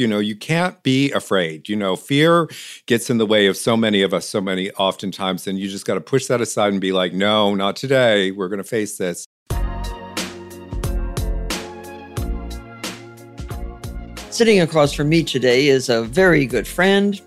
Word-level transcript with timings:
you 0.00 0.08
know 0.08 0.18
you 0.18 0.34
can't 0.34 0.82
be 0.82 1.12
afraid. 1.12 1.68
You 1.68 1.76
know 1.76 1.94
fear 1.94 2.48
gets 2.86 3.10
in 3.10 3.18
the 3.18 3.26
way 3.26 3.46
of 3.46 3.56
so 3.56 3.76
many 3.76 4.00
of 4.02 4.14
us 4.14 4.26
so 4.26 4.40
many 4.40 4.70
oftentimes 4.72 5.46
and 5.46 5.58
you 5.58 5.68
just 5.68 5.86
got 5.86 5.94
to 5.94 6.00
push 6.00 6.26
that 6.26 6.40
aside 6.40 6.72
and 6.72 6.80
be 6.80 6.90
like 6.90 7.12
no 7.12 7.54
not 7.54 7.76
today. 7.76 8.30
We're 8.30 8.48
going 8.48 8.58
to 8.58 8.64
face 8.64 8.96
this. 8.96 9.26
Sitting 14.30 14.60
across 14.60 14.94
from 14.94 15.10
me 15.10 15.22
today 15.22 15.68
is 15.68 15.90
a 15.90 16.02
very 16.02 16.46
good 16.46 16.66
friend 16.66 17.20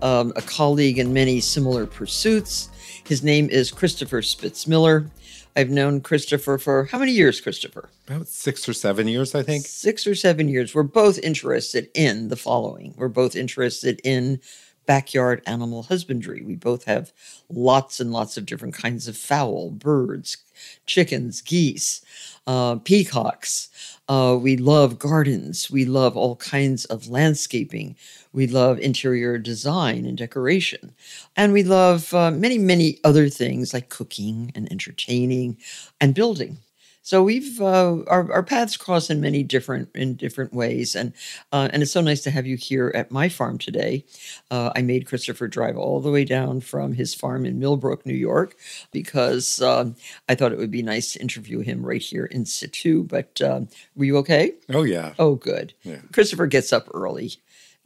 um, 0.00 0.32
a 0.36 0.42
colleague 0.42 0.98
in 0.98 1.12
many 1.12 1.40
similar 1.40 1.86
pursuits. 1.86 2.68
His 3.04 3.24
name 3.24 3.50
is 3.50 3.72
christopher 3.72 4.22
spitzmiller 4.22 5.08
I've 5.54 5.70
known 5.70 6.00
Christopher 6.00 6.58
for 6.58 6.84
how 6.84 6.98
many 6.98 7.12
years, 7.12 7.40
Christopher? 7.40 7.90
About 8.06 8.26
six 8.26 8.68
or 8.68 8.72
seven 8.72 9.06
years, 9.06 9.34
I 9.34 9.42
think. 9.42 9.66
Six 9.66 10.06
or 10.06 10.14
seven 10.14 10.48
years. 10.48 10.74
We're 10.74 10.82
both 10.82 11.18
interested 11.18 11.90
in 11.94 12.28
the 12.28 12.36
following. 12.36 12.94
We're 12.96 13.08
both 13.08 13.36
interested 13.36 14.00
in 14.02 14.40
backyard 14.86 15.42
animal 15.46 15.84
husbandry. 15.84 16.42
We 16.42 16.56
both 16.56 16.84
have 16.84 17.12
lots 17.48 18.00
and 18.00 18.12
lots 18.12 18.36
of 18.36 18.46
different 18.46 18.74
kinds 18.74 19.08
of 19.08 19.16
fowl, 19.16 19.70
birds, 19.70 20.38
chickens, 20.86 21.40
geese, 21.40 22.02
uh, 22.46 22.76
peacocks. 22.76 23.68
Uh, 24.08 24.36
we 24.40 24.56
love 24.56 24.98
gardens. 24.98 25.70
We 25.70 25.84
love 25.84 26.16
all 26.16 26.36
kinds 26.36 26.84
of 26.86 27.08
landscaping. 27.08 27.96
We 28.32 28.46
love 28.46 28.78
interior 28.80 29.38
design 29.38 30.04
and 30.04 30.18
decoration. 30.18 30.94
And 31.36 31.52
we 31.52 31.62
love 31.62 32.12
uh, 32.12 32.30
many, 32.30 32.58
many 32.58 32.98
other 33.04 33.28
things 33.28 33.72
like 33.72 33.88
cooking 33.88 34.52
and 34.54 34.70
entertaining 34.70 35.56
and 36.00 36.14
building. 36.14 36.58
So 37.02 37.22
we've 37.24 37.60
uh, 37.60 38.02
our, 38.06 38.32
our 38.32 38.42
paths 38.44 38.76
cross 38.76 39.10
in 39.10 39.20
many 39.20 39.42
different 39.42 39.88
in 39.94 40.14
different 40.14 40.54
ways, 40.54 40.94
and 40.94 41.12
uh, 41.50 41.68
and 41.72 41.82
it's 41.82 41.90
so 41.90 42.00
nice 42.00 42.22
to 42.22 42.30
have 42.30 42.46
you 42.46 42.56
here 42.56 42.92
at 42.94 43.10
my 43.10 43.28
farm 43.28 43.58
today. 43.58 44.04
Uh, 44.52 44.70
I 44.76 44.82
made 44.82 45.06
Christopher 45.06 45.48
drive 45.48 45.76
all 45.76 46.00
the 46.00 46.12
way 46.12 46.24
down 46.24 46.60
from 46.60 46.92
his 46.92 47.12
farm 47.12 47.44
in 47.44 47.58
Millbrook, 47.58 48.06
New 48.06 48.14
York, 48.14 48.54
because 48.92 49.60
um, 49.60 49.96
I 50.28 50.36
thought 50.36 50.52
it 50.52 50.58
would 50.58 50.70
be 50.70 50.82
nice 50.82 51.12
to 51.12 51.20
interview 51.20 51.58
him 51.58 51.84
right 51.84 52.00
here 52.00 52.26
in 52.26 52.46
situ. 52.46 53.02
But 53.02 53.42
um, 53.42 53.68
were 53.96 54.04
you 54.04 54.16
okay? 54.18 54.54
Oh 54.68 54.84
yeah. 54.84 55.14
Oh 55.18 55.34
good. 55.34 55.74
Yeah. 55.82 55.98
Christopher 56.12 56.46
gets 56.46 56.72
up 56.72 56.88
early 56.94 57.32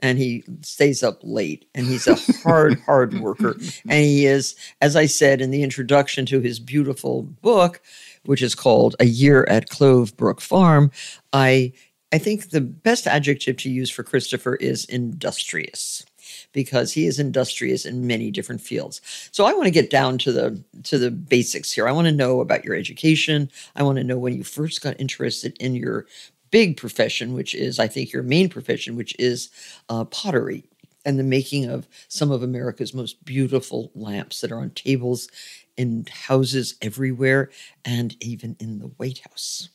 and 0.00 0.18
he 0.18 0.44
stays 0.62 1.02
up 1.02 1.18
late 1.22 1.68
and 1.74 1.86
he's 1.86 2.06
a 2.06 2.16
hard 2.42 2.80
hard 2.86 3.18
worker 3.20 3.56
and 3.88 4.04
he 4.04 4.26
is 4.26 4.54
as 4.80 4.96
i 4.96 5.06
said 5.06 5.40
in 5.40 5.50
the 5.50 5.62
introduction 5.62 6.26
to 6.26 6.40
his 6.40 6.58
beautiful 6.58 7.22
book 7.22 7.82
which 8.24 8.42
is 8.42 8.54
called 8.54 8.96
a 9.00 9.06
year 9.06 9.44
at 9.48 9.68
clove 9.68 10.16
brook 10.16 10.40
farm 10.40 10.90
i 11.32 11.72
i 12.12 12.18
think 12.18 12.50
the 12.50 12.60
best 12.60 13.06
adjective 13.06 13.56
to 13.56 13.70
use 13.70 13.90
for 13.90 14.02
christopher 14.02 14.56
is 14.56 14.84
industrious 14.86 16.04
because 16.52 16.92
he 16.92 17.06
is 17.06 17.18
industrious 17.18 17.84
in 17.84 18.06
many 18.06 18.30
different 18.30 18.60
fields. 18.60 19.00
So 19.32 19.44
I 19.44 19.52
want 19.52 19.64
to 19.66 19.70
get 19.70 19.90
down 19.90 20.18
to 20.18 20.32
the 20.32 20.62
to 20.84 20.98
the 20.98 21.10
basics 21.10 21.72
here. 21.72 21.88
I 21.88 21.92
want 21.92 22.06
to 22.06 22.12
know 22.12 22.40
about 22.40 22.64
your 22.64 22.74
education. 22.74 23.50
I 23.74 23.82
want 23.82 23.98
to 23.98 24.04
know 24.04 24.18
when 24.18 24.34
you 24.34 24.44
first 24.44 24.82
got 24.82 25.00
interested 25.00 25.56
in 25.60 25.74
your 25.74 26.06
big 26.50 26.76
profession, 26.76 27.34
which 27.34 27.54
is, 27.54 27.78
I 27.78 27.88
think, 27.88 28.12
your 28.12 28.22
main 28.22 28.48
profession, 28.48 28.96
which 28.96 29.14
is 29.18 29.50
uh, 29.88 30.04
pottery 30.04 30.64
and 31.04 31.18
the 31.18 31.24
making 31.24 31.66
of 31.66 31.86
some 32.08 32.30
of 32.30 32.42
America's 32.42 32.92
most 32.92 33.24
beautiful 33.24 33.90
lamps 33.94 34.40
that 34.40 34.50
are 34.50 34.58
on 34.58 34.70
tables 34.70 35.28
in 35.76 36.06
houses 36.10 36.74
everywhere 36.82 37.50
and 37.84 38.16
even 38.22 38.56
in 38.58 38.78
the 38.78 38.86
White 38.86 39.20
House. 39.20 39.68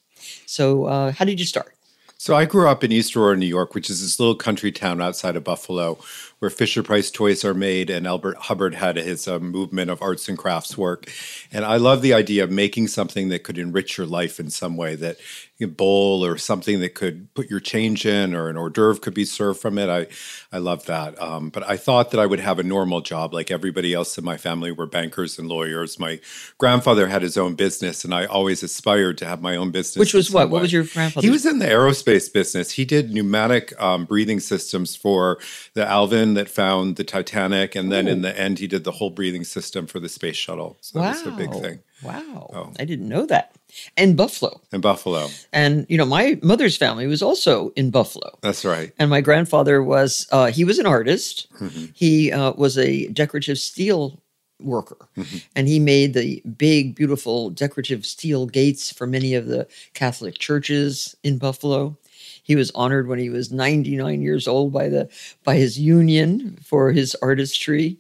So, 0.45 0.85
uh, 0.85 1.11
how 1.11 1.25
did 1.25 1.39
you 1.39 1.45
start? 1.45 1.75
So 2.21 2.35
I 2.35 2.45
grew 2.45 2.69
up 2.69 2.83
in 2.83 2.91
East 2.91 3.15
Aurora, 3.15 3.35
New 3.35 3.47
York, 3.47 3.73
which 3.73 3.89
is 3.89 3.99
this 3.99 4.19
little 4.19 4.35
country 4.35 4.71
town 4.71 5.01
outside 5.01 5.35
of 5.35 5.43
Buffalo, 5.43 5.97
where 6.41 6.49
Fisher 6.49 6.81
Price 6.81 7.11
toys 7.11 7.45
are 7.45 7.53
made, 7.53 7.91
and 7.91 8.07
Elbert 8.07 8.35
Hubbard 8.35 8.73
had 8.73 8.95
his 8.95 9.27
uh, 9.27 9.37
movement 9.37 9.91
of 9.91 10.01
arts 10.01 10.27
and 10.27 10.35
crafts 10.35 10.75
work. 10.75 11.07
And 11.51 11.63
I 11.63 11.77
love 11.77 12.01
the 12.01 12.15
idea 12.15 12.43
of 12.43 12.49
making 12.49 12.87
something 12.87 13.29
that 13.29 13.43
could 13.43 13.59
enrich 13.59 13.95
your 13.95 14.07
life 14.07 14.39
in 14.39 14.49
some 14.49 14.75
way, 14.75 14.95
that 14.95 15.17
a 15.61 15.67
bowl 15.67 16.25
or 16.25 16.39
something 16.39 16.79
that 16.79 16.95
could 16.95 17.31
put 17.35 17.47
your 17.47 17.59
change 17.59 18.07
in, 18.07 18.33
or 18.33 18.49
an 18.49 18.57
hors 18.57 18.71
d'oeuvre 18.71 18.99
could 18.99 19.13
be 19.13 19.25
served 19.25 19.59
from 19.59 19.77
it. 19.77 19.87
I, 19.87 20.07
I 20.51 20.57
love 20.57 20.87
that. 20.87 21.21
Um, 21.21 21.51
but 21.51 21.61
I 21.69 21.77
thought 21.77 22.09
that 22.09 22.19
I 22.19 22.25
would 22.25 22.39
have 22.39 22.57
a 22.57 22.63
normal 22.63 23.01
job, 23.01 23.35
like 23.35 23.51
everybody 23.51 23.93
else 23.93 24.17
in 24.17 24.25
my 24.25 24.37
family 24.37 24.71
were 24.71 24.87
bankers 24.87 25.37
and 25.37 25.47
lawyers. 25.47 25.99
My 25.99 26.19
grandfather 26.57 27.07
had 27.07 27.21
his 27.21 27.37
own 27.37 27.53
business, 27.53 28.03
and 28.03 28.15
I 28.15 28.25
always 28.25 28.63
aspired 28.63 29.19
to 29.19 29.25
have 29.25 29.43
my 29.43 29.55
own 29.55 29.69
business. 29.69 29.99
Which 29.99 30.15
was 30.15 30.31
what? 30.31 30.47
Way. 30.47 30.53
What 30.53 30.61
was 30.63 30.73
your 30.73 30.85
grandfather? 30.85 31.23
He 31.23 31.29
was 31.29 31.45
in 31.45 31.59
the 31.59 31.67
aerospace 31.67 32.33
business. 32.33 32.71
He 32.71 32.83
did 32.83 33.13
pneumatic 33.13 33.79
um, 33.79 34.05
breathing 34.05 34.39
systems 34.39 34.95
for 34.95 35.37
the 35.75 35.87
Alvin 35.87 36.30
that 36.35 36.49
found 36.49 36.95
the 36.95 37.03
Titanic, 37.03 37.75
and 37.75 37.91
then 37.91 38.07
Ooh. 38.07 38.11
in 38.11 38.21
the 38.21 38.37
end, 38.39 38.59
he 38.59 38.67
did 38.67 38.83
the 38.83 38.91
whole 38.91 39.09
breathing 39.09 39.43
system 39.43 39.87
for 39.87 39.99
the 39.99 40.09
space 40.09 40.35
shuttle. 40.35 40.77
So 40.81 40.99
wow. 40.99 41.11
that 41.11 41.25
was 41.25 41.33
a 41.33 41.37
big 41.37 41.53
thing. 41.61 41.79
Wow. 42.03 42.49
Oh. 42.53 42.73
I 42.79 42.85
didn't 42.85 43.07
know 43.07 43.25
that. 43.27 43.55
And 43.95 44.17
Buffalo. 44.17 44.59
In 44.71 44.81
Buffalo. 44.81 45.29
And, 45.53 45.85
you 45.87 45.97
know, 45.97 46.05
my 46.05 46.39
mother's 46.41 46.75
family 46.75 47.07
was 47.07 47.21
also 47.21 47.69
in 47.75 47.91
Buffalo. 47.91 48.37
That's 48.41 48.65
right. 48.65 48.91
And 48.97 49.09
my 49.09 49.21
grandfather 49.21 49.83
was, 49.83 50.27
uh, 50.31 50.47
he 50.47 50.63
was 50.63 50.79
an 50.79 50.87
artist. 50.87 51.47
Mm-hmm. 51.59 51.85
He 51.93 52.31
uh, 52.31 52.53
was 52.53 52.77
a 52.77 53.07
decorative 53.09 53.59
steel 53.59 54.21
worker. 54.59 55.09
Mm-hmm. 55.15 55.37
And 55.55 55.67
he 55.67 55.79
made 55.79 56.13
the 56.13 56.41
big, 56.57 56.95
beautiful 56.95 57.49
decorative 57.49 58.05
steel 58.05 58.45
gates 58.45 58.91
for 58.91 59.07
many 59.07 59.33
of 59.35 59.45
the 59.47 59.67
Catholic 59.93 60.37
churches 60.37 61.15
in 61.23 61.37
Buffalo. 61.37 61.97
He 62.43 62.55
was 62.55 62.71
honored 62.71 63.07
when 63.07 63.19
he 63.19 63.29
was 63.29 63.51
99 63.51 64.21
years 64.21 64.47
old 64.47 64.73
by 64.73 64.89
the 64.89 65.09
by 65.43 65.55
his 65.55 65.79
union 65.79 66.57
for 66.63 66.91
his 66.91 67.15
artistry. 67.21 67.99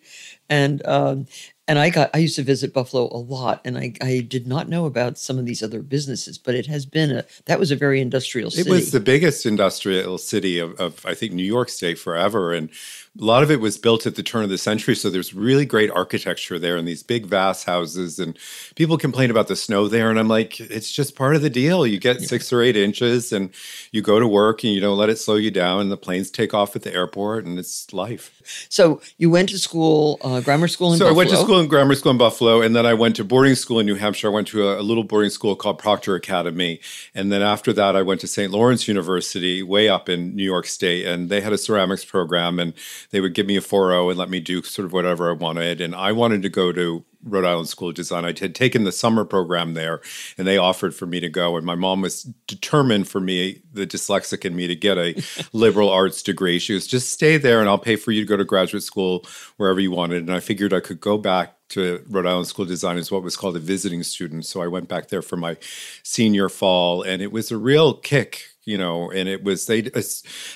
And 0.49 0.85
um, 0.85 1.27
and 1.71 1.79
I 1.79 1.89
got 1.89 2.09
I 2.13 2.17
used 2.17 2.35
to 2.35 2.43
visit 2.43 2.73
Buffalo 2.73 3.07
a 3.13 3.17
lot, 3.17 3.61
and 3.63 3.77
I, 3.77 3.93
I 4.01 4.19
did 4.19 4.45
not 4.45 4.67
know 4.67 4.85
about 4.85 5.17
some 5.17 5.39
of 5.39 5.45
these 5.45 5.63
other 5.63 5.81
businesses, 5.81 6.37
but 6.37 6.53
it 6.53 6.65
has 6.65 6.85
been 6.85 7.11
a 7.11 7.25
that 7.45 7.59
was 7.59 7.71
a 7.71 7.77
very 7.77 8.01
industrial 8.01 8.51
city. 8.51 8.69
It 8.69 8.73
was 8.73 8.91
the 8.91 8.99
biggest 8.99 9.45
industrial 9.45 10.17
city 10.17 10.59
of, 10.59 10.77
of 10.81 11.05
I 11.05 11.13
think 11.13 11.31
New 11.31 11.45
York 11.45 11.69
State 11.69 11.97
forever, 11.97 12.51
and 12.51 12.69
a 13.19 13.25
lot 13.25 13.43
of 13.43 13.51
it 13.51 13.59
was 13.59 13.77
built 13.77 14.05
at 14.05 14.15
the 14.15 14.23
turn 14.23 14.43
of 14.43 14.49
the 14.49 14.57
century. 14.57 14.95
So 14.95 15.09
there's 15.09 15.33
really 15.33 15.65
great 15.65 15.91
architecture 15.91 16.57
there 16.57 16.77
and 16.77 16.87
these 16.87 17.03
big, 17.03 17.25
vast 17.25 17.65
houses. 17.65 18.19
And 18.19 18.37
people 18.75 18.97
complain 18.97 19.29
about 19.29 19.49
the 19.49 19.55
snow 19.57 19.89
there. 19.89 20.09
And 20.09 20.17
I'm 20.17 20.29
like, 20.29 20.61
it's 20.61 20.89
just 20.89 21.17
part 21.17 21.35
of 21.35 21.41
the 21.41 21.49
deal. 21.49 21.85
You 21.85 21.99
get 21.99 22.21
yeah. 22.21 22.27
six 22.27 22.53
or 22.53 22.61
eight 22.61 22.77
inches 22.77 23.33
and 23.33 23.49
you 23.91 24.01
go 24.01 24.17
to 24.17 24.27
work 24.27 24.63
and 24.63 24.71
you 24.73 24.79
don't 24.79 24.97
let 24.97 25.09
it 25.09 25.19
slow 25.19 25.35
you 25.35 25.51
down. 25.51 25.81
And 25.81 25.91
the 25.91 25.97
planes 25.97 26.31
take 26.31 26.53
off 26.53 26.73
at 26.73 26.83
the 26.83 26.93
airport 26.93 27.43
and 27.43 27.59
it's 27.59 27.91
life. 27.91 28.41
So 28.69 29.01
you 29.17 29.29
went 29.29 29.49
to 29.49 29.59
school, 29.59 30.17
uh, 30.21 30.39
grammar 30.39 30.69
school 30.69 30.93
in 30.93 30.99
so 30.99 31.05
Buffalo. 31.05 31.13
I 31.13 31.17
went 31.17 31.29
to 31.31 31.37
school 31.37 31.59
in 31.59 31.67
grammar 31.67 31.95
school 31.95 32.11
in 32.13 32.17
Buffalo. 32.17 32.61
And 32.61 32.73
then 32.73 32.85
I 32.85 32.93
went 32.93 33.17
to 33.17 33.25
boarding 33.25 33.55
school 33.55 33.81
in 33.81 33.85
New 33.85 33.95
Hampshire. 33.95 34.27
I 34.27 34.31
went 34.31 34.47
to 34.49 34.69
a, 34.69 34.79
a 34.79 34.83
little 34.83 35.03
boarding 35.03 35.31
school 35.31 35.57
called 35.57 35.79
Proctor 35.79 36.15
Academy. 36.15 36.79
And 37.13 37.29
then 37.29 37.41
after 37.41 37.73
that, 37.73 37.97
I 37.97 38.03
went 38.03 38.21
to 38.21 38.27
St. 38.27 38.53
Lawrence 38.53 38.87
University, 38.87 39.61
way 39.61 39.89
up 39.89 40.07
in 40.07 40.33
New 40.33 40.45
York 40.45 40.65
State. 40.65 41.05
And 41.05 41.27
they 41.27 41.41
had 41.41 41.51
a 41.51 41.57
ceramics 41.57 42.05
program. 42.05 42.57
And 42.57 42.73
they 43.11 43.21
would 43.21 43.33
give 43.33 43.45
me 43.45 43.57
a 43.57 43.61
4.0 43.61 44.09
and 44.09 44.17
let 44.17 44.29
me 44.29 44.39
do 44.39 44.63
sort 44.63 44.85
of 44.85 44.93
whatever 44.93 45.29
I 45.29 45.33
wanted. 45.33 45.81
And 45.81 45.93
I 45.93 46.11
wanted 46.11 46.41
to 46.43 46.49
go 46.49 46.71
to 46.71 47.03
Rhode 47.23 47.45
Island 47.45 47.67
School 47.67 47.89
of 47.89 47.95
Design. 47.95 48.25
I 48.25 48.33
had 48.39 48.55
taken 48.55 48.83
the 48.83 48.91
summer 48.91 49.25
program 49.25 49.73
there, 49.73 50.01
and 50.37 50.47
they 50.47 50.57
offered 50.57 50.95
for 50.95 51.05
me 51.05 51.19
to 51.19 51.29
go. 51.29 51.55
And 51.55 51.65
my 51.65 51.75
mom 51.75 52.01
was 52.01 52.23
determined 52.47 53.07
for 53.07 53.19
me, 53.19 53.61
the 53.73 53.85
dyslexic 53.85 54.43
in 54.45 54.55
me, 54.55 54.67
to 54.67 54.75
get 54.75 54.97
a 54.97 55.21
liberal 55.53 55.89
arts 55.89 56.23
degree. 56.23 56.57
She 56.57 56.73
was 56.73 56.87
just 56.87 57.11
stay 57.11 57.37
there, 57.37 57.59
and 57.59 57.69
I'll 57.69 57.77
pay 57.77 57.95
for 57.95 58.11
you 58.11 58.21
to 58.21 58.27
go 58.27 58.37
to 58.37 58.45
graduate 58.45 58.83
school 58.83 59.25
wherever 59.57 59.79
you 59.79 59.91
wanted. 59.91 60.23
And 60.23 60.33
I 60.33 60.39
figured 60.39 60.73
I 60.73 60.79
could 60.79 60.99
go 60.99 61.17
back 61.17 61.55
to 61.69 62.03
Rhode 62.09 62.25
Island 62.25 62.47
School 62.47 62.63
of 62.63 62.69
Design 62.69 62.97
as 62.97 63.11
what 63.11 63.23
was 63.23 63.37
called 63.37 63.55
a 63.55 63.59
visiting 63.59 64.03
student. 64.03 64.45
So 64.45 64.61
I 64.61 64.67
went 64.67 64.87
back 64.87 65.09
there 65.09 65.21
for 65.21 65.37
my 65.37 65.57
senior 66.03 66.49
fall, 66.49 67.01
and 67.03 67.21
it 67.21 67.31
was 67.31 67.51
a 67.51 67.57
real 67.57 67.93
kick 67.93 68.50
you 68.65 68.77
know, 68.77 69.09
and 69.11 69.27
it 69.27 69.43
was 69.43 69.65
they 69.65 69.91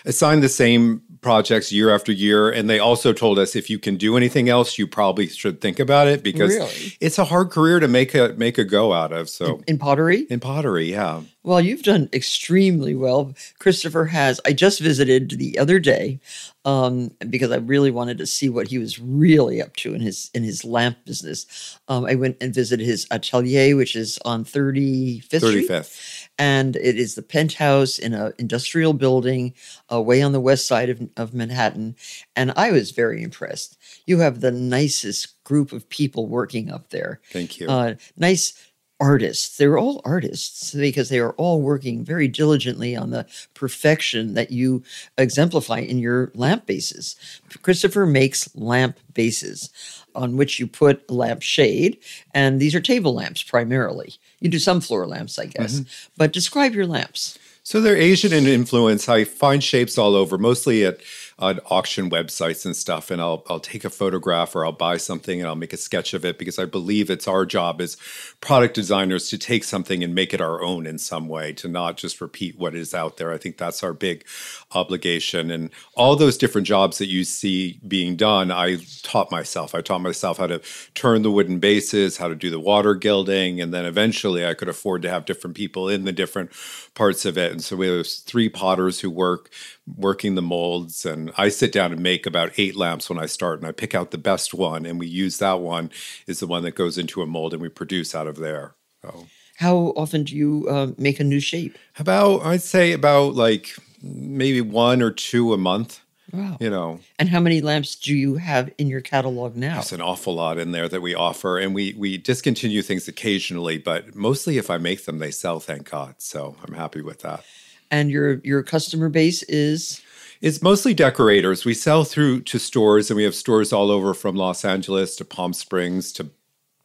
assigned 0.06 0.44
the 0.44 0.50
same 0.50 1.02
projects 1.22 1.72
year 1.72 1.94
after 1.94 2.12
year, 2.12 2.50
and 2.50 2.70
they 2.70 2.80
also 2.80 3.14
told 3.14 3.40
us 3.40 3.56
if 3.56 3.70
you 3.70 3.80
can 3.80 3.98
do 3.98 4.16
anything 4.16 4.48
else, 4.48 4.78
you 4.78 4.86
probably 4.86 5.28
should 5.28 5.60
think 5.60 5.80
about 5.80 6.08
it 6.08 6.24
because 6.24 6.54
really? 6.54 6.98
it's 7.02 7.18
a 7.18 7.26
hard 7.26 7.50
career 7.50 7.80
to 7.80 7.88
make 7.88 8.14
a 8.14 8.34
make 8.38 8.58
a 8.58 8.64
go 8.64 8.94
out 8.94 9.12
of. 9.12 9.30
So 9.30 9.58
in, 9.58 9.64
in 9.68 9.78
pottery, 9.80 10.28
in 10.30 10.40
pottery, 10.40 10.92
yeah. 10.92 11.22
Well, 11.46 11.62
you've 11.62 11.84
done 11.84 12.10
extremely 12.12 12.96
well. 12.96 13.36
Christopher 13.60 14.06
has. 14.06 14.42
I 14.46 14.54
just 14.54 14.80
visited 14.80 15.30
the 15.30 15.60
other 15.60 15.78
day 15.78 16.20
um, 16.66 17.12
because 17.30 17.52
I 17.52 17.58
really 17.58 17.92
wanted 17.92 18.18
to 18.18 18.26
see 18.26 18.50
what 18.50 18.70
he 18.70 18.80
was 18.80 18.98
really 19.00 19.62
up 19.62 19.76
to 19.78 19.94
in 19.94 20.02
his 20.02 20.32
in 20.34 20.44
his 20.44 20.66
lamp 20.66 20.98
business. 21.06 21.78
Um, 21.88 22.06
I 22.06 22.16
went 22.16 22.38
and 22.42 22.54
visited 22.54 22.84
his 22.84 23.06
atelier, 23.12 23.76
which 23.76 23.96
is 23.96 24.18
on 24.26 24.44
Thirty 24.44 25.20
Fifth 25.20 25.44
Thirty 25.44 25.68
Fifth, 25.68 26.15
and 26.38 26.76
it 26.76 26.98
is 26.98 27.16
the 27.16 27.22
penthouse 27.22 27.98
in 27.98 28.14
an 28.14 28.34
industrial 28.38 28.94
building 28.94 29.54
away 29.90 30.22
on 30.22 30.32
the 30.32 30.42
west 30.42 30.68
side 30.68 30.90
of, 30.90 31.02
of 31.18 31.34
Manhattan. 31.34 31.96
And 32.36 32.52
I 32.56 32.72
was 32.72 32.92
very 32.92 33.24
impressed. 33.24 33.78
You 34.06 34.20
have 34.20 34.42
the 34.42 34.52
nicest 34.52 35.44
group 35.44 35.72
of 35.72 35.90
people 35.90 36.28
working 36.28 36.72
up 36.72 36.90
there. 36.90 37.22
Thank 37.32 37.60
you. 37.60 37.68
Uh, 37.68 37.96
nice 38.18 38.54
artists. 39.00 39.58
They're 39.58 39.78
all 39.78 40.02
artists 40.06 40.74
because 40.74 41.10
they 41.10 41.20
are 41.20 41.34
all 41.34 41.62
working 41.62 42.04
very 42.06 42.28
diligently 42.28 42.96
on 42.96 43.10
the 43.10 43.26
perfection 43.54 44.36
that 44.36 44.52
you 44.52 44.84
exemplify 45.18 45.80
in 45.80 46.00
your 46.00 46.32
lamp 46.34 46.66
bases. 46.66 47.16
Christopher 47.62 48.06
makes 48.06 48.54
lamp 48.56 48.98
bases 49.14 49.70
on 50.16 50.38
which 50.38 50.60
you 50.60 50.68
put 50.68 51.04
a 51.10 51.14
lamp 51.14 51.42
shade, 51.42 51.98
and 52.34 52.60
these 52.60 52.74
are 52.74 52.82
table 52.82 53.14
lamps 53.14 53.44
primarily. 53.44 54.14
You 54.40 54.50
do 54.50 54.60
some 54.60 54.82
floor 54.82 55.08
lamps, 55.08 55.40
I 55.40 55.46
guess, 55.46 55.80
mm-hmm. 55.80 56.10
but 56.18 56.34
describe 56.34 56.74
your 56.74 56.86
lamps. 56.86 57.40
So 57.64 57.82
they're 57.82 57.98
Asian 57.98 58.32
in 58.32 58.46
influence. 58.46 59.10
I 59.10 59.24
find 59.24 59.64
shapes 59.64 59.98
all 59.98 60.16
over, 60.16 60.38
mostly 60.38 60.86
at 60.86 61.00
on 61.38 61.60
auction 61.70 62.10
websites 62.10 62.66
and 62.66 62.78
stuff 62.78 63.12
and 63.12 63.22
I'll 63.22 63.44
I'll 63.50 63.60
take 63.60 63.84
a 63.84 63.90
photograph 63.90 64.56
or 64.56 64.66
I'll 64.66 64.72
buy 64.72 64.96
something 64.96 65.42
and 65.42 65.50
I'll 65.50 65.56
make 65.56 65.74
a 65.74 65.78
sketch 65.78 66.14
of 66.14 66.24
it 66.24 66.38
because 66.38 66.58
I 66.58 66.64
believe 66.64 67.10
it's 67.10 67.28
our 67.28 67.46
job 67.46 67.82
as 67.82 67.98
product 68.40 68.74
designers 68.74 69.30
to 69.30 69.38
take 69.38 69.66
something 69.66 70.02
and 70.02 70.16
make 70.16 70.34
it 70.34 70.40
our 70.40 70.62
own 70.62 70.88
in 70.88 70.98
some 70.98 71.28
way 71.28 71.52
to 71.54 71.68
not 71.68 71.98
just 71.98 72.22
repeat 72.22 72.58
what 72.58 72.74
is 72.74 72.94
out 72.94 73.18
there. 73.18 73.34
I 73.34 73.38
think 73.38 73.58
that's 73.58 73.84
our 73.84 73.92
big 73.92 74.26
obligation 74.72 75.52
and 75.52 75.72
all 75.96 76.16
those 76.16 76.38
different 76.38 76.68
jobs 76.68 77.00
that 77.00 77.10
you 77.10 77.26
see 77.26 77.82
being 77.86 78.16
done 78.16 78.50
I 78.50 78.78
taught 79.04 79.30
myself. 79.30 79.76
I 79.76 79.82
taught 79.82 80.02
myself 80.02 80.38
how 80.38 80.48
to 80.48 80.62
turn 80.94 81.24
the 81.24 81.32
wooden 81.32 81.60
bases, 81.60 82.16
how 82.16 82.30
to 82.30 82.36
do 82.36 82.50
the 82.50 82.62
water 82.62 82.96
gilding 82.96 83.60
and 83.60 83.74
then 83.74 83.86
eventually 83.86 84.46
I 84.46 84.54
could 84.54 84.70
afford 84.70 85.02
to 85.02 85.10
have 85.10 85.26
different 85.26 85.58
people 85.58 85.90
in 85.90 86.06
the 86.06 86.14
different 86.14 86.52
parts 86.94 87.26
of 87.26 87.38
it. 87.38 87.52
And 87.52 87.62
so 87.62 87.76
we 87.76 87.88
have 87.88 88.08
three 88.08 88.48
potters 88.48 89.02
who 89.02 89.10
work 89.10 89.50
working 89.98 90.36
the 90.36 90.42
molds 90.42 91.06
and 91.06 91.25
I 91.38 91.50
sit 91.50 91.72
down 91.72 91.92
and 91.92 92.02
make 92.02 92.26
about 92.26 92.52
eight 92.58 92.76
lamps 92.76 93.10
when 93.10 93.20
I 93.20 93.26
start 93.26 93.60
and 93.60 93.68
I 93.68 93.72
pick 93.72 93.94
out 93.96 94.12
the 94.12 94.18
best 94.18 94.54
one 94.54 94.86
and 94.86 95.00
we 95.00 95.08
use 95.08 95.38
that 95.40 95.60
one 95.60 95.92
is 96.28 96.40
the 96.40 96.48
one 96.48 96.64
that 96.64 96.76
goes 96.76 96.98
into 96.98 97.22
a 97.22 97.26
mold 97.26 97.54
and 97.54 97.62
we 97.62 97.70
produce 97.70 98.16
out 98.16 98.28
of 98.28 98.38
there. 98.38 98.76
So 99.02 99.28
how 99.58 99.94
often 99.96 100.24
do 100.24 100.36
you 100.36 100.68
uh, 100.70 100.88
make 100.98 101.20
a 101.20 101.24
new 101.24 101.40
shape? 101.40 101.78
About 101.98 102.46
I'd 102.46 102.62
say 102.62 102.92
about 102.92 103.36
like 103.36 103.76
maybe 104.02 104.62
one 104.62 105.02
or 105.02 105.12
two 105.12 105.54
a 105.54 105.58
month. 105.58 106.02
Wow. 106.32 106.58
You 106.60 106.70
know. 106.70 107.00
And 107.20 107.30
how 107.30 107.40
many 107.40 107.62
lamps 107.62 107.96
do 107.96 108.14
you 108.14 108.36
have 108.36 108.72
in 108.78 108.88
your 108.88 109.00
catalog 109.00 109.56
now? 109.56 109.76
There's 109.76 109.94
an 109.94 110.02
awful 110.02 110.36
lot 110.36 110.58
in 110.58 110.72
there 110.72 110.90
that 110.90 111.02
we 111.02 111.16
offer. 111.16 111.58
And 111.58 111.74
we 111.74 111.94
we 111.94 112.18
discontinue 112.18 112.82
things 112.82 113.08
occasionally, 113.08 113.78
but 113.78 114.16
mostly 114.16 114.58
if 114.58 114.70
I 114.70 114.78
make 114.78 115.06
them, 115.06 115.20
they 115.20 115.32
sell, 115.32 115.60
thank 115.60 115.90
God. 115.90 116.16
So 116.18 116.56
I'm 116.66 116.74
happy 116.74 117.02
with 117.02 117.20
that. 117.20 117.44
And 117.92 118.10
your 118.12 118.42
your 118.44 118.64
customer 118.64 119.08
base 119.10 119.44
is 119.44 120.02
it's 120.46 120.62
mostly 120.62 120.94
decorators. 120.94 121.66
We 121.66 121.74
sell 121.74 122.04
through 122.04 122.42
to 122.42 122.60
stores 122.60 123.10
and 123.10 123.18
we 123.18 123.24
have 123.24 123.34
stores 123.34 123.74
all 123.74 123.90
over 123.90 124.14
from 124.14 124.36
Los 124.36 124.64
Angeles 124.64 125.16
to 125.16 125.26
Palm 125.26 125.54
Springs 125.54 126.14
to 126.14 126.30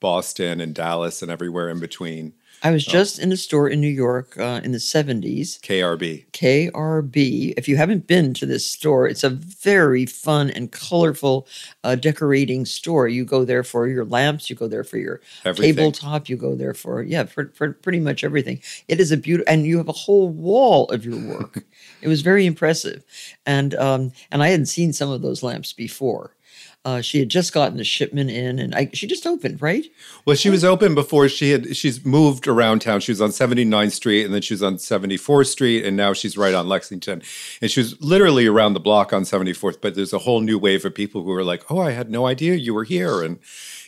Boston 0.01 0.63
and 0.63 0.75
Dallas 0.75 1.21
and 1.21 1.31
everywhere 1.31 1.69
in 1.69 1.79
between. 1.79 2.33
I 2.63 2.71
was 2.71 2.89
oh. 2.89 2.91
just 2.91 3.19
in 3.19 3.33
a 3.33 3.37
store 3.37 3.69
in 3.69 3.79
New 3.83 3.89
York 3.89 4.39
uh, 4.39 4.63
in 4.65 4.73
the 4.73 4.79
70s. 4.79 5.61
KRB. 5.61 6.27
KRB. 6.31 7.53
If 7.59 7.69
you 7.69 7.77
haven't 7.77 8.07
been 8.07 8.33
to 8.35 8.47
this 8.47 8.67
store, 8.67 9.07
it's 9.07 9.25
a 9.25 9.31
very 9.31 10.07
fun 10.07 10.49
and 10.49 10.73
colorful 10.73 11.47
uh, 11.85 11.97
decorating 11.97 12.65
store. 12.65 13.09
You 13.09 13.27
go 13.27 13.45
there 13.45 13.63
for 13.63 13.87
your 13.89 14.07
lamps, 14.07 14.49
you 14.49 14.57
go 14.57 14.69
there 14.69 14.85
for 14.85 14.97
your 14.97 15.21
everything. 15.45 15.75
tabletop, 15.75 16.31
you 16.31 16.37
go 16.37 16.55
there 16.55 16.73
for, 16.73 17.03
yeah, 17.03 17.25
for, 17.25 17.51
for 17.55 17.73
pretty 17.75 18.01
much 18.01 18.25
everything. 18.25 18.63
It 18.89 19.01
is 19.01 19.13
a 19.13 19.19
beautiful, 19.19 19.53
and 19.53 19.67
you 19.67 19.77
have 19.77 19.89
a 19.89 19.93
whole 19.93 20.31
wall 20.31 20.89
of 20.89 21.05
your 21.05 21.19
work. 21.19 21.65
It 22.03 22.09
was 22.09 22.23
very 22.23 22.47
impressive. 22.47 23.05
And, 23.47 23.75
um, 23.75 24.13
and 24.31 24.43
I 24.43 24.49
hadn't 24.49 24.67
seen 24.67 24.93
some 24.93 25.11
of 25.11 25.23
those 25.23 25.43
lamps 25.43 25.73
before. 25.73 26.35
Uh, 26.83 27.03
she 27.03 27.19
had 27.19 27.29
just 27.29 27.53
gotten 27.53 27.79
a 27.79 27.85
shipment 27.85 28.31
in, 28.31 28.59
and 28.59 28.75
I, 28.75 28.89
she 28.95 29.07
just 29.07 29.27
opened, 29.27 29.61
right? 29.61 29.85
Well, 30.25 30.35
she 30.35 30.49
was 30.49 30.65
open 30.65 30.95
before 30.95 31.29
she 31.29 31.51
had. 31.51 31.77
She's 31.77 32.07
moved 32.07 32.49
around 32.49 32.81
town. 32.81 33.01
She 33.01 33.13
was 33.13 33.21
on 33.21 33.29
79th 33.29 33.93
Street, 33.93 34.25
and 34.25 34.33
then 34.33 34.41
she 34.41 34.55
was 34.55 34.63
on 34.63 34.77
74th 34.77 35.49
Street, 35.49 35.85
and 35.85 35.95
now 35.95 36.15
she's 36.15 36.39
right 36.39 36.55
on 36.55 36.69
Lexington. 36.69 37.23
And 37.61 37.71
she 37.71 37.81
was 37.81 38.01
literally 38.01 38.47
around 38.47 38.73
the 38.73 38.81
block 38.81 39.13
on 39.13 39.25
74th. 39.25 39.83
But 39.83 39.95
there's 39.95 40.15
a 40.15 40.21
whole 40.21 40.41
new 40.41 40.59
wave 40.59 40.87
of 40.87 40.95
people 40.95 41.23
who 41.23 41.33
are 41.33 41.45
like, 41.45 41.71
"Oh, 41.71 41.81
I 41.81 41.91
had 41.91 42.11
no 42.11 42.27
idea 42.27 42.55
you 42.55 42.73
were 42.73 42.85
here." 42.85 43.23
And 43.23 43.41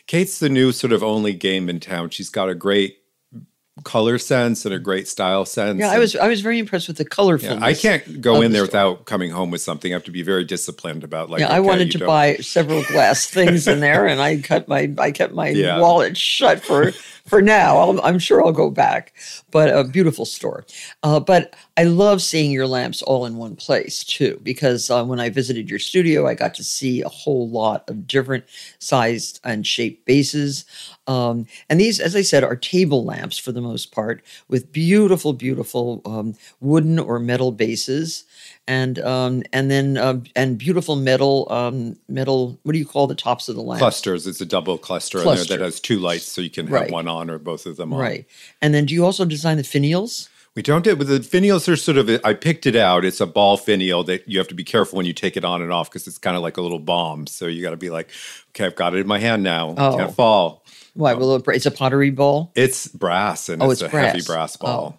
Kate's 0.07 0.39
the 0.39 0.51
new 0.51 0.71
sort 0.71 0.93
of 0.93 1.03
only 1.03 1.33
game 1.33 1.71
in 1.71 1.81
town. 1.81 2.11
She's 2.11 2.29
got 2.29 2.51
a 2.51 2.55
great 2.55 3.02
color 3.85 4.19
sense 4.19 4.67
and 4.67 4.75
a 4.75 4.79
great 4.79 5.09
style 5.09 5.47
sense. 5.47 5.81
Yeah, 5.81 5.91
I 5.91 5.99
was 5.99 6.15
I 6.15 6.29
was 6.29 6.43
very 6.43 6.59
impressed 6.59 6.89
with 6.89 6.99
the 6.99 7.07
colorfulness. 7.07 7.61
Yeah, 7.61 7.65
I 7.65 7.73
can't 7.73 8.21
go 8.21 8.43
in 8.43 8.53
there 8.53 8.63
without 8.63 9.07
coming 9.07 9.31
home 9.31 9.51
with 9.51 9.63
something. 9.63 9.93
I 9.93 9.95
have 9.95 10.05
to 10.05 10.11
be 10.11 10.23
very 10.23 10.45
disciplined 10.45 11.05
about 11.05 11.31
like. 11.31 11.41
Yeah, 11.41 11.47
okay, 11.47 11.57
I 11.57 11.61
wanted 11.61 11.91
to 11.93 11.99
don't. 11.99 12.07
buy 12.07 12.37
several 12.37 12.83
glass 12.85 13.27
things 13.31 13.67
in 13.67 13.81
there, 13.81 14.07
and 14.07 14.21
I 14.21 14.43
cut 14.43 14.69
my 14.69 14.93
I 14.99 15.11
kept 15.11 15.33
my 15.33 15.49
yeah. 15.49 15.81
wallet 15.81 16.19
shut 16.19 16.63
for 16.63 16.93
for 17.27 17.41
now. 17.41 17.79
i 18.01 18.09
am 18.09 18.19
sure 18.19 18.45
I'll 18.45 18.53
go 18.53 18.71
back, 18.71 19.15
but 19.51 19.75
a 19.75 19.85
beautiful 19.85 20.25
store. 20.25 20.67
Uh, 21.03 21.21
but 21.21 21.55
I 21.77 21.85
love 21.85 22.21
seeing 22.21 22.51
your 22.51 22.67
lamps 22.67 23.01
all 23.03 23.25
in 23.27 23.37
one 23.37 23.57
place 23.57 24.05
too, 24.05 24.41
because 24.43 24.91
uh, 24.91 25.05
when 25.05 25.21
I 25.21 25.31
visited 25.31 25.71
your 25.71 25.79
studio, 25.79 26.27
I 26.27 26.35
got 26.35 26.55
to 26.55 26.65
see 26.65 27.01
a 27.01 27.09
whole 27.09 27.49
lot 27.49 27.89
of 27.89 28.07
different 28.07 28.45
sized 28.79 29.41
and 29.45 29.67
shaped 29.67 30.05
bases. 30.05 30.65
Um, 31.07 31.47
and 31.69 31.81
these, 31.81 31.99
as 31.99 32.15
I 32.15 32.23
said, 32.23 32.45
are 32.45 32.55
table 32.55 33.05
lamps 33.05 33.39
for 33.39 33.51
the 33.53 33.61
most 33.61 33.93
part 33.93 34.23
with 34.49 34.73
beautiful, 34.73 35.33
beautiful 35.33 36.01
um, 36.05 36.35
wooden 36.61 36.99
or 36.99 37.19
metal 37.19 37.51
bases. 37.51 38.25
And 38.69 39.01
um, 39.01 39.43
and 39.53 39.71
then 39.71 39.97
uh, 39.97 40.21
and 40.37 40.57
beautiful 40.57 40.95
metal 40.95 41.51
um, 41.51 41.97
metal. 42.09 42.59
What 42.63 42.73
do 42.73 42.79
you 42.79 42.87
call 42.87 43.09
the 43.09 43.17
tops 43.17 43.49
of 43.49 43.57
the 43.57 43.63
lamps? 43.63 43.81
Clusters. 43.81 44.27
It's 44.29 44.41
a 44.41 44.47
double 44.47 44.79
cluster, 44.79 45.21
cluster. 45.21 45.49
there 45.49 45.59
that 45.59 45.65
has 45.65 45.81
two 45.81 45.99
lights, 45.99 46.27
so 46.27 46.41
you 46.41 46.51
can 46.51 46.69
have 46.69 46.83
right. 46.83 46.91
one 46.91 47.09
on 47.09 47.29
or 47.29 47.39
both 47.39 47.67
of 47.67 47.77
them 47.77 47.93
on. 47.93 47.99
Right. 47.99 48.27
And 48.61 48.73
then, 48.73 48.87
do 48.87 48.95
you 48.95 49.05
also 49.05 49.25
design 49.25 49.57
the 49.57 49.65
finials? 49.65 50.29
We 50.55 50.61
don't 50.61 50.85
do, 50.85 50.91
it 50.91 50.99
but 50.99 51.07
the 51.07 51.21
finials 51.21 51.67
are 51.67 51.77
sort 51.77 51.97
of, 51.97 52.11
I 52.25 52.35
picked 52.35 52.67
it 52.67 52.77
out. 52.77 53.07
It's 53.07 53.23
a 53.23 53.27
ball 53.27 53.57
finial 53.57 54.05
that 54.05 54.29
you 54.29 54.37
have 54.39 54.49
to 54.49 54.55
be 54.55 54.65
careful 54.65 54.99
when 54.99 55.07
you 55.07 55.15
take 55.15 55.39
it 55.39 55.47
on 55.47 55.63
and 55.63 55.73
off 55.73 55.89
because 55.89 56.07
it's 56.07 56.19
kind 56.19 56.37
of 56.37 56.43
like 56.43 56.59
a 56.59 56.61
little 56.61 56.79
bomb. 56.79 57.27
So 57.27 57.47
you 57.47 57.63
got 57.63 57.71
to 57.71 57.79
be 57.79 57.89
like, 57.89 58.11
okay, 58.51 58.67
I've 58.67 58.77
got 58.77 58.95
it 58.95 58.99
in 58.99 59.07
my 59.07 59.19
hand 59.19 59.43
now. 59.43 59.75
Oh. 59.79 59.97
Can't 59.97 60.15
fall. 60.15 60.62
Why? 60.95 61.15
Well, 61.15 61.43
it's 61.49 61.67
a 61.67 61.71
pottery 61.71 62.11
ball? 62.11 62.53
It's 62.55 62.89
brass 62.89 63.49
and 63.49 63.63
oh, 63.63 63.71
it's, 63.71 63.81
it's 63.81 63.89
a 63.89 63.91
brass. 63.91 64.13
heavy 64.13 64.25
brass 64.27 64.57
ball. 64.57 64.95
Oh. 64.97 64.99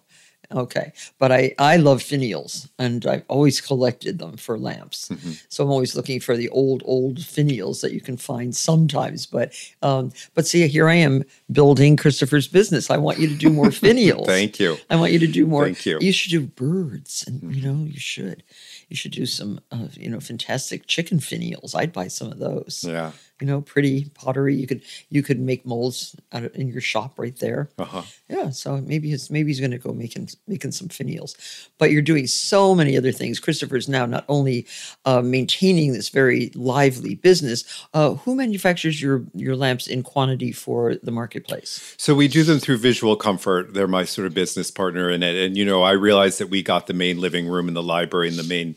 Okay, 0.52 0.92
but 1.18 1.32
I 1.32 1.54
I 1.58 1.76
love 1.76 2.00
finials, 2.00 2.68
and 2.78 3.04
I've 3.06 3.24
always 3.28 3.60
collected 3.60 4.18
them 4.18 4.36
for 4.36 4.58
lamps. 4.58 5.08
Mm-hmm. 5.08 5.32
So 5.48 5.64
I'm 5.64 5.70
always 5.70 5.96
looking 5.96 6.20
for 6.20 6.36
the 6.36 6.48
old 6.50 6.82
old 6.84 7.18
finials 7.18 7.80
that 7.80 7.92
you 7.92 8.00
can 8.00 8.16
find 8.16 8.54
sometimes. 8.54 9.26
But 9.26 9.54
um, 9.82 10.12
but 10.34 10.46
see, 10.46 10.66
here 10.68 10.88
I 10.88 10.94
am 10.94 11.24
building 11.50 11.96
Christopher's 11.96 12.46
business. 12.46 12.90
I 12.90 12.98
want 12.98 13.18
you 13.18 13.28
to 13.28 13.34
do 13.34 13.50
more 13.50 13.66
finials. 13.70 14.26
Thank 14.26 14.60
you. 14.60 14.76
I 14.90 14.96
want 14.96 15.12
you 15.12 15.18
to 15.20 15.26
do 15.26 15.46
more. 15.46 15.64
Thank 15.64 15.86
you. 15.86 15.98
You 16.00 16.12
should 16.12 16.30
do 16.30 16.42
birds, 16.42 17.24
and 17.26 17.54
you 17.54 17.62
know 17.62 17.84
you 17.84 17.98
should. 17.98 18.44
You 18.88 18.96
should 18.96 19.12
do 19.12 19.26
some, 19.26 19.60
uh, 19.72 19.88
you 19.92 20.10
know, 20.10 20.20
fantastic 20.20 20.86
chicken 20.86 21.18
finials. 21.18 21.74
I'd 21.74 21.92
buy 21.92 22.08
some 22.08 22.30
of 22.30 22.38
those. 22.38 22.84
Yeah. 22.86 23.12
You 23.44 23.50
know, 23.50 23.60
pretty 23.60 24.06
pottery. 24.14 24.54
You 24.54 24.66
could 24.66 24.80
you 25.10 25.22
could 25.22 25.38
make 25.38 25.66
molds 25.66 26.16
out 26.32 26.44
of, 26.44 26.56
in 26.56 26.66
your 26.68 26.80
shop 26.80 27.18
right 27.18 27.38
there. 27.40 27.68
Uh-huh. 27.76 28.00
Yeah. 28.26 28.48
So 28.48 28.78
maybe 28.78 29.10
he's 29.10 29.30
maybe 29.30 29.50
he's 29.50 29.60
going 29.60 29.70
to 29.70 29.76
go 29.76 29.92
making 29.92 30.30
making 30.48 30.72
some 30.72 30.88
finials. 30.88 31.36
But 31.76 31.90
you're 31.90 32.00
doing 32.00 32.26
so 32.26 32.74
many 32.74 32.96
other 32.96 33.12
things. 33.12 33.38
Christopher's 33.38 33.86
now 33.86 34.06
not 34.06 34.24
only 34.30 34.66
uh, 35.04 35.20
maintaining 35.20 35.92
this 35.92 36.08
very 36.08 36.52
lively 36.54 37.16
business. 37.16 37.86
Uh, 37.92 38.14
who 38.14 38.34
manufactures 38.34 39.02
your 39.02 39.24
your 39.34 39.56
lamps 39.56 39.88
in 39.88 40.02
quantity 40.02 40.50
for 40.50 40.94
the 40.94 41.10
marketplace? 41.10 41.94
So 41.98 42.14
we 42.14 42.28
do 42.28 42.44
them 42.44 42.60
through 42.60 42.78
Visual 42.78 43.14
Comfort. 43.14 43.74
They're 43.74 43.86
my 43.86 44.06
sort 44.06 44.26
of 44.26 44.32
business 44.32 44.70
partner 44.70 45.10
in 45.10 45.22
it. 45.22 45.36
And 45.36 45.54
you 45.54 45.66
know, 45.66 45.82
I 45.82 45.92
realized 45.92 46.38
that 46.38 46.48
we 46.48 46.62
got 46.62 46.86
the 46.86 46.94
main 46.94 47.20
living 47.20 47.46
room 47.46 47.68
and 47.68 47.76
the 47.76 47.82
library 47.82 48.28
and 48.28 48.38
the 48.38 48.42
main 48.42 48.74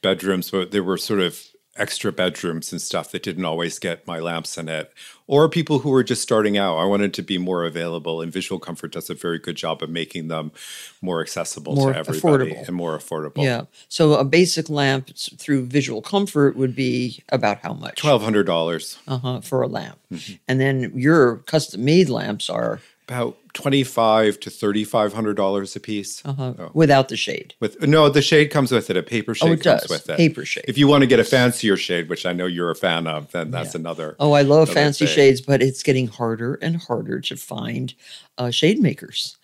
bedrooms, 0.00 0.50
but 0.50 0.70
there 0.70 0.82
were 0.82 0.96
sort 0.96 1.20
of 1.20 1.38
extra 1.78 2.12
bedrooms 2.12 2.72
and 2.72 2.80
stuff 2.80 3.10
that 3.12 3.22
didn't 3.22 3.44
always 3.44 3.78
get 3.78 4.06
my 4.06 4.18
lamps 4.18 4.56
in 4.58 4.68
it. 4.68 4.92
Or 5.28 5.48
people 5.48 5.80
who 5.80 5.90
were 5.90 6.04
just 6.04 6.22
starting 6.22 6.56
out. 6.56 6.76
I 6.76 6.84
wanted 6.84 7.12
to 7.14 7.22
be 7.22 7.36
more 7.36 7.64
available, 7.64 8.20
and 8.20 8.32
Visual 8.32 8.60
Comfort 8.60 8.92
does 8.92 9.10
a 9.10 9.14
very 9.14 9.38
good 9.40 9.56
job 9.56 9.82
of 9.82 9.90
making 9.90 10.28
them 10.28 10.52
more 11.02 11.20
accessible 11.20 11.74
More 11.74 11.92
to 11.92 11.98
everybody 11.98 12.52
affordable. 12.52 12.66
and 12.68 12.76
more 12.76 12.96
affordable. 12.96 13.42
Yeah. 13.42 13.62
So 13.88 14.14
a 14.14 14.24
basic 14.24 14.70
lamp 14.70 15.10
through 15.16 15.66
visual 15.66 16.00
comfort 16.00 16.56
would 16.56 16.76
be 16.76 17.22
about 17.30 17.58
how 17.58 17.72
much? 17.72 17.96
Twelve 17.96 18.22
hundred 18.22 18.46
dollars. 18.46 18.98
Uh-huh, 19.08 19.40
for 19.40 19.62
a 19.62 19.66
lamp. 19.66 19.98
Mm-hmm. 20.12 20.34
And 20.46 20.60
then 20.60 20.92
your 20.94 21.38
custom 21.38 21.84
made 21.84 22.08
lamps 22.08 22.48
are 22.48 22.80
About 23.08 23.36
twenty-five 23.52 24.40
to 24.40 24.50
thirty-five 24.50 25.12
hundred 25.12 25.36
dollars 25.36 25.76
a 25.76 25.80
piece. 25.80 26.22
uh, 26.24 26.34
Oh. 26.58 26.70
without 26.74 27.08
the 27.08 27.16
shade. 27.16 27.54
With 27.60 27.80
no, 27.86 28.08
the 28.08 28.20
shade 28.20 28.50
comes 28.50 28.72
with 28.72 28.90
it. 28.90 28.96
A 28.96 29.02
paper 29.02 29.32
shade 29.32 29.48
Oh, 29.48 29.52
it 29.52 29.62
comes 29.62 29.82
does. 29.82 29.90
with 29.90 30.08
it. 30.10 30.16
Paper 30.16 30.44
shade. 30.44 30.64
If 30.66 30.76
you 30.76 30.88
want 30.88 31.02
to 31.02 31.06
get 31.06 31.20
a 31.20 31.24
fancier 31.24 31.76
shade, 31.76 32.08
which 32.08 32.26
I 32.26 32.32
know 32.32 32.46
you're 32.46 32.70
a 32.70 32.74
fan 32.74 33.06
of, 33.06 33.30
then 33.30 33.52
that's 33.52 33.74
Yeah. 33.74 33.80
another. 33.82 34.16
Oh, 34.18 34.32
I 34.32 34.42
love 34.42 34.70
fancy 34.70 35.06
shades, 35.06 35.40
but 35.40 35.62
it's 35.62 35.84
getting 35.84 36.08
harder 36.08 36.54
and 36.60 36.76
harder 36.82 37.20
to 37.20 37.36
find 37.36 37.94
uh, 38.38 38.50
shade 38.50 38.80
makers. 38.80 39.36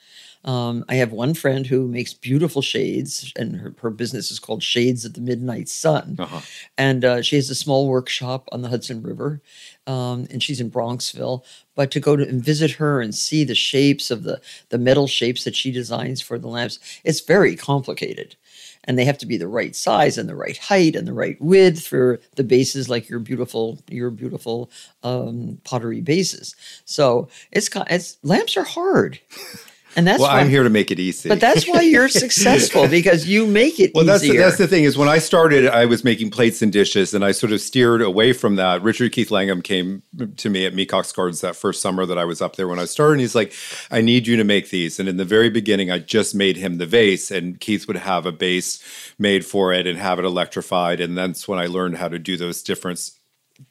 Um, 0.44 0.84
I 0.88 0.96
have 0.96 1.12
one 1.12 1.34
friend 1.34 1.66
who 1.66 1.86
makes 1.86 2.14
beautiful 2.14 2.62
shades, 2.62 3.32
and 3.36 3.56
her, 3.56 3.74
her 3.80 3.90
business 3.90 4.30
is 4.30 4.40
called 4.40 4.62
Shades 4.62 5.04
of 5.04 5.14
the 5.14 5.20
Midnight 5.20 5.68
Sun. 5.68 6.16
Uh-huh. 6.18 6.40
And 6.76 7.04
uh, 7.04 7.22
she 7.22 7.36
has 7.36 7.48
a 7.48 7.54
small 7.54 7.88
workshop 7.88 8.48
on 8.50 8.62
the 8.62 8.68
Hudson 8.68 9.02
River, 9.02 9.40
um, 9.86 10.26
and 10.30 10.42
she's 10.42 10.60
in 10.60 10.70
Bronxville. 10.70 11.44
But 11.74 11.90
to 11.92 12.00
go 12.00 12.16
to 12.16 12.28
and 12.28 12.44
visit 12.44 12.72
her 12.72 13.00
and 13.00 13.14
see 13.14 13.44
the 13.44 13.54
shapes 13.54 14.10
of 14.10 14.24
the 14.24 14.40
the 14.68 14.78
metal 14.78 15.06
shapes 15.06 15.44
that 15.44 15.56
she 15.56 15.70
designs 15.70 16.20
for 16.20 16.38
the 16.38 16.48
lamps, 16.48 16.78
it's 17.04 17.20
very 17.20 17.56
complicated. 17.56 18.36
And 18.84 18.98
they 18.98 19.04
have 19.04 19.18
to 19.18 19.26
be 19.26 19.36
the 19.36 19.46
right 19.46 19.76
size 19.76 20.18
and 20.18 20.28
the 20.28 20.34
right 20.34 20.58
height 20.58 20.96
and 20.96 21.06
the 21.06 21.12
right 21.12 21.40
width 21.40 21.86
for 21.86 22.20
the 22.34 22.42
bases, 22.42 22.88
like 22.88 23.08
your 23.08 23.20
beautiful 23.20 23.78
your 23.88 24.10
beautiful 24.10 24.70
um, 25.04 25.60
pottery 25.64 26.00
bases. 26.00 26.56
So 26.84 27.28
it's 27.52 27.70
it's 27.88 28.18
lamps 28.24 28.56
are 28.56 28.64
hard, 28.64 29.20
and 29.96 30.06
that's 30.06 30.20
well, 30.20 30.30
why 30.30 30.40
I'm 30.40 30.48
here 30.48 30.62
to 30.62 30.70
make 30.70 30.90
it 30.90 30.98
easy. 30.98 31.28
But 31.28 31.40
that's 31.40 31.68
why 31.68 31.82
you're 31.82 32.08
successful 32.08 32.88
because 32.90 33.26
you 33.26 33.46
make 33.46 33.78
it 33.78 33.92
Well, 33.94 34.04
that's 34.04 34.22
the, 34.22 34.28
easier. 34.28 34.40
that's 34.40 34.58
the 34.58 34.66
thing 34.66 34.84
is 34.84 34.96
when 34.96 35.08
I 35.08 35.18
started, 35.18 35.66
I 35.66 35.86
was 35.86 36.04
making 36.04 36.30
plates 36.30 36.62
and 36.62 36.72
dishes, 36.72 37.14
and 37.14 37.24
I 37.24 37.32
sort 37.32 37.52
of 37.52 37.60
steered 37.60 38.02
away 38.02 38.32
from 38.32 38.56
that. 38.56 38.82
Richard 38.82 39.12
Keith 39.12 39.30
Langham 39.30 39.62
came 39.62 40.02
to 40.36 40.50
me 40.50 40.66
at 40.66 40.74
Mecox 40.74 41.14
Gardens 41.14 41.40
that 41.42 41.56
first 41.56 41.82
summer 41.82 42.06
that 42.06 42.18
I 42.18 42.24
was 42.24 42.40
up 42.40 42.56
there 42.56 42.68
when 42.68 42.78
I 42.78 42.84
started, 42.84 43.12
and 43.12 43.20
he's 43.20 43.34
like, 43.34 43.52
"I 43.90 44.00
need 44.00 44.26
you 44.26 44.36
to 44.36 44.44
make 44.44 44.70
these." 44.70 44.98
And 44.98 45.08
in 45.08 45.16
the 45.16 45.24
very 45.24 45.50
beginning, 45.50 45.90
I 45.90 45.98
just 45.98 46.34
made 46.34 46.56
him 46.56 46.78
the 46.78 46.86
vase, 46.86 47.30
and 47.30 47.60
Keith 47.60 47.86
would 47.86 47.96
have 47.96 48.26
a 48.26 48.32
base 48.32 48.82
made 49.18 49.44
for 49.44 49.72
it 49.72 49.86
and 49.86 49.98
have 49.98 50.18
it 50.18 50.24
electrified, 50.24 51.00
and 51.00 51.16
that's 51.16 51.46
when 51.46 51.58
I 51.58 51.66
learned 51.66 51.98
how 51.98 52.08
to 52.08 52.18
do 52.18 52.36
those 52.36 52.62
different 52.62 53.10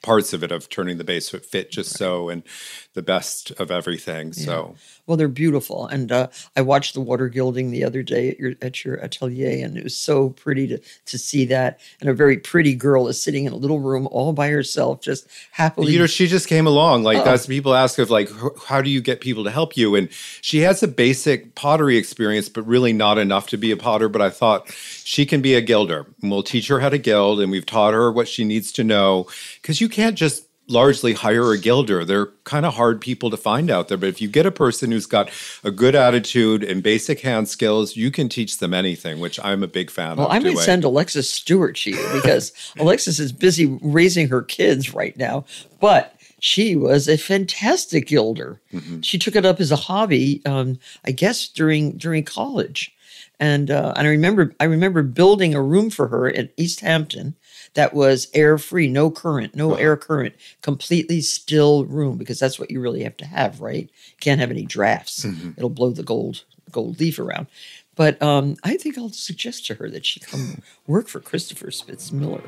parts 0.01 0.33
of 0.33 0.43
it 0.43 0.51
of 0.51 0.69
turning 0.69 0.97
the 0.97 1.03
base 1.03 1.29
so 1.29 1.37
it 1.37 1.45
fit 1.45 1.71
just 1.71 1.97
so 1.97 2.29
and 2.29 2.43
the 2.93 3.01
best 3.01 3.51
of 3.51 3.71
everything. 3.71 4.33
So 4.33 4.75
Well, 5.07 5.15
they're 5.17 5.27
beautiful, 5.27 5.87
and 5.87 6.11
uh, 6.11 6.27
I 6.55 6.61
watched 6.61 6.93
the 6.93 7.01
water 7.01 7.29
gilding 7.29 7.71
the 7.71 7.83
other 7.83 8.03
day 8.03 8.29
at 8.31 8.39
your 8.39 8.53
at 8.61 8.83
your 8.83 8.95
atelier, 9.03 9.65
and 9.65 9.77
it 9.77 9.83
was 9.83 9.95
so 9.95 10.29
pretty 10.31 10.67
to 10.67 10.79
to 11.05 11.17
see 11.17 11.45
that. 11.45 11.79
And 12.01 12.09
a 12.09 12.13
very 12.13 12.37
pretty 12.37 12.75
girl 12.75 13.07
is 13.07 13.21
sitting 13.21 13.45
in 13.45 13.53
a 13.53 13.55
little 13.55 13.79
room 13.79 14.07
all 14.11 14.33
by 14.33 14.49
herself, 14.49 15.01
just 15.01 15.25
happily. 15.51 15.93
You 15.93 15.99
know, 15.99 16.05
she 16.07 16.27
just 16.27 16.47
came 16.47 16.67
along. 16.67 17.03
Like 17.03 17.19
Oh. 17.19 17.23
that's 17.23 17.45
people 17.47 17.73
ask 17.73 17.97
of 17.99 18.09
like, 18.09 18.29
how 18.65 18.81
do 18.81 18.89
you 18.89 19.01
get 19.01 19.21
people 19.21 19.43
to 19.45 19.51
help 19.51 19.77
you? 19.77 19.95
And 19.95 20.09
she 20.41 20.59
has 20.59 20.83
a 20.83 20.87
basic 20.87 21.55
pottery 21.55 21.97
experience, 21.97 22.49
but 22.49 22.67
really 22.67 22.93
not 22.93 23.17
enough 23.17 23.47
to 23.49 23.57
be 23.57 23.71
a 23.71 23.77
potter. 23.77 24.09
But 24.09 24.21
I 24.21 24.29
thought 24.29 24.69
she 24.71 25.25
can 25.25 25.41
be 25.41 25.53
a 25.53 25.61
gilder, 25.61 26.07
and 26.21 26.29
we'll 26.29 26.43
teach 26.43 26.67
her 26.67 26.79
how 26.81 26.89
to 26.89 26.97
gild, 26.97 27.39
and 27.39 27.51
we've 27.51 27.65
taught 27.65 27.93
her 27.93 28.11
what 28.11 28.27
she 28.27 28.43
needs 28.43 28.71
to 28.73 28.83
know 28.83 29.27
because 29.61 29.79
you 29.79 29.87
can't 29.87 30.17
just 30.17 30.45
largely 30.67 31.13
hire 31.13 31.51
a 31.51 31.57
gilder. 31.57 32.05
They're 32.05 32.27
kind 32.43 32.65
of 32.65 32.75
hard 32.75 33.01
people 33.01 33.29
to 33.29 33.37
find 33.37 33.69
out 33.69 33.87
there. 33.87 33.97
But 33.97 34.09
if 34.09 34.21
you 34.21 34.27
get 34.27 34.45
a 34.45 34.51
person 34.51 34.91
who's 34.91 35.05
got 35.05 35.29
a 35.63 35.71
good 35.71 35.95
attitude 35.95 36.63
and 36.63 36.81
basic 36.81 37.21
hand 37.21 37.49
skills, 37.49 37.95
you 37.95 38.11
can 38.11 38.29
teach 38.29 38.57
them 38.57 38.73
anything, 38.73 39.19
which 39.19 39.39
I'm 39.43 39.63
a 39.63 39.67
big 39.67 39.89
fan 39.91 40.17
well, 40.17 40.27
of. 40.27 40.31
I 40.31 40.39
might 40.39 40.51
doing. 40.51 40.57
send 40.57 40.83
Alexis 40.83 41.29
Stewart 41.29 41.75
to 41.77 41.91
you 41.91 42.09
because 42.13 42.53
Alexis 42.79 43.19
is 43.19 43.31
busy 43.31 43.77
raising 43.81 44.29
her 44.29 44.41
kids 44.41 44.93
right 44.93 45.15
now, 45.17 45.45
but. 45.79 46.15
She 46.43 46.75
was 46.75 47.07
a 47.07 47.19
fantastic 47.19 48.07
gilder. 48.07 48.59
Mm-hmm. 48.73 49.01
She 49.01 49.19
took 49.19 49.35
it 49.35 49.45
up 49.45 49.59
as 49.59 49.71
a 49.71 49.75
hobby, 49.75 50.41
um, 50.43 50.79
I 51.05 51.11
guess 51.11 51.47
during 51.47 51.97
during 51.97 52.23
college, 52.23 52.91
and 53.41 53.71
uh, 53.71 53.93
and 53.97 54.07
I 54.07 54.11
remember 54.11 54.53
I 54.59 54.65
remember 54.65 55.01
building 55.01 55.55
a 55.55 55.61
room 55.61 55.89
for 55.89 56.07
her 56.07 56.29
at 56.29 56.53
East 56.55 56.79
Hampton 56.81 57.35
that 57.73 57.93
was 57.93 58.29
air 58.33 58.57
free, 58.57 58.87
no 58.87 59.09
current, 59.09 59.55
no 59.55 59.73
air 59.73 59.97
current, 59.97 60.35
completely 60.61 61.21
still 61.21 61.85
room 61.85 62.17
because 62.17 62.39
that's 62.39 62.59
what 62.59 62.69
you 62.69 62.79
really 62.79 63.03
have 63.03 63.17
to 63.17 63.25
have, 63.25 63.59
right? 63.59 63.89
Can't 64.19 64.39
have 64.39 64.51
any 64.51 64.65
drafts; 64.65 65.25
it'll 65.57 65.69
blow 65.69 65.89
the 65.89 66.03
gold 66.03 66.43
gold 66.71 66.99
leaf 66.99 67.17
around. 67.17 67.47
But 67.95 68.21
um, 68.21 68.55
I 68.63 68.77
think 68.77 68.97
I'll 68.97 69.09
suggest 69.09 69.65
to 69.65 69.75
her 69.75 69.89
that 69.89 70.05
she 70.05 70.19
come 70.19 70.61
work 70.87 71.07
for 71.07 71.19
Christopher 71.19 71.67
Spitzmiller. 71.67 72.47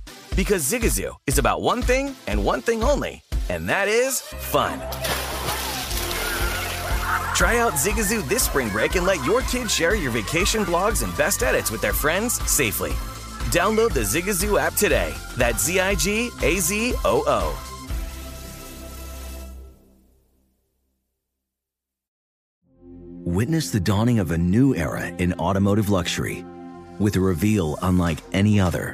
Because 0.35 0.63
Zigazoo 0.63 1.13
is 1.27 1.37
about 1.37 1.61
one 1.61 1.81
thing 1.81 2.15
and 2.27 2.45
one 2.45 2.61
thing 2.61 2.83
only, 2.83 3.21
and 3.49 3.67
that 3.67 3.89
is 3.89 4.21
fun. 4.21 4.79
Try 7.35 7.57
out 7.57 7.73
Zigazoo 7.73 8.27
this 8.29 8.43
spring 8.43 8.69
break 8.69 8.95
and 8.95 9.05
let 9.05 9.23
your 9.25 9.41
kids 9.41 9.73
share 9.73 9.93
your 9.93 10.11
vacation 10.11 10.63
blogs 10.63 11.03
and 11.03 11.15
best 11.17 11.43
edits 11.43 11.69
with 11.69 11.81
their 11.81 11.91
friends 11.91 12.41
safely. 12.49 12.91
Download 13.51 13.91
the 13.93 14.01
Zigazoo 14.01 14.59
app 14.59 14.75
today. 14.75 15.13
That's 15.35 15.65
Z 15.65 15.81
I 15.81 15.95
G 15.95 16.29
A 16.41 16.59
Z 16.59 16.93
O 17.03 17.23
O. 17.27 17.67
Witness 23.25 23.69
the 23.71 23.79
dawning 23.79 24.19
of 24.19 24.31
a 24.31 24.37
new 24.37 24.75
era 24.75 25.07
in 25.07 25.33
automotive 25.33 25.89
luxury 25.89 26.45
with 26.99 27.15
a 27.17 27.19
reveal 27.19 27.77
unlike 27.81 28.19
any 28.33 28.59
other 28.59 28.93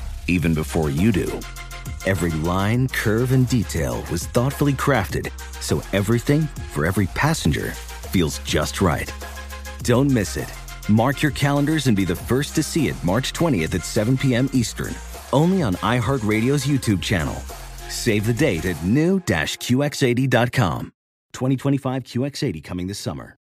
even 0.27 0.53
before 0.53 0.89
you 0.89 1.11
do. 1.11 1.39
Every 2.05 2.31
line, 2.31 2.87
curve, 2.87 3.31
and 3.31 3.47
detail 3.47 4.03
was 4.11 4.25
thoughtfully 4.27 4.73
crafted 4.73 5.31
so 5.61 5.81
everything 5.93 6.41
for 6.73 6.85
every 6.85 7.07
passenger 7.07 7.71
feels 8.11 8.39
just 8.39 8.81
right. 8.81 9.11
Don't 9.83 10.11
miss 10.11 10.35
it. 10.37 10.51
Mark 10.89 11.21
your 11.21 11.31
calendars 11.31 11.87
and 11.87 11.95
be 11.95 12.05
the 12.05 12.15
first 12.15 12.55
to 12.55 12.63
see 12.63 12.87
it 12.87 13.03
March 13.03 13.33
20th 13.33 13.75
at 13.75 13.85
7 13.85 14.17
p.m. 14.17 14.49
Eastern, 14.53 14.95
only 15.31 15.61
on 15.61 15.75
iHeartRadio's 15.75 16.65
YouTube 16.65 17.01
channel. 17.01 17.35
Save 17.89 18.25
the 18.25 18.33
date 18.33 18.65
at 18.65 18.83
new-QX80.com. 18.83 20.91
2025 21.33 22.03
QX80 22.03 22.63
coming 22.63 22.87
this 22.87 22.99
summer. 22.99 23.37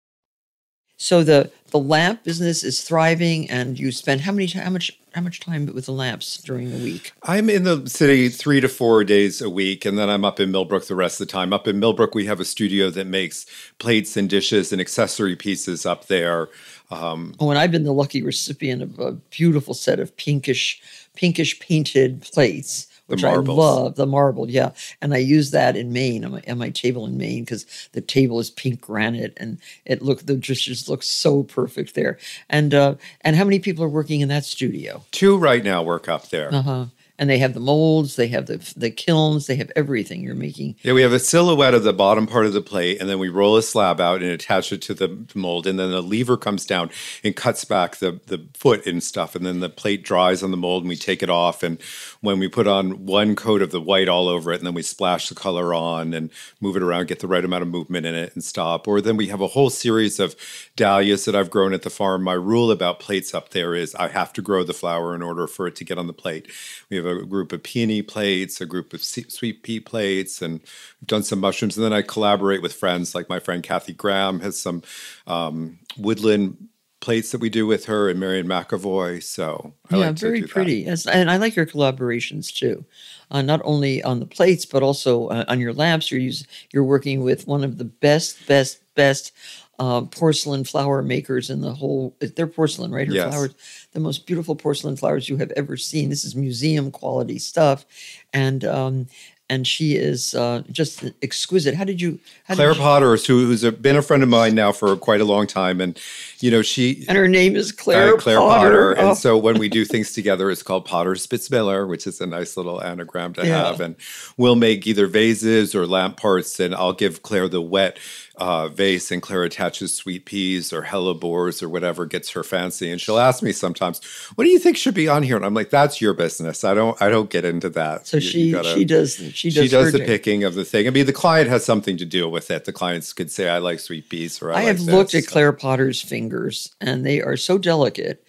So 0.97 1.23
the 1.23 1.51
the 1.69 1.79
lamp 1.79 2.23
business 2.23 2.63
is 2.63 2.81
thriving, 2.81 3.47
and 3.51 3.77
you 3.77 3.91
spend 3.91 4.21
how 4.21 4.31
many 4.31 4.47
how 4.47 4.71
much 4.71 4.99
how 5.17 5.23
much 5.23 5.39
time 5.39 5.65
with 5.73 5.87
the 5.87 5.91
lamps 5.91 6.37
during 6.43 6.69
the 6.69 6.77
week? 6.77 7.11
I'm 7.23 7.49
in 7.49 7.63
the 7.63 7.89
city 7.89 8.29
three 8.29 8.61
to 8.61 8.69
four 8.69 9.03
days 9.03 9.41
a 9.41 9.49
week, 9.49 9.83
and 9.83 9.97
then 9.97 10.11
I'm 10.11 10.23
up 10.23 10.39
in 10.39 10.51
Millbrook 10.51 10.85
the 10.85 10.93
rest 10.93 11.19
of 11.19 11.25
the 11.25 11.31
time. 11.31 11.53
Up 11.53 11.67
in 11.67 11.79
Millbrook, 11.79 12.13
we 12.13 12.27
have 12.27 12.39
a 12.39 12.45
studio 12.45 12.91
that 12.91 13.07
makes 13.07 13.47
plates 13.79 14.15
and 14.15 14.29
dishes 14.29 14.71
and 14.71 14.79
accessory 14.79 15.35
pieces 15.35 15.87
up 15.87 16.05
there. 16.05 16.49
Um, 16.91 17.33
oh, 17.39 17.49
and 17.49 17.57
I've 17.57 17.71
been 17.71 17.83
the 17.83 17.93
lucky 17.93 18.21
recipient 18.21 18.83
of 18.83 18.99
a 18.99 19.13
beautiful 19.13 19.73
set 19.73 19.99
of 19.99 20.15
pinkish 20.17 20.79
pinkish 21.15 21.59
painted 21.59 22.21
plates 22.21 22.85
which 23.07 23.23
I 23.23 23.35
love, 23.35 23.95
the 23.95 24.05
marble, 24.05 24.49
yeah. 24.49 24.71
And 25.01 25.13
I 25.13 25.17
use 25.17 25.51
that 25.51 25.75
in 25.75 25.91
Maine 25.91 26.23
on 26.23 26.31
my, 26.31 26.43
on 26.47 26.57
my 26.57 26.69
table 26.69 27.05
in 27.05 27.17
Maine 27.17 27.43
because 27.43 27.65
the 27.93 28.01
table 28.01 28.39
is 28.39 28.49
pink 28.49 28.81
granite 28.81 29.33
and 29.37 29.59
it 29.85 30.01
look 30.01 30.25
the 30.25 30.35
dishes 30.35 30.87
look 30.87 31.03
so 31.03 31.43
perfect 31.43 31.95
there. 31.95 32.17
And 32.49 32.73
uh, 32.73 32.95
and 33.21 33.35
how 33.35 33.43
many 33.43 33.59
people 33.59 33.83
are 33.83 33.89
working 33.89 34.21
in 34.21 34.29
that 34.29 34.45
studio? 34.45 35.03
Two 35.11 35.37
right 35.37 35.63
now 35.63 35.81
work 35.81 36.07
up 36.07 36.29
there. 36.29 36.53
Uh 36.53 36.61
huh 36.61 36.85
and 37.19 37.29
they 37.29 37.39
have 37.39 37.53
the 37.53 37.59
molds, 37.59 38.15
they 38.15 38.27
have 38.27 38.45
the 38.45 38.57
the 38.77 38.91
kilns, 38.91 39.47
they 39.47 39.55
have 39.55 39.71
everything 39.75 40.21
you're 40.21 40.35
making. 40.35 40.75
Yeah, 40.83 40.93
we 40.93 41.01
have 41.01 41.13
a 41.13 41.19
silhouette 41.19 41.73
of 41.73 41.83
the 41.83 41.93
bottom 41.93 42.27
part 42.27 42.45
of 42.45 42.53
the 42.53 42.61
plate, 42.61 42.99
and 42.99 43.09
then 43.09 43.19
we 43.19 43.29
roll 43.29 43.57
a 43.57 43.61
slab 43.61 43.99
out 43.99 44.21
and 44.21 44.29
attach 44.29 44.71
it 44.71 44.81
to 44.83 44.93
the 44.93 45.25
mold, 45.33 45.65
and 45.65 45.79
then 45.79 45.91
the 45.91 46.01
lever 46.01 46.37
comes 46.37 46.65
down 46.65 46.89
and 47.23 47.35
cuts 47.35 47.65
back 47.65 47.97
the 47.97 48.19
the 48.27 48.45
foot 48.53 48.85
and 48.85 49.01
stuff, 49.01 49.35
and 49.35 49.45
then 49.45 49.59
the 49.59 49.69
plate 49.69 50.03
dries 50.03 50.43
on 50.43 50.51
the 50.51 50.57
mold, 50.57 50.83
and 50.83 50.89
we 50.89 50.95
take 50.95 51.23
it 51.23 51.29
off, 51.29 51.63
and 51.63 51.81
when 52.21 52.39
we 52.39 52.47
put 52.47 52.67
on 52.67 53.05
one 53.05 53.35
coat 53.35 53.61
of 53.61 53.71
the 53.71 53.81
white 53.81 54.09
all 54.09 54.27
over 54.27 54.51
it, 54.51 54.57
and 54.57 54.65
then 54.65 54.73
we 54.73 54.81
splash 54.81 55.29
the 55.29 55.35
color 55.35 55.73
on 55.73 56.13
and 56.13 56.29
move 56.59 56.75
it 56.75 56.83
around, 56.83 57.07
get 57.07 57.19
the 57.19 57.27
right 57.27 57.43
amount 57.43 57.61
of 57.61 57.67
movement 57.67 58.05
in 58.05 58.15
it, 58.15 58.33
and 58.33 58.43
stop. 58.43 58.87
Or 58.87 59.01
then 59.01 59.17
we 59.17 59.27
have 59.27 59.41
a 59.41 59.47
whole 59.47 59.69
series 59.69 60.19
of 60.19 60.35
dahlias 60.75 61.25
that 61.25 61.35
I've 61.35 61.49
grown 61.49 61.73
at 61.73 61.83
the 61.83 61.89
farm. 61.89 62.23
My 62.23 62.33
rule 62.33 62.71
about 62.71 62.99
plates 62.99 63.33
up 63.33 63.49
there 63.49 63.75
is 63.75 63.95
I 63.95 64.07
have 64.07 64.33
to 64.33 64.41
grow 64.41 64.63
the 64.63 64.73
flower 64.73 65.13
in 65.15 65.21
order 65.21 65.47
for 65.47 65.67
it 65.67 65.75
to 65.77 65.83
get 65.83 65.97
on 65.97 66.07
the 66.07 66.13
plate. 66.13 66.47
We 66.89 66.97
have 66.97 67.05
a 67.05 67.25
group 67.25 67.51
of 67.51 67.63
peony 67.63 68.01
plates, 68.01 68.61
a 68.61 68.65
group 68.65 68.93
of 68.93 69.03
sweet 69.03 69.63
pea 69.63 69.79
plates, 69.79 70.41
and 70.41 70.59
we've 71.01 71.07
done 71.07 71.23
some 71.23 71.39
mushrooms. 71.39 71.77
And 71.77 71.85
then 71.85 71.93
I 71.93 72.01
collaborate 72.01 72.61
with 72.61 72.73
friends 72.73 73.13
like 73.15 73.29
my 73.29 73.39
friend 73.39 73.63
Kathy 73.63 73.93
Graham 73.93 74.39
has 74.41 74.59
some 74.59 74.83
um, 75.25 75.79
woodland 75.97 76.69
plates 76.99 77.31
that 77.31 77.41
we 77.41 77.49
do 77.49 77.67
with 77.67 77.85
her 77.85 78.09
and 78.09 78.19
Marion 78.19 78.47
McAvoy. 78.47 79.21
So 79.23 79.73
I 79.91 79.97
yeah, 79.97 80.07
like 80.07 80.15
very 80.17 80.41
pretty. 80.43 80.85
and 80.85 81.31
I 81.31 81.37
like 81.37 81.55
your 81.55 81.65
collaborations 81.65 82.53
too. 82.53 82.85
Uh, 83.29 83.41
not 83.41 83.61
only 83.63 84.01
on 84.03 84.19
the 84.19 84.25
plates, 84.25 84.65
but 84.65 84.83
also 84.83 85.27
uh, 85.27 85.45
on 85.47 85.59
your 85.59 85.73
lamps. 85.73 86.09
You're 86.09 86.21
use, 86.21 86.47
you're 86.71 86.83
working 86.83 87.23
with 87.23 87.47
one 87.47 87.63
of 87.63 87.77
the 87.77 87.85
best, 87.85 88.45
best, 88.47 88.79
best 88.95 89.33
uh, 89.79 90.01
porcelain 90.01 90.63
flower 90.63 91.01
makers 91.01 91.49
in 91.49 91.61
the 91.61 91.73
whole. 91.73 92.15
They're 92.19 92.47
porcelain, 92.47 92.91
right? 92.91 93.07
Her 93.07 93.13
yes. 93.13 93.29
flowers, 93.29 93.55
the 93.91 93.99
most 93.99 94.25
beautiful 94.25 94.55
porcelain 94.55 94.95
flowers 94.95 95.29
you 95.29 95.37
have 95.37 95.51
ever 95.55 95.77
seen. 95.77 96.09
This 96.09 96.25
is 96.25 96.35
museum 96.35 96.89
quality 96.89 97.37
stuff, 97.37 97.85
and 98.33 98.65
um, 98.65 99.07
and 99.49 99.65
she 99.65 99.95
is 99.95 100.33
uh, 100.35 100.63
just 100.71 101.05
exquisite. 101.21 101.73
How 101.75 101.83
did 101.83 102.01
you? 102.01 102.19
How 102.45 102.55
Claire 102.55 102.69
did 102.69 102.77
you, 102.77 102.83
Potter, 102.83 103.15
who, 103.15 103.45
who's 103.45 103.63
a, 103.63 103.71
been 103.71 103.95
a 103.95 104.01
friend 104.01 104.21
of 104.23 104.29
mine 104.29 104.55
now 104.55 104.71
for 104.71 104.95
quite 104.97 105.21
a 105.21 105.25
long 105.25 105.47
time, 105.47 105.79
and 105.79 105.99
you 106.39 106.51
know 106.51 106.61
she 106.61 107.05
and 107.07 107.17
her 107.17 107.27
name 107.27 107.55
is 107.55 107.71
Claire, 107.71 108.15
uh, 108.15 108.17
Claire 108.17 108.39
Potter. 108.39 108.93
Potter. 108.93 108.99
Oh. 108.99 109.09
And 109.09 109.17
so 109.17 109.37
when 109.37 109.57
we 109.57 109.69
do 109.69 109.85
things 109.85 110.11
together, 110.13 110.51
it's 110.51 110.63
called 110.63 110.85
Potter 110.85 111.11
Spitzmiller, 111.13 111.87
which 111.87 112.05
is 112.07 112.19
a 112.19 112.27
nice 112.27 112.57
little 112.57 112.83
anagram 112.83 113.33
to 113.35 113.45
Yeah. 113.45 113.65
have. 113.65 113.79
And 113.79 113.95
we'll 114.35 114.55
make 114.55 114.85
either 114.85 115.07
vases 115.07 115.73
or 115.73 115.87
lamp 115.87 116.17
parts, 116.17 116.59
and 116.59 116.75
I'll 116.75 116.93
give 116.93 117.21
Claire 117.23 117.47
the 117.47 117.61
wet 117.61 117.97
uh, 118.37 118.67
vase, 118.69 119.11
and 119.11 119.21
Claire 119.21 119.43
attaches 119.43 119.93
sweet 119.93 120.25
peas 120.25 120.71
or 120.71 120.83
hellebores 120.83 121.61
or 121.63 121.69
whatever 121.69 122.05
gets 122.05 122.29
her 122.31 122.43
fancy. 122.43 122.91
And 122.91 123.01
she'll 123.01 123.17
ask 123.17 123.41
me 123.43 123.51
sometimes, 123.51 123.99
"What 124.35 124.43
do 124.43 124.49
you 124.49 124.59
think 124.59 124.77
should 124.77 124.93
be 124.93 125.07
on 125.07 125.23
here?" 125.23 125.35
And 125.35 125.45
I'm 125.45 125.53
like, 125.53 125.69
"That's 125.69 125.99
your 126.01 126.13
business. 126.13 126.63
I 126.63 126.73
don't. 126.73 126.99
I 127.01 127.09
don't 127.09 127.29
get 127.29 127.45
into 127.45 127.69
that." 127.71 128.07
So 128.07 128.17
You- 128.17 128.21
she 128.21 128.39
you 128.41 128.51
gotta- 128.53 128.73
she 128.73 128.85
does 128.85 129.15
she 129.33 129.49
does, 129.49 129.63
she 129.63 129.67
does 129.69 129.91
the 129.91 129.99
day. 129.99 130.05
picking 130.05 130.43
of 130.43 130.55
the 130.55 130.63
thing. 130.65 130.87
I 130.87 130.91
mean, 130.91 131.05
the 131.05 131.13
client 131.13 131.49
has 131.49 131.65
something 131.65 131.97
to 131.97 132.05
do 132.05 132.29
with 132.29 132.51
it. 132.51 132.65
The 132.65 132.73
clients 132.73 133.11
could 133.13 133.31
say, 133.31 133.49
"I 133.49 133.57
like 133.57 133.79
sweet 133.79 134.09
peas," 134.09 134.41
or 134.41 134.51
"I, 134.51 134.53
I, 134.53 134.57
like 134.57 134.67
have 134.67 134.81
looked 134.81 135.11
this." 135.13 135.25
at 135.25 135.31
Claire 135.31 135.53
Potter's 135.53 136.01
fingers, 136.01 136.71
and 136.79 137.05
they 137.05 137.21
are 137.21 137.37
so 137.37 137.57
delicate, 137.57 138.23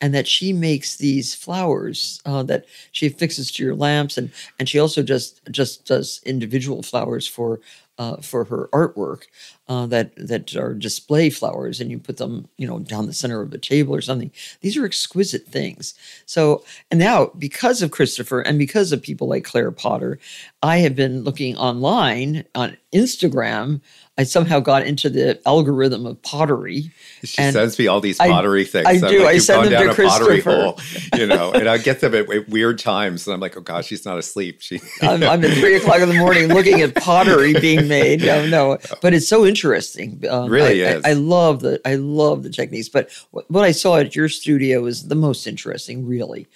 and 0.00 0.12
that 0.14 0.26
she 0.26 0.52
makes 0.52 0.96
these 0.96 1.34
flowers 1.34 2.20
uh, 2.26 2.42
that 2.42 2.64
she 2.90 3.06
affixes 3.06 3.52
to 3.52 3.62
your 3.62 3.76
lamps, 3.76 4.18
and 4.18 4.30
and 4.58 4.68
she 4.68 4.78
also 4.80 5.02
just 5.02 5.40
just 5.52 5.86
does 5.86 6.20
individual 6.24 6.82
flowers 6.82 7.28
for 7.28 7.60
uh, 7.98 8.16
for 8.18 8.44
her 8.44 8.68
artwork 8.72 9.24
uh, 9.72 9.86
that 9.86 10.14
that 10.16 10.54
are 10.54 10.74
display 10.74 11.30
flowers, 11.30 11.80
and 11.80 11.90
you 11.90 11.98
put 11.98 12.18
them 12.18 12.46
you 12.58 12.66
know 12.66 12.78
down 12.78 13.06
the 13.06 13.12
center 13.14 13.40
of 13.40 13.54
a 13.54 13.58
table 13.58 13.94
or 13.94 14.02
something. 14.02 14.30
These 14.60 14.76
are 14.76 14.84
exquisite 14.84 15.46
things. 15.46 15.94
So 16.26 16.62
and 16.90 17.00
now 17.00 17.30
because 17.38 17.80
of 17.80 17.90
Christopher 17.90 18.40
and 18.40 18.58
because 18.58 18.92
of 18.92 19.00
people 19.00 19.28
like 19.28 19.44
Claire 19.44 19.70
Potter, 19.70 20.18
I 20.62 20.78
have 20.78 20.94
been 20.94 21.24
looking 21.24 21.56
online 21.56 22.44
on 22.54 22.76
Instagram. 22.92 23.80
I 24.18 24.24
somehow 24.24 24.60
got 24.60 24.86
into 24.86 25.08
the 25.08 25.40
algorithm 25.46 26.04
of 26.04 26.20
pottery. 26.20 26.92
She 27.24 27.40
sends 27.50 27.78
me 27.78 27.86
all 27.86 28.00
these 28.00 28.20
I- 28.20 28.28
pottery 28.28 28.66
things. 28.66 28.86
I 28.86 28.92
I'm 28.92 29.00
do. 29.00 29.24
Like, 29.24 29.36
I 29.36 29.38
send 29.38 29.72
them 29.72 29.88
to 29.88 29.94
Christopher. 29.94 30.52
hole, 30.52 30.80
you 31.16 31.26
know, 31.26 31.50
and 31.52 31.66
I 31.66 31.78
get 31.78 32.00
them 32.00 32.14
at, 32.14 32.30
at 32.30 32.48
weird 32.48 32.78
times, 32.78 33.26
and 33.26 33.32
I'm 33.32 33.40
like, 33.40 33.56
oh 33.56 33.62
gosh, 33.62 33.86
she's 33.86 34.04
not 34.04 34.18
asleep. 34.18 34.60
She, 34.60 34.80
I'm, 35.00 35.22
I'm 35.22 35.42
at 35.42 35.56
three 35.56 35.76
o'clock 35.76 36.00
in 36.00 36.10
the 36.10 36.18
morning 36.18 36.48
looking 36.48 36.82
at 36.82 36.94
pottery 36.94 37.54
being 37.58 37.88
made. 37.88 38.22
No, 38.32 38.46
no, 38.46 38.78
but 39.00 39.14
it's 39.14 39.28
so 39.28 39.44
interesting. 39.44 39.61
Um, 40.28 40.50
Really 40.50 40.84
I, 40.84 40.90
I- 40.90 40.94
is. 40.96 41.04
I, 41.04 41.12
love 41.12 41.60
the 41.60 41.80
I 41.84 41.94
love 41.96 42.42
the 42.42 42.50
techniques. 42.50 42.88
But 42.88 43.10
what, 43.30 43.50
what 43.50 43.64
I 43.64 43.72
saw 43.72 43.96
at 43.96 44.16
your 44.16 44.28
studio 44.28 44.86
is 44.86 45.08
the 45.08 45.14
most 45.14 45.46
interesting. 45.46 46.06
Really, 46.06 46.46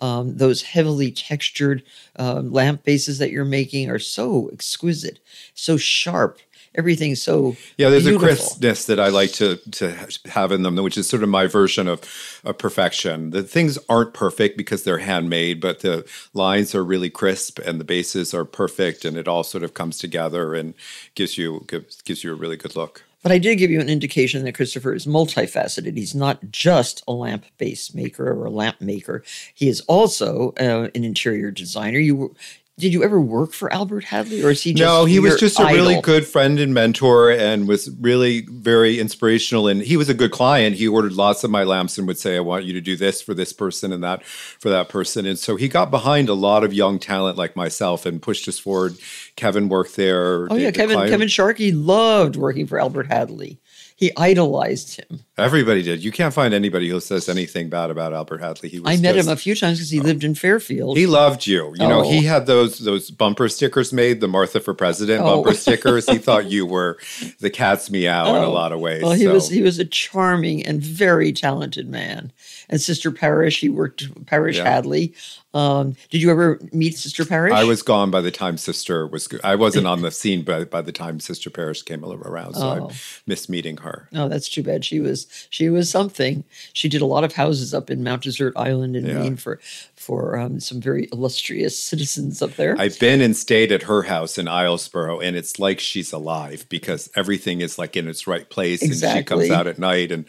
um, 0.00 0.36
those 0.36 0.62
heavily 0.62 1.10
textured 1.10 1.82
uh, 2.18 2.40
lamp 2.40 2.84
bases 2.84 3.18
that 3.18 3.30
you're 3.30 3.44
making 3.44 3.90
are 3.90 3.98
so 3.98 4.48
exquisite, 4.52 5.18
so 5.54 5.76
sharp. 5.76 6.38
Everything's 6.76 7.22
so 7.22 7.56
Yeah, 7.78 7.90
there's 7.90 8.04
beautiful. 8.04 8.28
a 8.28 8.30
crispness 8.36 8.86
that 8.86 9.00
I 9.00 9.08
like 9.08 9.32
to 9.32 9.56
to 9.72 9.94
have 10.26 10.52
in 10.52 10.62
them, 10.62 10.76
which 10.76 10.98
is 10.98 11.08
sort 11.08 11.22
of 11.22 11.28
my 11.28 11.46
version 11.46 11.88
of, 11.88 12.00
of 12.44 12.58
perfection. 12.58 13.30
The 13.30 13.42
things 13.42 13.78
aren't 13.88 14.14
perfect 14.14 14.56
because 14.56 14.84
they're 14.84 14.98
handmade, 14.98 15.60
but 15.60 15.80
the 15.80 16.04
lines 16.34 16.74
are 16.74 16.84
really 16.84 17.10
crisp 17.10 17.58
and 17.60 17.80
the 17.80 17.84
bases 17.84 18.34
are 18.34 18.44
perfect, 18.44 19.04
and 19.04 19.16
it 19.16 19.26
all 19.28 19.44
sort 19.44 19.64
of 19.64 19.74
comes 19.74 19.98
together 19.98 20.54
and 20.54 20.74
gives 21.14 21.38
you 21.38 21.64
gives, 21.66 22.02
gives 22.02 22.22
you 22.22 22.32
a 22.32 22.36
really 22.36 22.56
good 22.56 22.76
look. 22.76 23.02
But 23.22 23.32
I 23.32 23.38
did 23.38 23.56
give 23.56 23.72
you 23.72 23.80
an 23.80 23.88
indication 23.88 24.44
that 24.44 24.54
Christopher 24.54 24.94
is 24.94 25.04
multifaceted. 25.04 25.96
He's 25.96 26.14
not 26.14 26.52
just 26.52 27.02
a 27.08 27.12
lamp 27.12 27.44
base 27.58 27.92
maker 27.92 28.30
or 28.30 28.44
a 28.44 28.50
lamp 28.50 28.80
maker. 28.80 29.24
He 29.52 29.68
is 29.68 29.80
also 29.88 30.54
uh, 30.60 30.90
an 30.94 31.02
interior 31.02 31.50
designer. 31.50 31.98
You 31.98 32.36
did 32.78 32.92
you 32.92 33.02
ever 33.02 33.18
work 33.18 33.52
for 33.54 33.72
Albert 33.72 34.04
Hadley, 34.04 34.44
or 34.44 34.50
is 34.50 34.62
he 34.62 34.74
just 34.74 34.86
no, 34.86 35.06
he 35.06 35.18
was 35.18 35.40
just 35.40 35.58
a 35.58 35.64
really 35.64 35.98
good 36.02 36.26
friend 36.26 36.60
and 36.60 36.74
mentor 36.74 37.30
and 37.30 37.66
was 37.66 37.88
really 38.00 38.42
very 38.50 39.00
inspirational. 39.00 39.66
And 39.66 39.80
he 39.80 39.96
was 39.96 40.10
a 40.10 40.14
good 40.14 40.30
client. 40.30 40.76
He 40.76 40.86
ordered 40.86 41.14
lots 41.14 41.42
of 41.42 41.50
my 41.50 41.64
lamps 41.64 41.96
and 41.96 42.06
would 42.06 42.18
say, 42.18 42.36
I 42.36 42.40
want 42.40 42.64
you 42.66 42.74
to 42.74 42.82
do 42.82 42.94
this 42.94 43.22
for 43.22 43.32
this 43.32 43.54
person 43.54 43.92
and 43.94 44.04
that 44.04 44.24
for 44.24 44.68
that 44.68 44.90
person. 44.90 45.24
And 45.24 45.38
so 45.38 45.56
he 45.56 45.68
got 45.68 45.90
behind 45.90 46.28
a 46.28 46.34
lot 46.34 46.64
of 46.64 46.74
young 46.74 46.98
talent 46.98 47.38
like 47.38 47.56
myself 47.56 48.04
and 48.04 48.20
pushed 48.20 48.46
us 48.46 48.58
forward. 48.58 48.96
Kevin 49.36 49.70
worked 49.70 49.96
there. 49.96 50.46
Oh 50.50 50.56
yeah, 50.56 50.70
the 50.70 50.72
Kevin 50.72 50.96
client- 50.96 51.10
Kevin 51.12 51.28
Sharkey 51.28 51.72
loved 51.72 52.36
working 52.36 52.66
for 52.66 52.78
Albert 52.78 53.06
Hadley. 53.06 53.58
He 53.96 54.12
idolized 54.18 55.00
him. 55.00 55.20
Everybody 55.38 55.82
did. 55.82 56.02
You 56.02 56.10
can't 56.12 56.32
find 56.32 56.54
anybody 56.54 56.88
who 56.88 56.98
says 56.98 57.28
anything 57.28 57.68
bad 57.68 57.90
about 57.90 58.14
Albert 58.14 58.38
Hadley. 58.40 58.70
He 58.70 58.80
was 58.80 58.90
I 58.90 58.96
met 59.02 59.16
just- 59.16 59.28
him 59.28 59.32
a 59.34 59.36
few 59.36 59.54
times 59.54 59.76
because 59.78 59.90
he 59.90 60.00
lived 60.00 60.24
in 60.24 60.34
Fairfield. 60.34 60.96
He 60.96 61.06
loved 61.06 61.46
you. 61.46 61.74
You 61.78 61.86
know, 61.86 62.00
Oh. 62.04 62.10
he 62.10 62.22
had 62.24 62.46
those 62.46 62.78
those 62.78 63.10
bumper 63.10 63.48
stickers 63.50 63.92
made, 63.92 64.22
the 64.22 64.28
Martha 64.28 64.60
for 64.60 64.72
President 64.72 65.20
Oh. 65.22 65.42
bumper 65.42 65.52
stickers. 65.54 66.08
He 66.08 66.16
thought 66.16 66.50
you 66.50 66.64
were 66.74 66.98
the 67.40 67.50
cat's 67.50 67.90
meow 67.90 68.34
in 68.34 68.42
a 68.42 68.46
Oh. 68.46 68.52
lot 68.52 68.72
of 68.72 68.80
ways. 68.80 69.02
Well, 69.02 69.12
he 69.12 69.24
so. 69.24 69.34
was 69.34 69.50
he 69.50 69.60
was 69.60 69.78
a 69.78 69.84
charming 69.84 70.64
and 70.64 70.80
very 70.82 71.32
talented 71.32 71.86
man. 71.88 72.32
And 72.70 72.80
Sister 72.80 73.10
Parish, 73.10 73.60
he 73.60 73.68
worked 73.68 74.08
Parish 74.26 74.56
Yeah. 74.56 74.64
Hadley. 74.64 75.12
Um, 75.54 75.96
did 76.10 76.20
you 76.20 76.30
ever 76.30 76.60
meet 76.72 76.98
Sister 76.98 77.24
Parish? 77.24 77.52
I 77.54 77.64
was 77.64 77.82
gone 77.82 78.10
by 78.10 78.20
the 78.20 78.30
time 78.30 78.58
Sister 78.58 79.06
was. 79.06 79.28
I 79.44 79.54
wasn't 79.54 79.86
on 79.86 80.00
the 80.02 80.10
scene 80.20 80.42
by 80.42 80.64
by 80.64 80.80
the 80.80 80.92
time 80.92 81.20
Sister 81.20 81.50
Parish 81.50 81.82
came 81.82 82.04
around, 82.04 82.54
so 82.54 82.60
Oh. 82.62 82.88
I 82.90 82.94
missed 83.26 83.48
meeting 83.50 83.76
her. 83.78 84.08
Oh, 84.14 84.28
that's 84.28 84.48
too 84.48 84.62
bad. 84.62 84.84
She 84.84 85.00
was 85.00 85.25
she 85.50 85.68
was 85.68 85.90
something. 85.90 86.44
She 86.72 86.88
did 86.88 87.00
a 87.02 87.06
lot 87.06 87.24
of 87.24 87.34
houses 87.34 87.72
up 87.74 87.90
in 87.90 88.02
Mount 88.04 88.22
Desert 88.24 88.52
Island 88.56 88.96
in 88.96 89.06
Yeah. 89.06 89.18
Maine 89.20 89.36
for 89.36 89.60
for 90.06 90.38
um, 90.38 90.60
some 90.60 90.80
very 90.80 91.08
illustrious 91.12 91.76
citizens 91.76 92.40
up 92.40 92.52
there. 92.54 92.76
I've 92.78 92.98
been 93.00 93.20
and 93.20 93.36
stayed 93.36 93.72
at 93.72 93.82
her 93.82 94.02
house 94.04 94.38
in 94.38 94.46
Islesboro, 94.46 95.20
and 95.22 95.34
it's 95.36 95.58
like 95.58 95.80
she's 95.80 96.12
alive 96.12 96.64
because 96.68 97.10
everything 97.16 97.60
is 97.60 97.76
like 97.76 97.96
in 97.96 98.06
its 98.06 98.28
right 98.28 98.48
place. 98.48 98.82
And 98.82 98.94
she 98.94 99.24
comes 99.24 99.50
out 99.50 99.66
at 99.66 99.80
night, 99.80 100.12
and 100.12 100.24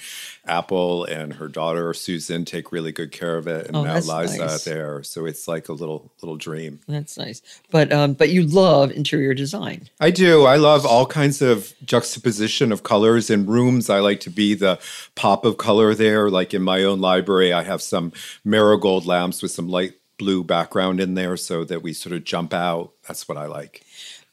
Apple 0.48 1.04
and 1.06 1.34
her 1.34 1.48
daughter 1.48 1.94
Susan 1.94 2.44
take 2.44 2.72
really 2.72 2.92
good 2.92 3.12
care 3.12 3.38
of 3.38 3.46
it, 3.48 3.68
and 3.68 3.76
Oh, 3.76 3.84
now 3.84 3.96
Liza 3.96 4.38
nice. 4.40 4.64
there. 4.64 5.04
So 5.04 5.26
it's 5.26 5.48
like 5.48 5.70
a 5.70 5.74
little 5.74 6.12
little 6.24 6.38
dream. 6.38 6.80
That's 6.88 7.18
nice. 7.18 7.42
But 7.70 7.92
um, 7.94 8.14
but 8.14 8.30
you 8.30 8.44
love 8.48 8.92
interior 8.92 9.34
design. 9.36 9.90
I 10.00 10.10
do. 10.10 10.46
I 10.46 10.56
love 10.56 10.86
all 10.86 11.06
kinds 11.06 11.42
of 11.42 11.74
juxtaposition 11.86 12.72
of 12.72 12.82
colors 12.84 13.30
in 13.30 13.46
rooms. 13.46 13.90
I 13.90 14.00
like 14.00 14.22
to 14.22 14.30
be 14.32 14.56
the 14.56 14.80
pop 15.16 15.46
of 15.46 15.58
color 15.58 15.94
there. 15.94 16.30
Like 16.32 16.54
in 16.54 16.64
my 16.64 16.84
own 16.84 17.00
library, 17.00 17.54
I 17.54 17.64
have 17.64 17.82
some 17.82 18.12
marigold 18.44 19.06
lamps 19.06 19.42
with 19.44 19.52
some 19.52 19.67
light 19.68 19.94
blue 20.18 20.44
background 20.44 21.00
in 21.00 21.14
there 21.14 21.38
so 21.38 21.64
that 21.64 21.84
we 21.84 21.94
sort 21.94 22.14
of 22.14 22.24
jump 22.24 22.54
out. 22.54 22.92
That's 23.08 23.28
what 23.28 23.38
I 23.38 23.46
like. 23.46 23.84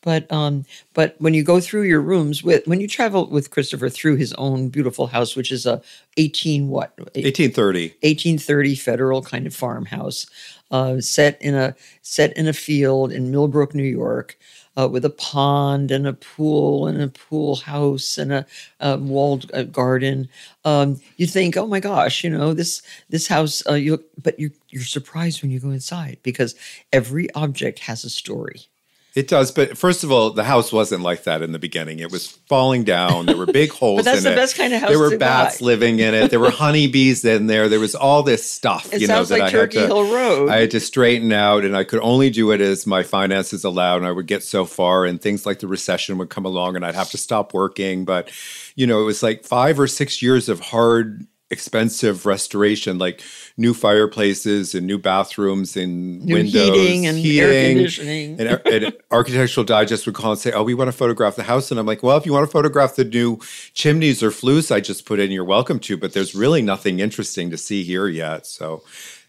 But 0.04 0.30
um, 0.30 0.66
but 0.92 1.16
when 1.18 1.32
you 1.32 1.42
go 1.42 1.60
through 1.60 1.84
your 1.84 2.02
rooms 2.02 2.42
with 2.42 2.66
when 2.66 2.78
you 2.78 2.86
travel 2.86 3.26
with 3.30 3.50
Christopher 3.50 3.88
through 3.88 4.16
his 4.16 4.34
own 4.34 4.68
beautiful 4.68 5.06
house, 5.06 5.34
which 5.34 5.50
is 5.50 5.64
a 5.64 5.80
eighteen 6.18 6.68
what 6.68 6.92
1830. 6.98 7.88
1830 8.02 8.74
federal 8.74 9.22
kind 9.22 9.46
of 9.46 9.54
farmhouse, 9.54 10.26
uh, 10.70 11.00
set 11.00 11.40
in 11.40 11.54
a 11.54 11.74
set 12.02 12.36
in 12.36 12.46
a 12.46 12.52
field 12.52 13.12
in 13.12 13.30
Millbrook, 13.30 13.74
New 13.74 13.82
York, 13.82 14.38
uh, 14.76 14.88
with 14.88 15.04
a 15.04 15.10
pond 15.10 15.90
and 15.90 16.06
a 16.06 16.12
pool 16.12 16.86
and 16.86 17.00
a 17.00 17.08
pool 17.08 17.56
house 17.56 18.18
and 18.18 18.32
a, 18.32 18.46
a 18.80 18.98
walled 18.98 19.50
uh, 19.54 19.62
garden. 19.62 20.28
Um, 20.64 21.00
you 21.16 21.26
think, 21.26 21.56
oh 21.56 21.66
my 21.66 21.80
gosh, 21.80 22.24
you 22.24 22.30
know 22.30 22.54
this 22.54 22.82
this 23.08 23.28
house. 23.28 23.62
Uh, 23.68 23.74
you 23.74 24.04
but 24.22 24.38
you 24.38 24.50
you're 24.70 24.82
surprised 24.82 25.42
when 25.42 25.50
you 25.50 25.60
go 25.60 25.70
inside 25.70 26.18
because 26.22 26.54
every 26.92 27.32
object 27.34 27.80
has 27.80 28.04
a 28.04 28.10
story. 28.10 28.68
It 29.14 29.28
does, 29.28 29.52
but 29.52 29.78
first 29.78 30.02
of 30.02 30.10
all, 30.10 30.30
the 30.30 30.42
house 30.42 30.72
wasn't 30.72 31.02
like 31.02 31.22
that 31.22 31.40
in 31.40 31.52
the 31.52 31.60
beginning. 31.60 32.00
It 32.00 32.10
was 32.10 32.26
falling 32.26 32.82
down. 32.82 33.26
There 33.26 33.36
were 33.36 33.46
big 33.46 33.70
holes 33.80 33.98
but 33.98 34.06
that's 34.06 34.18
in 34.18 34.24
the 34.24 34.32
it. 34.32 34.34
best 34.34 34.56
kind 34.56 34.72
of 34.74 34.80
house 34.80 34.90
There 34.90 34.98
were 34.98 35.10
to 35.10 35.18
bats 35.18 35.60
buy. 35.60 35.66
living 35.66 36.00
in 36.00 36.14
it. 36.14 36.32
There 36.32 36.40
were 36.40 36.50
honeybees 36.50 37.24
in 37.24 37.46
there. 37.46 37.68
There 37.68 37.78
was 37.78 37.94
all 37.94 38.24
this 38.24 38.50
stuff. 38.50 38.92
It 38.92 39.00
you 39.00 39.06
know 39.06 39.14
sounds 39.14 39.28
that 39.28 39.38
like 39.38 39.42
I 39.42 39.50
had 39.50 39.52
Turkey 39.52 39.78
to, 39.78 39.86
Hill 39.86 40.12
Road. 40.12 40.48
I 40.50 40.56
had 40.56 40.72
to 40.72 40.80
straighten 40.80 41.30
out, 41.32 41.64
and 41.64 41.76
I 41.76 41.84
could 41.84 42.00
only 42.00 42.28
do 42.30 42.50
it 42.50 42.60
as 42.60 42.88
my 42.88 43.04
finances 43.04 43.62
allowed. 43.62 43.98
And 43.98 44.06
I 44.06 44.10
would 44.10 44.26
get 44.26 44.42
so 44.42 44.64
far, 44.64 45.04
and 45.04 45.22
things 45.22 45.46
like 45.46 45.60
the 45.60 45.68
recession 45.68 46.18
would 46.18 46.28
come 46.30 46.44
along, 46.44 46.74
and 46.74 46.84
I'd 46.84 46.96
have 46.96 47.10
to 47.10 47.18
stop 47.18 47.54
working. 47.54 48.04
But 48.04 48.32
you 48.74 48.88
know, 48.88 49.00
it 49.00 49.04
was 49.04 49.22
like 49.22 49.44
five 49.44 49.78
or 49.78 49.86
six 49.86 50.22
years 50.22 50.48
of 50.48 50.58
hard 50.58 51.24
expensive 51.50 52.24
restoration 52.24 52.98
like 52.98 53.22
new 53.58 53.74
fireplaces 53.74 54.74
and 54.74 54.86
new 54.86 54.98
bathrooms 54.98 55.76
and 55.76 56.22
New 56.24 56.34
windows 56.34 56.52
heating 56.52 57.06
and 57.06 57.18
air 57.18 57.74
conditioning. 57.74 58.40
and, 58.40 58.66
and 58.66 58.96
architectural 59.10 59.64
digest 59.64 60.06
would 60.06 60.14
call 60.14 60.32
and 60.32 60.40
say 60.40 60.52
oh 60.52 60.62
we 60.62 60.72
want 60.72 60.88
to 60.88 60.92
photograph 60.92 61.36
the 61.36 61.42
house 61.42 61.70
and 61.70 61.78
i'm 61.78 61.84
like 61.84 62.02
well 62.02 62.16
if 62.16 62.24
you 62.24 62.32
want 62.32 62.46
to 62.46 62.50
photograph 62.50 62.96
the 62.96 63.04
new 63.04 63.38
chimneys 63.74 64.22
or 64.22 64.30
flues 64.30 64.70
i 64.70 64.80
just 64.80 65.04
put 65.04 65.20
in 65.20 65.30
you're 65.30 65.44
welcome 65.44 65.78
to 65.78 65.98
but 65.98 66.14
there's 66.14 66.34
really 66.34 66.62
nothing 66.62 66.98
interesting 66.98 67.50
to 67.50 67.58
see 67.58 67.84
here 67.84 68.08
yet 68.08 68.46
so 68.46 68.82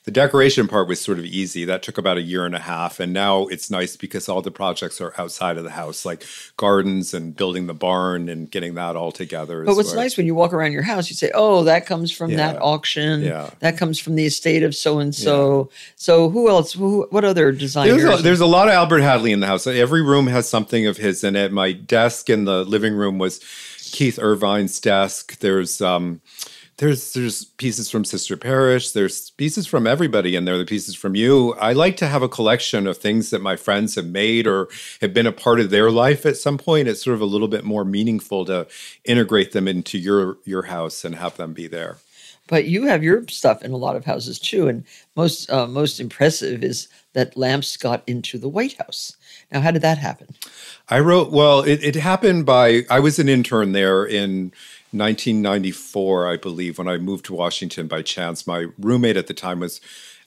the 0.05 0.11
decoration 0.11 0.67
part 0.67 0.87
was 0.87 1.01
sort 1.01 1.17
of 1.17 1.25
easy. 1.25 1.65
That 1.65 1.81
took 1.81 1.97
about 1.97 2.17
a 2.17 2.21
year 2.21 2.45
and 2.45 2.53
a 2.53 2.59
half. 2.59 2.99
And 2.99 3.11
now 3.11 3.47
it's 3.47 3.71
nice 3.71 3.97
because 3.97 4.29
all 4.29 4.43
the 4.43 4.51
projects 4.51 5.01
are 5.01 5.13
outside 5.17 5.57
of 5.57 5.63
the 5.63 5.71
house, 5.71 6.05
like 6.05 6.23
gardens 6.57 7.11
and 7.11 7.35
building 7.35 7.65
the 7.65 7.73
barn 7.73 8.29
and 8.29 8.49
getting 8.49 8.75
that 8.75 8.95
all 8.95 9.11
together. 9.11 9.63
But 9.63 9.75
what's 9.75 9.89
what- 9.89 9.95
nice 9.95 10.15
when 10.15 10.27
you 10.27 10.35
walk 10.35 10.53
around 10.53 10.73
your 10.73 10.83
house, 10.83 11.09
you 11.09 11.15
say, 11.15 11.31
"Oh, 11.33 11.63
that 11.63 11.87
comes 11.87 12.11
from 12.11 12.33
that 12.35 12.61
auction. 12.61 13.23
Yeah. 13.23 13.49
That 13.61 13.77
comes 13.77 13.97
from 13.99 14.13
the 14.13 14.27
estate 14.27 14.61
of 14.61 14.75
so 14.75 14.99
and 14.99 15.13
so." 15.13 15.71
So, 15.95 16.29
who 16.29 16.49
else? 16.49 16.73
Who, 16.73 17.07
what 17.09 17.25
other 17.25 17.51
designers? 17.51 18.03
There's 18.03 18.19
a, 18.19 18.23
there's 18.23 18.39
a 18.41 18.45
lot 18.45 18.67
of 18.67 18.75
Albert 18.75 19.01
Hadley 19.01 19.31
in 19.31 19.39
the 19.39 19.47
house. 19.47 19.65
Every 19.65 20.03
room 20.03 20.27
has 20.27 20.47
something 20.47 20.85
of 20.85 20.97
his 20.97 21.23
in 21.23 21.35
it. 21.35 21.51
My 21.51 21.71
desk 21.71 22.29
in 22.29 22.45
the 22.45 22.63
living 22.63 22.93
room 22.93 23.17
was 23.17 23.39
Keith 23.91 24.19
Irvine's 24.19 24.79
desk. 24.79 25.39
There's 25.39 25.81
um, 25.81 26.21
there's 26.77 27.13
there's 27.13 27.45
pieces 27.45 27.89
from 27.89 28.03
Sister 28.03 28.35
Parish. 28.35 28.91
There's 28.91 29.29
pieces 29.31 29.65
from 29.65 29.88
everybody 29.88 30.35
in 30.35 30.45
there. 30.45 30.57
The 30.57 30.65
pieces 30.65 30.95
from 30.95 31.15
you. 31.15 31.53
I 31.53 31.71
like 31.71 31.95
to 31.97 32.07
have 32.07 32.21
a 32.21 32.27
collection 32.29 32.85
of 32.85 32.97
things 32.97 33.29
that 33.29 33.41
my 33.41 33.55
friends 33.55 33.95
have 33.95 34.07
made 34.07 34.45
or 34.45 34.67
have 34.99 35.13
been 35.13 35.27
a 35.27 35.31
part 35.31 35.59
of 35.61 35.69
their 35.69 35.89
life 35.89 36.25
at 36.25 36.35
some 36.35 36.57
point. 36.57 36.88
It's 36.89 37.03
sort 37.03 37.15
of 37.15 37.21
a 37.21 37.25
little 37.25 37.47
bit 37.47 37.63
more 37.63 37.85
meaningful 37.85 38.43
to 38.45 38.67
integrate 39.05 39.53
them 39.53 39.67
into 39.67 39.97
your 39.97 40.38
your 40.43 40.63
house 40.63 41.05
and 41.05 41.15
have 41.15 41.38
them 41.38 41.53
be 41.53 41.67
there. 41.67 41.97
but 42.47 42.65
you 42.65 42.85
have 42.85 43.03
your 43.03 43.27
stuff 43.27 43.63
in 43.63 43.71
a 43.71 43.77
lot 43.77 43.95
of 43.95 44.05
houses 44.05 44.39
too, 44.39 44.67
and 44.67 44.83
most 45.15 45.49
uh, 45.49 45.67
most 45.67 45.99
impressive 45.99 46.63
is 46.63 46.88
that 47.13 47.38
lamps 47.38 47.77
got 47.77 48.03
into 48.07 48.38
the 48.38 48.49
White 48.49 48.77
House. 48.77 49.15
Now, 49.51 49.61
how 49.61 49.71
did 49.71 49.81
that 49.81 49.97
happen? 49.97 50.35
I 50.89 50.99
wrote, 50.99 51.31
well, 51.31 51.61
it, 51.61 51.83
it 51.83 51.95
happened 51.95 52.45
by, 52.45 52.83
I 52.89 52.99
was 52.99 53.19
an 53.19 53.29
intern 53.29 53.71
there 53.71 54.03
in 54.05 54.51
1994, 54.97 56.27
I 56.27 56.38
believe, 56.38 56.77
when 56.77 56.88
I 56.88 56.97
moved 56.97 57.25
to 57.25 57.34
Washington 57.34 57.88
by 57.88 58.01
chance. 58.01 58.47
My 58.47 58.67
roommate 58.77 59.17
at 59.17 59.27
the 59.27 59.34
time 59.34 59.60
was 59.60 59.81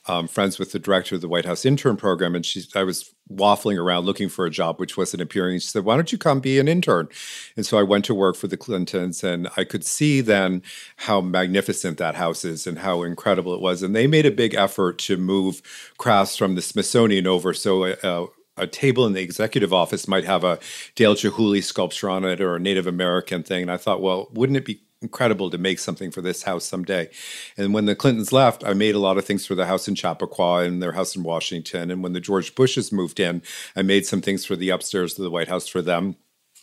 um, 0.07 0.27
friends 0.27 0.57
with 0.57 0.71
the 0.71 0.79
director 0.79 1.15
of 1.15 1.21
the 1.21 1.27
White 1.27 1.45
House 1.45 1.65
intern 1.65 1.97
program, 1.97 2.35
and 2.35 2.45
she, 2.45 2.63
I 2.75 2.83
was 2.83 3.13
waffling 3.31 3.77
around 3.77 4.05
looking 4.05 4.27
for 4.27 4.45
a 4.45 4.49
job 4.49 4.79
which 4.79 4.97
wasn't 4.97 5.21
appearing. 5.21 5.59
She 5.59 5.67
said, 5.67 5.85
"Why 5.85 5.95
don't 5.95 6.11
you 6.11 6.17
come 6.17 6.39
be 6.39 6.59
an 6.59 6.67
intern?" 6.67 7.09
And 7.55 7.65
so 7.65 7.77
I 7.77 7.83
went 7.83 8.05
to 8.05 8.15
work 8.15 8.35
for 8.35 8.47
the 8.47 8.57
Clintons, 8.57 9.23
and 9.23 9.49
I 9.55 9.63
could 9.63 9.85
see 9.85 10.21
then 10.21 10.63
how 10.97 11.21
magnificent 11.21 11.97
that 11.97 12.15
house 12.15 12.43
is 12.43 12.65
and 12.65 12.79
how 12.79 13.03
incredible 13.03 13.53
it 13.53 13.61
was. 13.61 13.83
And 13.83 13.95
they 13.95 14.07
made 14.07 14.25
a 14.25 14.31
big 14.31 14.55
effort 14.55 14.97
to 14.99 15.17
move 15.17 15.61
crafts 15.97 16.35
from 16.35 16.55
the 16.55 16.61
Smithsonian 16.61 17.27
over. 17.27 17.53
So. 17.53 17.83
Uh, 17.83 18.27
a 18.59 18.67
table 18.67 19.05
in 19.05 19.13
the 19.13 19.21
executive 19.21 19.73
office 19.73 20.07
might 20.07 20.25
have 20.25 20.43
a 20.43 20.59
Dale 20.95 21.15
Chihuly 21.15 21.63
sculpture 21.63 22.09
on 22.09 22.25
it 22.25 22.41
or 22.41 22.55
a 22.55 22.59
Native 22.59 22.87
American 22.87 23.43
thing. 23.43 23.63
And 23.63 23.71
I 23.71 23.77
thought, 23.77 24.01
well, 24.01 24.29
wouldn't 24.33 24.57
it 24.57 24.65
be 24.65 24.81
incredible 25.01 25.49
to 25.49 25.57
make 25.57 25.79
something 25.79 26.11
for 26.11 26.21
this 26.21 26.43
house 26.43 26.65
someday? 26.65 27.09
And 27.57 27.73
when 27.73 27.85
the 27.85 27.95
Clintons 27.95 28.33
left, 28.33 28.63
I 28.65 28.73
made 28.73 28.95
a 28.95 28.99
lot 28.99 29.17
of 29.17 29.25
things 29.25 29.45
for 29.45 29.55
the 29.55 29.65
house 29.65 29.87
in 29.87 29.95
Chappaqua 29.95 30.63
and 30.63 30.81
their 30.81 30.91
house 30.91 31.15
in 31.15 31.23
Washington. 31.23 31.89
And 31.89 32.03
when 32.03 32.13
the 32.13 32.19
George 32.19 32.53
Bushes 32.55 32.91
moved 32.91 33.19
in, 33.19 33.41
I 33.75 33.81
made 33.81 34.05
some 34.05 34.21
things 34.21 34.45
for 34.45 34.55
the 34.55 34.69
upstairs 34.69 35.17
of 35.17 35.23
the 35.23 35.31
White 35.31 35.47
House 35.47 35.67
for 35.67 35.81
them. 35.81 36.15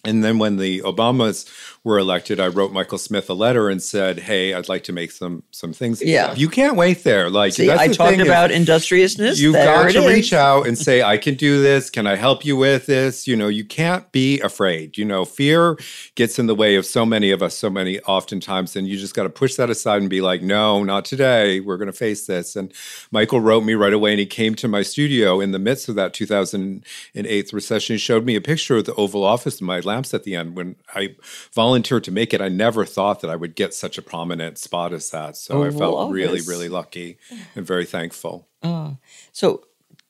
And 0.04 0.22
then 0.22 0.38
when 0.38 0.56
the 0.56 0.80
Obamas 0.82 1.48
were 1.86 1.98
elected, 2.00 2.40
I 2.40 2.48
wrote 2.48 2.72
Michael 2.72 2.98
Smith 2.98 3.30
a 3.30 3.32
letter 3.34 3.68
and 3.70 3.80
said, 3.80 4.18
"Hey, 4.18 4.52
I'd 4.52 4.68
like 4.68 4.82
to 4.84 4.92
make 4.92 5.12
some 5.12 5.44
some 5.52 5.72
things." 5.72 6.02
Yeah. 6.02 6.34
you 6.34 6.48
can't 6.48 6.76
wait 6.76 7.04
there. 7.04 7.30
Like 7.30 7.52
See, 7.52 7.70
I 7.70 7.86
talked 7.86 8.10
thing 8.10 8.20
is- 8.20 8.26
about 8.26 8.50
industriousness. 8.50 9.38
You've 9.38 9.54
got 9.54 9.92
to 9.92 10.00
is. 10.00 10.12
reach 10.14 10.32
out 10.32 10.66
and 10.66 10.76
say, 10.76 11.02
I 11.04 11.16
can 11.16 11.36
do 11.36 11.62
this. 11.62 11.88
Can 11.88 12.04
I 12.08 12.16
help 12.16 12.44
you 12.44 12.56
with 12.56 12.86
this? 12.86 13.28
You 13.28 13.36
know, 13.36 13.46
you 13.46 13.64
can't 13.64 14.10
be 14.10 14.40
afraid. 14.40 14.98
You 14.98 15.04
know, 15.04 15.24
fear 15.24 15.78
gets 16.16 16.40
in 16.40 16.46
the 16.48 16.56
way 16.56 16.74
of 16.74 16.84
so 16.84 17.06
many 17.06 17.30
of 17.30 17.40
us 17.40 17.56
so 17.56 17.70
many 17.70 18.00
oftentimes. 18.00 18.74
And 18.74 18.88
you 18.88 18.98
just 18.98 19.14
got 19.14 19.22
to 19.22 19.30
push 19.30 19.54
that 19.54 19.70
aside 19.70 20.00
and 20.00 20.10
be 20.10 20.20
like, 20.20 20.42
no, 20.42 20.82
not 20.82 21.04
today. 21.04 21.60
We're 21.60 21.76
going 21.76 21.86
to 21.86 21.92
face 21.92 22.26
this. 22.26 22.56
And 22.56 22.72
Michael 23.12 23.40
wrote 23.40 23.62
me 23.62 23.74
right 23.74 23.92
away 23.92 24.10
and 24.10 24.18
he 24.18 24.26
came 24.26 24.56
to 24.56 24.66
my 24.66 24.82
studio 24.82 25.40
in 25.40 25.52
the 25.52 25.60
midst 25.60 25.88
of 25.88 25.94
that 25.94 26.12
2008 26.14 27.52
recession. 27.52 27.94
He 27.94 27.98
showed 27.98 28.24
me 28.24 28.34
a 28.34 28.40
picture 28.40 28.76
of 28.76 28.86
the 28.86 28.94
Oval 28.94 29.22
Office 29.22 29.60
and 29.60 29.68
my 29.68 29.78
lamps 29.78 30.12
at 30.12 30.24
the 30.24 30.34
end. 30.34 30.56
When 30.56 30.74
I 30.92 31.14
volunteered 31.54 31.75
to 31.84 32.10
make 32.10 32.34
it, 32.34 32.40
I 32.40 32.48
never 32.48 32.84
thought 32.84 33.20
that 33.20 33.30
I 33.30 33.36
would 33.36 33.54
get 33.54 33.74
such 33.74 33.98
a 33.98 34.02
prominent 34.02 34.58
spot 34.58 34.92
as 34.92 35.10
that. 35.10 35.36
So 35.36 35.62
I 35.62 35.68
Oval 35.68 35.78
felt 35.78 36.12
really, 36.12 36.40
really 36.40 36.68
lucky 36.68 37.18
and 37.54 37.66
very 37.66 37.84
thankful. 37.84 38.48
Ah, 38.62 38.96
so 39.32 39.64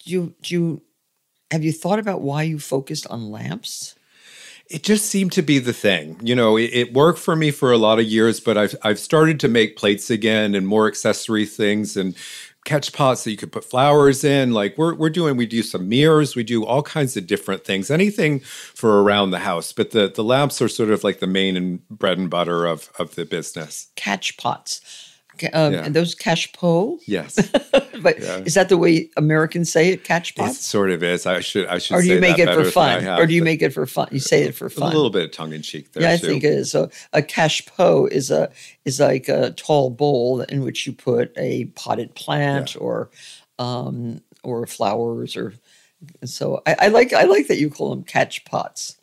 do 0.05 0.11
you 0.11 0.35
do 0.42 0.55
you 0.55 0.83
have 1.50 1.64
you 1.64 1.72
thought 1.72 1.98
about 1.98 2.20
why 2.20 2.42
you 2.42 2.59
focused 2.59 3.07
on 3.09 3.31
lamps? 3.31 3.94
it 4.68 4.83
just 4.83 5.07
seemed 5.07 5.33
to 5.33 5.42
be 5.42 5.59
the 5.59 5.72
thing. 5.72 6.18
You 6.22 6.35
know, 6.35 6.57
it, 6.57 6.70
it, 6.72 6.92
worked 6.92 7.18
for 7.18 7.37
me 7.37 7.50
for 7.50 7.70
a 7.70 7.79
lot 7.79 7.98
of 7.98 8.05
years, 8.05 8.40
but 8.40 8.59
I've 8.59 8.74
I've 8.83 8.98
started 8.98 9.38
to 9.40 9.48
make 9.48 9.76
plates 9.76 10.11
again 10.11 10.55
and 10.55 10.66
more 10.66 10.88
accessory 10.88 11.46
things 11.46 11.96
and 11.96 12.16
catch 12.66 12.92
pots 12.92 13.24
that 13.24 13.31
you 13.31 13.37
could 13.38 13.52
put 13.52 13.64
flowers 13.64 14.24
in. 14.24 14.52
Like 14.52 14.76
we're 14.76 14.94
we're 14.94 15.09
doing, 15.09 15.38
we 15.38 15.46
do 15.46 15.62
some 15.62 15.88
mirrors, 15.88 16.37
we 16.37 16.42
do 16.42 16.66
all 16.66 16.83
kinds 16.83 17.16
of 17.16 17.26
different 17.26 17.64
things, 17.64 17.90
anything 17.90 18.40
for 18.40 19.02
around 19.02 19.31
the 19.31 19.38
house. 19.38 19.72
But 19.72 19.92
the 19.92 20.12
the 20.14 20.24
lamps 20.24 20.61
are 20.61 20.68
sort 20.68 20.90
of 20.90 21.02
like 21.02 21.20
the 21.20 21.26
main 21.26 21.57
and 21.57 21.88
bread 21.88 22.18
and 22.18 22.29
butter 22.29 22.66
of 22.66 22.90
of 22.98 23.14
the 23.14 23.24
business. 23.24 23.88
Catch 23.96 24.37
pots. 24.37 25.05
Um, 25.53 25.72
yeah. 25.72 25.85
And 25.85 25.94
those 25.94 26.14
cache 26.14 26.53
po. 26.53 26.99
Yes, 27.07 27.35
but 28.03 28.18
yeah. 28.20 28.38
is 28.38 28.55
that 28.55 28.68
the 28.68 28.77
way 28.77 29.11
Americans 29.16 29.70
say 29.70 29.90
it? 29.90 30.05
Catch 30.05 30.35
pots. 30.35 30.59
It 30.59 30.62
sort 30.62 30.90
of 30.90 31.03
is. 31.03 31.27
I 31.27 31.40
should. 31.40 31.66
I 31.66 31.79
should. 31.79 31.96
Or 31.96 32.03
do 32.03 32.09
you 32.09 32.20
make 32.20 32.38
it 32.38 32.53
for 32.53 32.64
fun? 32.64 33.03
Have, 33.03 33.18
or 33.18 33.27
do 33.27 33.35
you 33.35 33.42
make 33.42 33.62
it 33.62 33.70
for 33.70 33.87
fun? 33.87 34.09
You 34.11 34.20
say 34.20 34.42
it 34.42 34.55
for 34.55 34.68
fun. 34.68 34.92
A 34.92 34.94
little 34.94 35.11
bit 35.11 35.25
of 35.25 35.33
tongue 35.33 35.53
in 35.53 35.62
cheek 35.62 35.92
there. 35.92 36.03
Yeah, 36.03 36.12
I 36.12 36.16
too. 36.16 36.27
think 36.27 36.44
it 36.44 36.53
is. 36.53 36.70
So 36.70 36.90
a 37.12 37.22
cache 37.22 37.66
po 37.66 38.07
is 38.07 38.31
a 38.31 38.51
is 38.85 39.01
like 39.01 39.29
a 39.29 39.53
tall 39.53 39.90
bowl 39.90 40.42
in 40.42 40.62
which 40.62 40.87
you 40.87 40.92
put 40.92 41.33
a 41.37 41.66
potted 41.77 42.14
plant 42.14 42.75
yeah. 42.75 42.81
or 42.81 43.11
um, 43.59 44.20
or 44.42 44.66
flowers 44.66 45.37
or 45.37 45.55
so 46.25 46.62
I, 46.66 46.77
I, 46.81 46.88
like 46.88 47.12
I 47.12 47.25
like 47.25 47.49
that 47.49 47.59
you 47.59 47.70
call 47.70 47.90
them 47.90 48.05
catch 48.05 48.44
pots. 48.44 48.96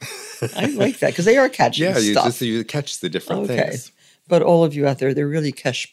I 0.56 0.66
like 0.76 1.00
that 1.00 1.12
because 1.12 1.26
they 1.26 1.38
are 1.38 1.50
catching 1.50 1.86
yeah, 1.86 1.98
you 1.98 2.14
stuff. 2.14 2.26
just 2.26 2.42
you 2.42 2.64
catch 2.64 3.00
the 3.00 3.10
different 3.10 3.50
okay. 3.50 3.70
things. 3.70 3.92
But 4.28 4.42
all 4.42 4.64
of 4.64 4.74
you 4.74 4.88
out 4.88 5.00
there, 5.00 5.14
they're 5.14 5.28
really 5.28 5.52
catch 5.52 5.92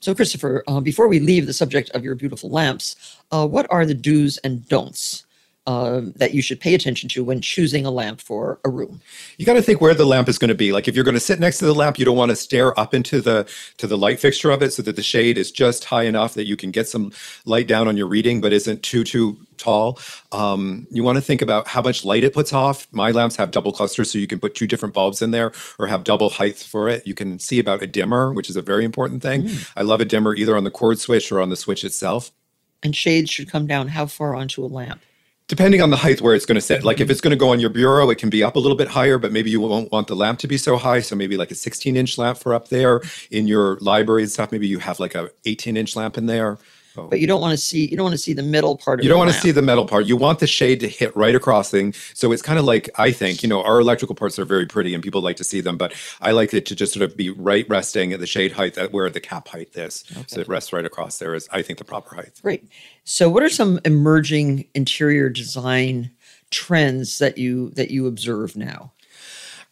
so, 0.00 0.14
Christopher, 0.14 0.64
uh, 0.66 0.80
before 0.80 1.08
we 1.08 1.20
leave 1.20 1.46
the 1.46 1.52
subject 1.52 1.90
of 1.90 2.04
your 2.04 2.14
beautiful 2.14 2.50
lamps, 2.50 3.18
uh, 3.30 3.46
what 3.46 3.66
are 3.70 3.86
the 3.86 3.94
do's 3.94 4.38
and 4.38 4.66
don'ts 4.68 5.24
um, 5.66 6.12
that 6.16 6.34
you 6.34 6.42
should 6.42 6.60
pay 6.60 6.74
attention 6.74 7.08
to 7.10 7.22
when 7.22 7.40
choosing 7.40 7.86
a 7.86 7.90
lamp 7.90 8.20
for 8.20 8.58
a 8.64 8.70
room. 8.70 9.00
You 9.36 9.46
got 9.46 9.54
to 9.54 9.62
think 9.62 9.80
where 9.80 9.94
the 9.94 10.04
lamp 10.04 10.28
is 10.28 10.38
going 10.38 10.48
to 10.48 10.54
be. 10.54 10.72
Like 10.72 10.88
if 10.88 10.94
you're 10.94 11.04
going 11.04 11.14
to 11.14 11.20
sit 11.20 11.38
next 11.38 11.58
to 11.58 11.66
the 11.66 11.74
lamp, 11.74 11.98
you 11.98 12.04
don't 12.04 12.16
want 12.16 12.30
to 12.30 12.36
stare 12.36 12.78
up 12.78 12.94
into 12.94 13.20
the 13.20 13.48
to 13.78 13.86
the 13.86 13.96
light 13.96 14.18
fixture 14.18 14.50
of 14.50 14.62
it, 14.62 14.72
so 14.72 14.82
that 14.82 14.96
the 14.96 15.02
shade 15.02 15.38
is 15.38 15.52
just 15.52 15.84
high 15.84 16.02
enough 16.04 16.34
that 16.34 16.46
you 16.46 16.56
can 16.56 16.70
get 16.70 16.88
some 16.88 17.12
light 17.44 17.68
down 17.68 17.86
on 17.86 17.96
your 17.96 18.08
reading, 18.08 18.40
but 18.40 18.52
isn't 18.52 18.82
too 18.82 19.04
too 19.04 19.38
tall. 19.56 19.98
Um, 20.32 20.88
you 20.90 21.04
want 21.04 21.16
to 21.16 21.22
think 21.22 21.40
about 21.40 21.68
how 21.68 21.82
much 21.82 22.04
light 22.04 22.24
it 22.24 22.34
puts 22.34 22.52
off. 22.52 22.88
My 22.90 23.12
lamps 23.12 23.36
have 23.36 23.52
double 23.52 23.72
clusters, 23.72 24.10
so 24.10 24.18
you 24.18 24.26
can 24.26 24.40
put 24.40 24.54
two 24.54 24.66
different 24.66 24.94
bulbs 24.94 25.22
in 25.22 25.30
there 25.30 25.52
or 25.78 25.86
have 25.86 26.02
double 26.02 26.30
height 26.30 26.56
for 26.56 26.88
it. 26.88 27.06
You 27.06 27.14
can 27.14 27.38
see 27.38 27.60
about 27.60 27.82
a 27.82 27.86
dimmer, 27.86 28.32
which 28.32 28.50
is 28.50 28.56
a 28.56 28.62
very 28.62 28.84
important 28.84 29.22
thing. 29.22 29.44
Mm. 29.44 29.72
I 29.76 29.82
love 29.82 30.00
a 30.00 30.04
dimmer 30.04 30.34
either 30.34 30.56
on 30.56 30.64
the 30.64 30.70
cord 30.70 30.98
switch 30.98 31.30
or 31.30 31.40
on 31.40 31.50
the 31.50 31.56
switch 31.56 31.84
itself. 31.84 32.32
And 32.82 32.96
shades 32.96 33.30
should 33.30 33.48
come 33.48 33.68
down 33.68 33.88
how 33.88 34.06
far 34.06 34.34
onto 34.34 34.64
a 34.64 34.66
lamp? 34.66 35.00
Depending 35.52 35.82
on 35.82 35.90
the 35.90 35.98
height 35.98 36.22
where 36.22 36.34
it's 36.34 36.46
going 36.46 36.54
to 36.54 36.62
sit. 36.62 36.82
Like 36.82 36.96
if 36.96 37.04
mm-hmm. 37.04 37.10
it's 37.10 37.20
going 37.20 37.32
to 37.32 37.36
go 37.36 37.50
on 37.50 37.60
your 37.60 37.68
bureau, 37.68 38.08
it 38.08 38.16
can 38.16 38.30
be 38.30 38.42
up 38.42 38.56
a 38.56 38.58
little 38.58 38.74
bit 38.74 38.88
higher, 38.88 39.18
but 39.18 39.32
maybe 39.32 39.50
you 39.50 39.60
won't 39.60 39.92
want 39.92 40.08
the 40.08 40.16
lamp 40.16 40.38
to 40.38 40.48
be 40.48 40.56
so 40.56 40.78
high. 40.78 41.00
So 41.00 41.14
maybe 41.14 41.36
like 41.36 41.50
a 41.50 41.54
16 41.54 41.94
inch 41.94 42.16
lamp 42.16 42.38
for 42.38 42.54
up 42.54 42.68
there 42.68 43.02
in 43.30 43.46
your 43.46 43.76
library 43.80 44.22
and 44.22 44.32
stuff. 44.32 44.50
Maybe 44.50 44.66
you 44.66 44.78
have 44.78 44.98
like 44.98 45.14
a 45.14 45.28
18 45.44 45.76
inch 45.76 45.94
lamp 45.94 46.16
in 46.16 46.24
there. 46.24 46.56
Oh. 46.96 47.08
But 47.08 47.20
you 47.20 47.26
don't 47.26 47.40
want 47.40 47.52
to 47.52 47.56
see 47.56 47.88
you 47.88 47.96
don't 47.96 48.04
want 48.04 48.14
to 48.14 48.18
see 48.18 48.32
the 48.32 48.42
middle 48.42 48.76
part 48.76 49.00
of 49.00 49.04
You 49.04 49.08
don't 49.08 49.18
want 49.18 49.32
to 49.32 49.38
see 49.38 49.50
the 49.50 49.62
metal 49.62 49.86
part. 49.86 50.06
You 50.06 50.16
want 50.16 50.40
the 50.40 50.46
shade 50.46 50.80
to 50.80 50.88
hit 50.88 51.14
right 51.16 51.34
across 51.34 51.70
thing. 51.70 51.94
So 52.14 52.32
it's 52.32 52.42
kind 52.42 52.58
of 52.58 52.64
like 52.64 52.90
I 52.96 53.12
think, 53.12 53.42
you 53.42 53.48
know, 53.48 53.62
our 53.62 53.80
electrical 53.80 54.14
parts 54.14 54.38
are 54.38 54.44
very 54.44 54.66
pretty 54.66 54.94
and 54.94 55.02
people 55.02 55.22
like 55.22 55.36
to 55.36 55.44
see 55.44 55.60
them, 55.60 55.76
but 55.76 55.94
I 56.20 56.32
like 56.32 56.52
it 56.52 56.66
to 56.66 56.74
just 56.74 56.92
sort 56.92 57.02
of 57.02 57.16
be 57.16 57.30
right 57.30 57.66
resting 57.68 58.12
at 58.12 58.20
the 58.20 58.26
shade 58.26 58.52
height 58.52 58.74
that 58.74 58.92
where 58.92 59.08
the 59.08 59.20
cap 59.20 59.48
height 59.48 59.70
is. 59.74 60.04
Okay. 60.12 60.24
So 60.26 60.40
it 60.40 60.48
rests 60.48 60.72
right 60.72 60.84
across 60.84 61.18
there 61.18 61.34
is 61.34 61.48
I 61.52 61.62
think 61.62 61.78
the 61.78 61.84
proper 61.84 62.14
height. 62.14 62.40
Great. 62.42 62.68
So 63.04 63.28
what 63.28 63.42
are 63.42 63.50
some 63.50 63.80
emerging 63.84 64.66
interior 64.74 65.28
design 65.28 66.10
trends 66.50 67.18
that 67.18 67.38
you 67.38 67.70
that 67.70 67.90
you 67.90 68.06
observe 68.06 68.56
now? 68.56 68.92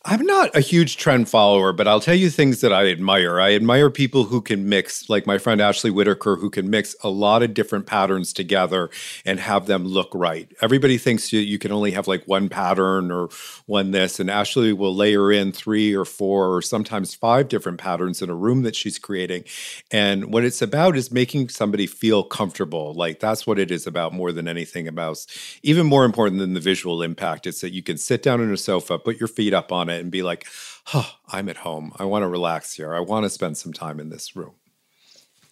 I'm 0.02 0.24
not 0.24 0.56
a 0.56 0.62
huge 0.62 0.96
trend 0.96 1.28
follower, 1.28 1.74
but 1.74 1.86
I'll 1.86 2.00
tell 2.00 2.14
you 2.14 2.30
things 2.30 2.62
that 2.62 2.72
I 2.72 2.86
admire. 2.86 3.38
I 3.38 3.54
admire 3.54 3.90
people 3.90 4.24
who 4.24 4.40
can 4.40 4.66
mix, 4.66 5.10
like 5.10 5.26
my 5.26 5.36
friend 5.36 5.60
Ashley 5.60 5.90
Whitaker, 5.90 6.36
who 6.36 6.48
can 6.48 6.70
mix 6.70 6.96
a 7.02 7.10
lot 7.10 7.42
of 7.42 7.52
different 7.52 7.84
patterns 7.84 8.32
together 8.32 8.88
and 9.26 9.38
have 9.38 9.66
them 9.66 9.84
look 9.84 10.08
right. 10.14 10.50
Everybody 10.62 10.96
thinks 10.96 11.34
you, 11.34 11.40
you 11.40 11.58
can 11.58 11.70
only 11.70 11.90
have 11.90 12.08
like 12.08 12.24
one 12.24 12.48
pattern 12.48 13.10
or 13.10 13.28
one 13.66 13.90
this, 13.90 14.18
and 14.18 14.30
Ashley 14.30 14.72
will 14.72 14.94
layer 14.96 15.30
in 15.30 15.52
three 15.52 15.94
or 15.94 16.06
four 16.06 16.56
or 16.56 16.62
sometimes 16.62 17.14
five 17.14 17.48
different 17.48 17.76
patterns 17.76 18.22
in 18.22 18.30
a 18.30 18.34
room 18.34 18.62
that 18.62 18.76
she's 18.76 18.98
creating. 18.98 19.44
And 19.90 20.32
what 20.32 20.44
it's 20.44 20.62
about 20.62 20.96
is 20.96 21.12
making 21.12 21.50
somebody 21.50 21.86
feel 21.86 22.24
comfortable. 22.24 22.94
Like 22.94 23.20
that's 23.20 23.46
what 23.46 23.58
it 23.58 23.70
is 23.70 23.86
about 23.86 24.14
more 24.14 24.32
than 24.32 24.48
anything 24.48 24.88
about. 24.88 25.26
Even 25.62 25.86
more 25.86 26.06
important 26.06 26.38
than 26.38 26.54
the 26.54 26.60
visual 26.60 27.02
impact, 27.02 27.46
it's 27.46 27.60
that 27.60 27.74
you 27.74 27.82
can 27.82 27.98
sit 27.98 28.22
down 28.22 28.40
on 28.40 28.50
a 28.50 28.56
sofa, 28.56 28.98
put 28.98 29.20
your 29.20 29.28
feet 29.28 29.52
up 29.52 29.70
on 29.70 29.89
it 29.90 30.00
and 30.00 30.10
be 30.10 30.22
like, 30.22 30.46
oh, 30.94 31.10
I'm 31.28 31.48
at 31.48 31.58
home. 31.58 31.92
I 31.98 32.04
want 32.04 32.22
to 32.22 32.28
relax 32.28 32.74
here. 32.74 32.94
I 32.94 33.00
want 33.00 33.24
to 33.24 33.30
spend 33.30 33.58
some 33.58 33.72
time 33.72 34.00
in 34.00 34.08
this 34.08 34.34
room. 34.36 34.54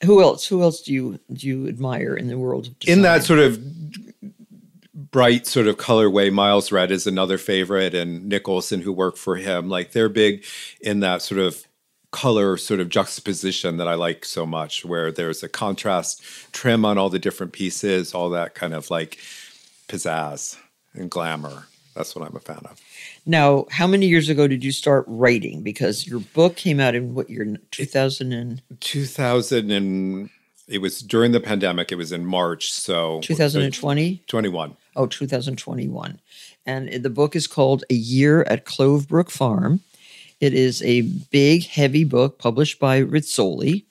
Who 0.04 0.22
else? 0.22 0.46
Who 0.46 0.62
else 0.62 0.82
do 0.82 0.92
you 0.92 1.18
do 1.32 1.48
you 1.48 1.68
admire 1.68 2.14
in 2.14 2.28
the 2.28 2.38
world 2.38 2.68
of 2.68 2.78
design? 2.78 2.98
In 2.98 3.02
that 3.02 3.24
sort 3.24 3.40
of 3.40 3.60
bright 5.10 5.46
sort 5.46 5.66
of 5.66 5.76
colorway, 5.76 6.32
Miles 6.32 6.70
Redd 6.70 6.90
is 6.90 7.06
another 7.06 7.38
favorite, 7.38 7.94
and 7.94 8.28
Nick 8.28 8.48
Olsen, 8.48 8.82
who 8.82 8.92
worked 8.92 9.18
for 9.18 9.36
him. 9.36 9.68
Like 9.68 9.92
they're 9.92 10.08
big 10.08 10.44
in 10.80 11.00
that 11.00 11.22
sort 11.22 11.40
of 11.40 11.64
color 12.10 12.56
sort 12.56 12.80
of 12.80 12.88
juxtaposition 12.88 13.76
that 13.76 13.88
I 13.88 13.94
like 13.94 14.24
so 14.24 14.46
much, 14.46 14.84
where 14.84 15.10
there's 15.10 15.42
a 15.42 15.48
contrast 15.48 16.22
trim 16.52 16.84
on 16.84 16.96
all 16.96 17.10
the 17.10 17.18
different 17.18 17.52
pieces, 17.52 18.14
all 18.14 18.30
that 18.30 18.54
kind 18.54 18.74
of 18.74 18.90
like 18.90 19.18
pizzazz 19.88 20.56
and 20.94 21.10
glamour. 21.10 21.66
That's 21.98 22.14
what 22.14 22.24
I'm 22.28 22.36
a 22.36 22.40
fan 22.40 22.60
of. 22.64 22.80
Now, 23.26 23.66
how 23.72 23.88
many 23.88 24.06
years 24.06 24.28
ago 24.28 24.46
did 24.46 24.62
you 24.62 24.70
start 24.70 25.04
writing? 25.08 25.64
Because 25.64 26.06
your 26.06 26.20
book 26.20 26.54
came 26.54 26.78
out 26.78 26.94
in 26.94 27.12
what 27.12 27.28
year? 27.28 27.56
2000 27.72 28.32
and 28.32 28.62
2000 28.78 29.72
and 29.72 30.30
it 30.68 30.78
was 30.78 31.00
during 31.00 31.32
the 31.32 31.40
pandemic. 31.40 31.90
It 31.90 31.96
was 31.96 32.12
in 32.12 32.24
March, 32.24 32.70
so 32.72 33.20
2020, 33.22 34.22
21. 34.28 34.76
Oh, 34.94 35.06
2021. 35.08 36.20
And 36.64 37.02
the 37.02 37.10
book 37.10 37.34
is 37.34 37.48
called 37.48 37.84
A 37.90 37.94
Year 37.94 38.42
at 38.42 38.64
Clove 38.64 39.08
Brook 39.08 39.32
Farm. 39.32 39.80
It 40.38 40.54
is 40.54 40.80
a 40.82 41.00
big, 41.00 41.66
heavy 41.66 42.04
book 42.04 42.38
published 42.38 42.78
by 42.78 43.02
Rizzoli. 43.02 43.86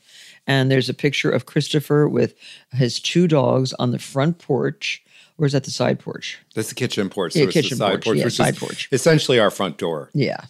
And 0.45 0.71
there's 0.71 0.87
a 0.87 0.93
picture 0.93 1.29
of 1.29 1.45
Christopher 1.45 2.07
with 2.07 2.35
his 2.71 3.01
two 3.01 3.27
dogs 3.27 3.73
on 3.73 3.91
the 3.91 3.99
front 3.99 4.39
porch 4.39 5.03
or 5.37 5.45
is 5.45 5.53
that 5.53 5.63
the 5.63 5.71
side 5.71 5.99
porch? 5.99 6.39
That's 6.55 6.69
the 6.69 6.75
kitchen 6.75 7.09
porch. 7.09 7.35
Yeah, 7.35 7.45
so 7.45 7.51
kitchen 7.51 7.77
side 7.77 7.91
porch. 7.91 8.03
porch, 8.03 8.17
yeah, 8.17 8.27
side 8.29 8.57
porch. 8.57 8.89
Essentially, 8.91 9.39
our 9.39 9.51
front 9.51 9.77
door. 9.77 10.09
Yeah, 10.13 10.41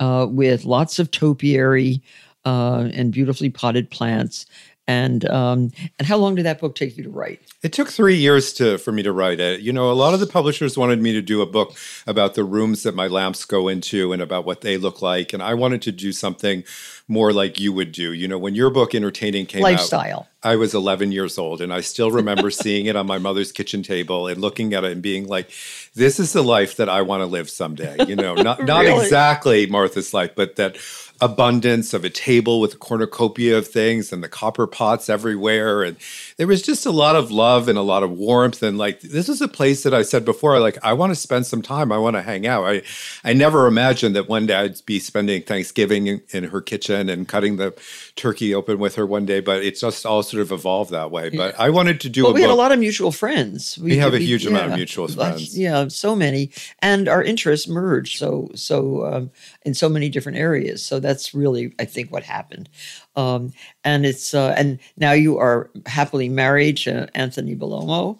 uh, 0.00 0.26
with 0.30 0.64
lots 0.64 0.98
of 0.98 1.10
topiary 1.10 2.02
uh, 2.44 2.88
and 2.92 3.12
beautifully 3.12 3.50
potted 3.50 3.90
plants. 3.90 4.46
And 4.88 5.28
um, 5.28 5.70
and 5.98 6.08
how 6.08 6.16
long 6.16 6.34
did 6.34 6.46
that 6.46 6.58
book 6.60 6.74
take 6.74 6.96
you 6.96 7.04
to 7.04 7.10
write? 7.10 7.40
It 7.62 7.74
took 7.74 7.88
three 7.90 8.16
years 8.16 8.54
to 8.54 8.78
for 8.78 8.90
me 8.90 9.02
to 9.02 9.12
write 9.12 9.38
it. 9.38 9.60
You 9.60 9.70
know, 9.72 9.90
a 9.90 9.92
lot 9.92 10.14
of 10.14 10.20
the 10.20 10.26
publishers 10.26 10.78
wanted 10.78 11.00
me 11.02 11.12
to 11.12 11.20
do 11.20 11.42
a 11.42 11.46
book 11.46 11.76
about 12.06 12.34
the 12.34 12.42
rooms 12.42 12.84
that 12.84 12.94
my 12.94 13.06
lamps 13.06 13.44
go 13.44 13.68
into 13.68 14.14
and 14.14 14.22
about 14.22 14.46
what 14.46 14.62
they 14.62 14.78
look 14.78 15.02
like, 15.02 15.34
and 15.34 15.42
I 15.42 15.52
wanted 15.52 15.82
to 15.82 15.92
do 15.92 16.10
something 16.10 16.64
more 17.06 17.32
like 17.34 17.60
you 17.60 17.72
would 17.72 17.92
do. 17.92 18.12
You 18.14 18.28
know, 18.28 18.38
when 18.38 18.54
your 18.54 18.70
book 18.70 18.94
Entertaining 18.94 19.44
came 19.46 19.62
Lifestyle. 19.62 20.20
out, 20.20 20.26
I 20.42 20.56
was 20.56 20.74
11 20.74 21.10
years 21.12 21.36
old, 21.38 21.60
and 21.60 21.72
I 21.72 21.80
still 21.82 22.10
remember 22.10 22.50
seeing 22.62 22.86
it 22.86 22.96
on 22.96 23.06
my 23.06 23.18
mother's 23.18 23.52
kitchen 23.52 23.82
table 23.82 24.26
and 24.26 24.40
looking 24.40 24.72
at 24.72 24.84
it 24.84 24.92
and 24.92 25.02
being 25.02 25.26
like, 25.26 25.50
"This 25.94 26.18
is 26.18 26.32
the 26.32 26.42
life 26.42 26.76
that 26.76 26.88
I 26.88 27.02
want 27.02 27.20
to 27.20 27.26
live 27.26 27.50
someday." 27.50 27.96
You 28.06 28.16
know, 28.16 28.34
not 28.34 28.64
not 28.64 28.80
Really? 28.84 29.02
exactly 29.04 29.66
Martha's 29.66 30.14
life, 30.14 30.30
but 30.34 30.56
that 30.56 30.78
abundance 31.20 31.92
of 31.92 32.04
a 32.04 32.10
table 32.10 32.60
with 32.60 32.74
a 32.74 32.76
cornucopia 32.76 33.58
of 33.58 33.66
things 33.66 34.12
and 34.12 34.22
the 34.22 34.28
copper 34.28 34.66
pots 34.66 35.08
everywhere. 35.08 35.82
And 35.82 35.96
there 36.36 36.46
was 36.46 36.62
just 36.62 36.86
a 36.86 36.90
lot 36.90 37.16
of 37.16 37.30
love 37.30 37.68
and 37.68 37.76
a 37.76 37.82
lot 37.82 38.02
of 38.02 38.10
warmth. 38.12 38.62
And 38.62 38.78
like 38.78 39.00
this 39.00 39.28
is 39.28 39.40
a 39.40 39.48
place 39.48 39.82
that 39.82 39.92
I 39.92 40.02
said 40.02 40.24
before 40.24 40.60
like 40.60 40.78
I 40.84 40.92
want 40.92 41.10
to 41.10 41.16
spend 41.16 41.46
some 41.46 41.62
time. 41.62 41.90
I 41.90 41.98
want 41.98 42.14
to 42.14 42.22
hang 42.22 42.46
out. 42.46 42.64
I 42.64 42.82
I 43.24 43.32
never 43.32 43.66
imagined 43.66 44.14
that 44.14 44.28
one 44.28 44.46
day 44.46 44.54
I'd 44.54 44.84
be 44.86 45.00
spending 45.00 45.42
Thanksgiving 45.42 46.06
in, 46.06 46.22
in 46.30 46.44
her 46.44 46.60
kitchen 46.60 47.08
and 47.08 47.26
cutting 47.26 47.56
the 47.56 47.74
turkey 48.16 48.54
open 48.54 48.78
with 48.78 48.94
her 48.94 49.06
one 49.06 49.26
day 49.26 49.40
but 49.40 49.62
it's 49.64 49.80
just 49.80 50.04
all 50.04 50.22
sort 50.22 50.42
of 50.42 50.52
evolved 50.52 50.90
that 50.90 51.10
way. 51.10 51.30
But 51.30 51.58
I 51.58 51.70
wanted 51.70 52.00
to 52.02 52.08
do 52.08 52.24
Well, 52.24 52.32
a 52.32 52.34
we 52.34 52.42
had 52.42 52.50
a 52.50 52.54
lot 52.54 52.72
of 52.72 52.78
mutual 52.78 53.12
friends. 53.12 53.78
We 53.78 53.96
have 53.96 54.14
a 54.14 54.18
huge 54.18 54.46
amount 54.46 54.72
of 54.72 54.76
mutual 54.76 55.08
friends. 55.08 55.56
Yeah, 55.56 55.88
so 55.88 56.14
many, 56.14 56.50
and 56.80 57.08
our 57.08 57.22
interests 57.22 57.66
merged 57.66 58.18
so 58.18 58.50
so 58.54 59.06
um, 59.06 59.30
in 59.62 59.74
so 59.74 59.88
many 59.88 60.08
different 60.08 60.38
areas. 60.38 60.84
So 60.84 61.00
that's 61.08 61.32
really, 61.32 61.72
I 61.78 61.86
think, 61.86 62.12
what 62.12 62.22
happened. 62.22 62.68
Um, 63.16 63.52
and 63.82 64.04
it's 64.04 64.34
uh, 64.34 64.54
and 64.58 64.78
now 64.98 65.12
you 65.12 65.38
are 65.38 65.70
happily 65.86 66.28
married 66.28 66.76
to 66.78 67.08
Anthony 67.14 67.56
Bellomo. 67.56 68.18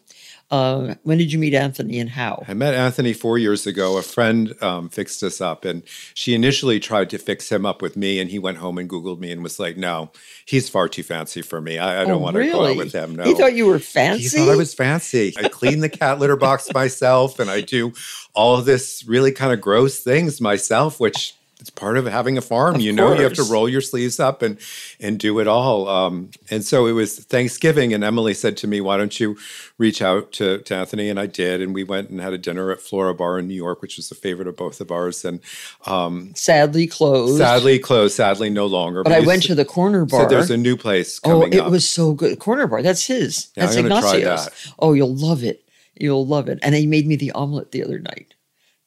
Uh, 0.50 0.94
when 1.02 1.18
did 1.18 1.30
you 1.30 1.38
meet 1.38 1.52
Anthony 1.52 2.00
and 2.00 2.08
how? 2.08 2.42
I 2.48 2.54
met 2.54 2.72
Anthony 2.72 3.12
four 3.12 3.36
years 3.36 3.66
ago. 3.66 3.98
A 3.98 4.02
friend 4.02 4.54
um, 4.62 4.88
fixed 4.88 5.22
us 5.22 5.42
up, 5.42 5.66
and 5.66 5.82
she 6.14 6.34
initially 6.34 6.80
tried 6.80 7.10
to 7.10 7.18
fix 7.18 7.52
him 7.52 7.66
up 7.66 7.82
with 7.82 7.98
me. 7.98 8.18
And 8.18 8.30
he 8.30 8.38
went 8.38 8.56
home 8.56 8.78
and 8.78 8.88
Googled 8.88 9.18
me 9.20 9.30
and 9.30 9.42
was 9.42 9.60
like, 9.60 9.76
"No, 9.76 10.10
he's 10.46 10.70
far 10.70 10.88
too 10.88 11.02
fancy 11.02 11.42
for 11.42 11.60
me. 11.60 11.76
I, 11.76 12.00
I 12.00 12.04
don't 12.06 12.12
Oh, 12.14 12.18
want 12.18 12.36
to 12.36 12.50
go 12.50 12.64
out 12.64 12.78
with 12.78 12.94
him." 12.94 13.16
No, 13.16 13.24
He 13.24 13.34
thought 13.34 13.52
you 13.54 13.66
were 13.66 13.78
fancy. 13.78 14.22
He 14.22 14.28
thought 14.30 14.48
I 14.50 14.56
was 14.56 14.72
fancy. 14.72 15.34
I 15.36 15.50
clean 15.50 15.80
the 15.80 15.90
cat 15.90 16.18
litter 16.18 16.36
box 16.36 16.72
myself, 16.72 17.38
and 17.38 17.50
I 17.50 17.60
do 17.60 17.92
all 18.34 18.56
of 18.56 18.64
this 18.64 19.04
really 19.06 19.32
kind 19.32 19.52
of 19.52 19.60
gross 19.60 20.00
things 20.00 20.40
myself, 20.40 20.98
which 20.98 21.34
it's 21.60 21.70
part 21.70 21.96
of 21.98 22.06
having 22.06 22.38
a 22.38 22.40
farm. 22.40 22.76
Of 22.76 22.80
you 22.82 22.92
know, 22.92 23.12
you 23.14 23.22
have 23.22 23.32
to 23.34 23.42
roll 23.42 23.68
your 23.68 23.80
sleeves 23.80 24.20
up 24.20 24.42
and 24.42 24.58
and 25.00 25.18
do 25.18 25.38
it 25.40 25.48
all. 25.48 25.88
Um, 25.88 26.30
and 26.50 26.64
so 26.64 26.86
it 26.86 26.92
was 26.92 27.18
Thanksgiving, 27.18 27.92
and 27.92 28.04
Emily 28.04 28.32
said 28.34 28.56
to 28.58 28.66
me, 28.66 28.80
"Why 28.80 28.96
don't 28.96 29.18
you 29.18 29.36
reach 29.76 30.00
out 30.00 30.30
to, 30.32 30.58
to 30.58 30.74
Anthony?" 30.74 31.08
And 31.08 31.18
I 31.18 31.26
did, 31.26 31.60
and 31.60 31.74
we 31.74 31.82
went 31.84 32.10
and 32.10 32.20
had 32.20 32.32
a 32.32 32.38
dinner 32.38 32.70
at 32.70 32.80
Flora 32.80 33.12
Bar 33.14 33.38
in 33.40 33.48
New 33.48 33.54
York, 33.54 33.82
which 33.82 33.96
was 33.96 34.10
a 34.10 34.14
favorite 34.14 34.46
of 34.48 34.56
both 34.56 34.80
of 34.80 34.90
ours. 34.92 35.24
And 35.24 35.40
um, 35.86 36.32
sadly 36.34 36.86
closed. 36.86 37.38
sadly 37.38 37.78
closed, 37.78 38.14
sadly 38.14 38.50
no 38.50 38.66
longer. 38.66 39.02
But 39.02 39.12
I 39.12 39.20
went 39.20 39.42
to 39.44 39.54
the 39.54 39.64
corner 39.64 40.04
bar. 40.04 40.22
So 40.22 40.28
there's 40.28 40.50
a 40.50 40.56
new 40.56 40.76
place 40.76 41.20
Oh, 41.24 41.42
it 41.42 41.54
up. 41.56 41.70
was 41.70 41.88
so 41.88 42.12
good. 42.12 42.38
Corner 42.38 42.66
bar. 42.66 42.82
That's 42.82 43.06
his. 43.06 43.48
Yeah, 43.56 43.64
That's 43.66 43.76
I'm 43.76 43.88
gonna 43.88 44.00
try 44.00 44.20
Ignacio's. 44.20 44.44
that. 44.46 44.72
Oh, 44.78 44.92
you'll 44.92 45.14
love 45.14 45.42
it. 45.42 45.64
You'll 46.00 46.26
love 46.26 46.48
it. 46.48 46.60
And 46.62 46.74
he 46.76 46.86
made 46.86 47.06
me 47.08 47.16
the 47.16 47.32
omelet 47.32 47.72
the 47.72 47.82
other 47.82 47.98
night. 47.98 48.34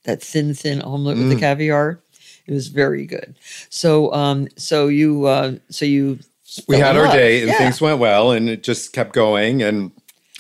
That 0.06 0.24
thin, 0.24 0.54
thin 0.54 0.82
omelet 0.82 1.18
with 1.18 1.30
the 1.30 1.36
Mm. 1.36 1.40
caviar. 1.40 2.00
It 2.48 2.54
was 2.54 2.68
very 2.68 3.06
good. 3.06 3.36
So, 3.70 4.14
um, 4.14 4.48
so 4.58 4.88
you, 4.88 5.26
uh, 5.26 5.56
so 5.70 5.86
you. 5.86 6.20
we 6.68 6.78
had 6.78 6.98
our 6.98 7.06
love. 7.06 7.14
day 7.14 7.40
and 7.42 7.50
Yeah. 7.50 7.58
things 7.58 7.80
went 7.82 8.00
well 8.00 8.32
and 8.32 8.50
it 8.50 8.64
just 8.64 8.92
kept 8.94 9.14
going 9.14 9.62
and 9.64 9.92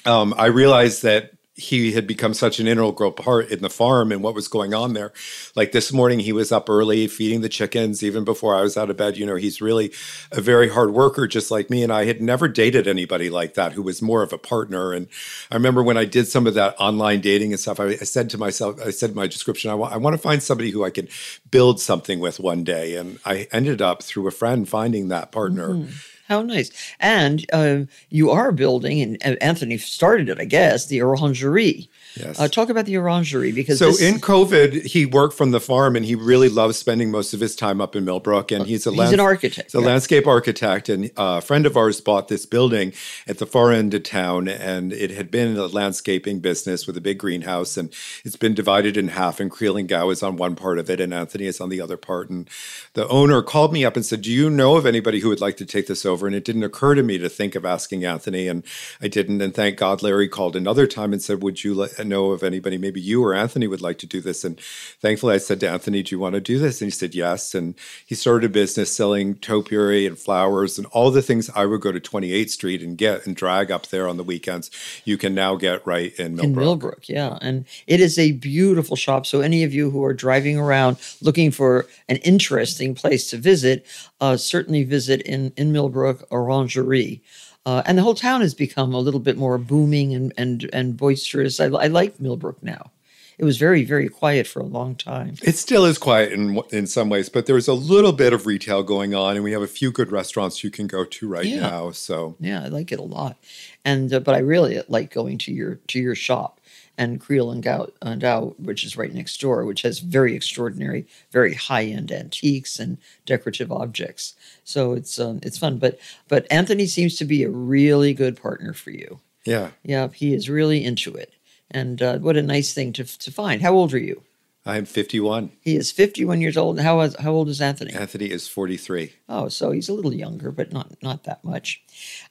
um, 0.05 0.33
i 0.37 0.47
realized 0.47 1.03
that 1.03 1.31
he 1.55 1.91
had 1.91 2.07
become 2.07 2.33
such 2.33 2.59
an 2.59 2.67
integral 2.67 3.11
part 3.11 3.49
in 3.49 3.61
the 3.61 3.69
farm 3.69 4.11
and 4.11 4.23
what 4.23 4.33
was 4.33 4.47
going 4.47 4.73
on 4.73 4.93
there. 4.93 5.11
Like 5.53 5.73
this 5.73 5.91
morning 5.91 6.19
he 6.19 6.31
was 6.31 6.49
up 6.51 6.69
early 6.69 7.07
feeding 7.07 7.41
the 7.41 7.49
chickens 7.49 8.01
even 8.03 8.23
before 8.23 8.55
i 8.55 8.61
was 8.61 8.77
out 8.77 8.89
of 8.89 8.95
bed. 8.95 9.17
You 9.17 9.25
know 9.25 9.35
he's 9.35 9.61
really 9.61 9.91
a 10.31 10.39
very 10.39 10.69
hard 10.69 10.93
worker 10.93 11.27
just 11.27 11.51
like 11.51 11.69
me. 11.69 11.83
And 11.83 11.91
i 11.91 12.05
had 12.05 12.21
never 12.21 12.47
dated 12.47 12.87
anybody 12.87 13.29
like 13.29 13.55
that 13.55 13.73
who 13.73 13.81
was 13.81 14.01
more 14.01 14.23
of 14.23 14.31
a 14.31 14.37
partner. 14.37 14.93
And 14.93 15.07
i 15.51 15.55
remember 15.55 15.83
when 15.83 15.97
i 15.97 16.05
did 16.05 16.27
some 16.27 16.47
of 16.47 16.53
that 16.53 16.75
online 16.79 17.19
dating 17.19 17.51
and 17.51 17.59
stuff 17.59 17.79
i, 17.81 17.85
I 17.85 17.95
said 17.97 18.29
to 18.31 18.37
myself 18.37 18.79
i 18.85 18.89
said 18.89 19.13
my 19.13 19.27
description 19.27 19.71
I 19.71 19.75
want, 19.75 19.93
I 19.93 19.97
want 19.97 20.13
to 20.13 20.21
find 20.21 20.41
somebody 20.41 20.71
who 20.71 20.85
i 20.85 20.89
can 20.89 21.09
build 21.51 21.81
something 21.81 22.19
with 22.21 22.39
one 22.39 22.63
day. 22.63 22.95
And 22.95 23.19
i 23.25 23.47
ended 23.51 23.81
up 23.81 24.03
through 24.03 24.27
a 24.27 24.31
friend 24.31 24.67
finding 24.67 25.09
that 25.09 25.31
partner 25.31 25.69
Mhm. 25.73 25.93
How 26.31 26.41
nice. 26.41 26.71
And 26.97 27.45
uh, 27.51 27.81
you 28.09 28.29
are 28.31 28.53
building, 28.53 29.01
and 29.01 29.17
uh, 29.25 29.35
Anthony 29.41 29.77
started 29.77 30.29
it, 30.29 30.39
I 30.39 30.45
guess, 30.45 30.85
the 30.85 31.01
orangerie. 31.01 31.89
Yes. 32.15 32.39
Uh, 32.39 32.47
talk 32.47 32.69
about 32.69 32.85
the 32.85 32.97
orangery 32.97 33.51
because 33.51 33.79
so 33.79 33.87
this- 33.87 34.01
in 34.01 34.19
COVID, 34.19 34.85
he 34.85 35.05
worked 35.05 35.33
from 35.35 35.51
the 35.51 35.59
farm 35.59 35.95
and 35.95 36.05
he 36.05 36.15
really 36.15 36.49
loves 36.49 36.77
spending 36.77 37.09
most 37.11 37.33
of 37.33 37.39
his 37.39 37.55
time 37.55 37.79
up 37.79 37.95
in 37.95 38.03
Millbrook. 38.05 38.51
And 38.51 38.65
he's 38.65 38.85
a 38.85 38.91
He's 38.91 39.13
an 39.13 39.19
architect, 39.19 39.71
He's 39.71 39.75
a 39.75 39.81
yeah. 39.81 39.87
landscape 39.87 40.27
architect, 40.27 40.89
and 40.89 41.05
uh, 41.17 41.39
a 41.39 41.41
friend 41.41 41.65
of 41.65 41.77
ours 41.77 42.01
bought 42.01 42.27
this 42.27 42.45
building 42.45 42.93
at 43.27 43.37
the 43.37 43.45
far 43.45 43.71
end 43.71 43.93
of 43.93 44.03
town, 44.03 44.47
and 44.47 44.91
it 44.93 45.11
had 45.11 45.31
been 45.31 45.55
a 45.57 45.65
landscaping 45.67 46.39
business 46.39 46.85
with 46.85 46.97
a 46.97 47.01
big 47.01 47.17
greenhouse, 47.17 47.77
and 47.77 47.93
it's 48.25 48.35
been 48.35 48.53
divided 48.53 48.97
in 48.97 49.09
half. 49.09 49.39
And 49.39 49.49
Creel 49.49 49.77
and 49.77 49.87
Gow 49.87 50.09
is 50.09 50.21
on 50.21 50.35
one 50.35 50.55
part 50.55 50.77
of 50.79 50.89
it, 50.89 50.99
and 50.99 51.13
Anthony 51.13 51.45
is 51.45 51.61
on 51.61 51.69
the 51.69 51.81
other 51.81 51.97
part. 51.97 52.29
And 52.29 52.49
the 52.93 53.07
owner 53.07 53.41
called 53.41 53.71
me 53.73 53.85
up 53.85 53.95
and 53.95 54.05
said, 54.05 54.21
"Do 54.21 54.31
you 54.31 54.49
know 54.49 54.75
of 54.75 54.85
anybody 54.85 55.21
who 55.21 55.29
would 55.29 55.41
like 55.41 55.57
to 55.57 55.65
take 55.65 55.87
this 55.87 56.05
over?" 56.05 56.27
And 56.27 56.35
it 56.35 56.43
didn't 56.43 56.63
occur 56.63 56.95
to 56.95 57.03
me 57.03 57.17
to 57.19 57.29
think 57.29 57.55
of 57.55 57.65
asking 57.65 58.03
Anthony, 58.05 58.47
and 58.47 58.63
I 59.01 59.07
didn't. 59.07 59.41
And 59.41 59.53
thank 59.53 59.77
God, 59.77 60.03
Larry 60.03 60.27
called 60.27 60.55
another 60.55 60.87
time 60.87 61.13
and 61.13 61.21
said, 61.21 61.41
"Would 61.41 61.63
you 61.63 61.73
let, 61.73 61.97
know 62.03 62.31
of 62.31 62.43
anybody? 62.43 62.77
Maybe 62.77 63.01
you 63.01 63.23
or 63.23 63.33
Anthony 63.33 63.67
would 63.67 63.81
like 63.81 63.97
to 63.99 64.07
do 64.07 64.21
this." 64.21 64.43
And 64.43 64.59
thankfully, 64.99 65.35
I 65.35 65.37
said 65.37 65.59
to 65.61 65.69
Anthony, 65.69 66.03
"Do 66.03 66.15
you 66.15 66.19
want 66.19 66.35
to 66.35 66.41
do 66.41 66.59
this?" 66.59 66.81
And 66.81 66.87
he 66.87 66.91
said 66.91 67.15
yes. 67.15 67.55
And 67.55 67.75
he 68.05 68.15
started 68.15 68.49
a 68.49 68.53
business 68.53 68.95
selling 68.95 69.35
topiary 69.35 70.05
and 70.05 70.17
flowers 70.17 70.77
and 70.77 70.87
all 70.87 71.11
the 71.11 71.21
things 71.21 71.49
I 71.55 71.65
would 71.65 71.81
go 71.81 71.91
to 71.91 71.99
28th 71.99 72.49
Street 72.49 72.81
and 72.81 72.97
get 72.97 73.25
and 73.25 73.35
drag 73.35 73.71
up 73.71 73.87
there 73.87 74.07
on 74.07 74.17
the 74.17 74.23
weekends. 74.23 74.71
You 75.05 75.17
can 75.17 75.33
now 75.33 75.55
get 75.55 75.85
right 75.85 76.13
in 76.19 76.35
Millbrook. 76.35 76.45
In 76.45 76.55
Millbrook, 76.55 77.09
yeah. 77.09 77.37
And 77.41 77.65
it 77.87 77.99
is 77.99 78.17
a 78.17 78.33
beautiful 78.33 78.95
shop. 78.95 79.25
So, 79.25 79.41
any 79.41 79.63
of 79.63 79.73
you 79.73 79.89
who 79.89 80.03
are 80.03 80.13
driving 80.13 80.57
around 80.57 80.97
looking 81.21 81.51
for 81.51 81.87
an 82.07 82.17
interesting 82.17 82.95
place 82.95 83.29
to 83.29 83.37
visit, 83.37 83.85
uh, 84.19 84.37
certainly 84.37 84.83
visit 84.83 85.21
in, 85.21 85.53
in 85.57 85.71
Millbrook 85.71 86.29
Orangerie. 86.29 87.21
Uh, 87.65 87.83
and 87.85 87.97
the 87.97 88.01
whole 88.01 88.15
town 88.15 88.41
has 88.41 88.53
become 88.53 88.93
a 88.93 88.99
little 88.99 89.19
bit 89.19 89.37
more 89.37 89.57
booming 89.57 90.13
and, 90.15 90.33
and, 90.37 90.69
and 90.73 90.97
boisterous. 90.97 91.59
I, 91.59 91.65
I 91.65 91.87
like 91.87 92.19
Millbrook 92.19 92.61
now. 92.63 92.91
It 93.37 93.45
was 93.45 93.57
very, 93.57 93.83
very 93.83 94.07
quiet 94.07 94.45
for 94.45 94.59
a 94.59 94.65
long 94.65 94.93
time. 94.95 95.35
It 95.41 95.55
still 95.57 95.85
is 95.85 95.97
quiet 95.97 96.31
in 96.31 96.61
in 96.71 96.85
some 96.85 97.09
ways, 97.09 97.27
but 97.27 97.47
there's 97.47 97.67
a 97.67 97.73
little 97.73 98.11
bit 98.11 98.33
of 98.33 98.45
retail 98.45 98.83
going 98.83 99.15
on, 99.15 99.35
and 99.35 99.43
we 99.43 99.51
have 99.51 99.63
a 99.63 99.67
few 99.67 99.91
good 99.91 100.11
restaurants 100.11 100.63
you 100.63 100.69
can 100.69 100.85
go 100.85 101.05
to 101.05 101.27
right 101.27 101.45
Yeah. 101.45 101.61
now. 101.61 101.91
So 101.91 102.35
Yeah, 102.39 102.63
I 102.63 102.67
like 102.67 102.91
it 102.91 102.99
a 102.99 103.03
lot, 103.03 103.37
and 103.83 104.13
uh, 104.13 104.19
but 104.19 104.35
I 104.35 104.39
really 104.39 104.79
like 104.87 105.11
going 105.11 105.39
to 105.39 105.51
your 105.51 105.75
to 105.87 105.99
your 105.99 106.13
shop 106.13 106.59
and 107.01 107.19
Creel 107.19 107.49
and 107.49 107.63
Gow, 107.63 107.89
uh, 108.03 108.13
Dow, 108.13 108.53
which 108.59 108.83
is 108.83 108.95
right 108.95 109.11
next 109.11 109.41
door, 109.41 109.65
which 109.65 109.81
has 109.81 109.97
very 109.97 110.35
extraordinary, 110.35 111.07
very 111.31 111.55
high 111.55 111.85
end 111.85 112.11
antiques 112.11 112.77
and 112.77 112.99
decorative 113.25 113.71
objects. 113.71 114.35
So 114.63 114.93
it's 114.93 115.19
um, 115.19 115.39
it's 115.41 115.57
fun. 115.57 115.79
But 115.79 115.97
but 116.27 116.45
Anthony 116.51 116.85
seems 116.85 117.15
to 117.17 117.25
be 117.25 117.41
a 117.41 117.49
really 117.49 118.13
good 118.13 118.39
partner 118.39 118.73
for 118.73 118.91
you. 118.91 119.19
yeah, 119.45 119.71
Yeah, 119.83 120.09
he 120.09 120.35
is 120.35 120.47
really 120.47 120.85
into 120.85 121.15
it, 121.15 121.33
and 121.71 121.99
uh, 122.03 122.19
what 122.19 122.37
a 122.37 122.43
nice 122.43 122.71
thing 122.71 122.93
to 122.93 123.03
to 123.03 123.31
find. 123.31 123.63
How 123.63 123.73
old 123.73 123.95
are 123.95 123.97
you? 123.97 124.21
I'm 124.63 124.85
51. 124.85 125.53
He 125.61 125.75
is 125.75 125.91
fifty 125.91 126.23
one 126.23 126.39
years 126.39 126.55
old. 126.55 126.79
How 126.79 126.99
is, 127.01 127.15
how 127.15 127.31
old 127.31 127.49
is 127.49 127.61
Anthony? 127.61 127.93
Anthony 127.93 128.29
is 128.29 128.47
43. 128.47 129.11
Oh, 129.27 129.49
so 129.49 129.71
he's 129.71 129.89
a 129.89 129.93
little 129.93 130.13
younger, 130.13 130.51
but 130.51 130.71
not 130.71 131.01
not 131.01 131.23
that 131.23 131.43
much. 131.43 131.81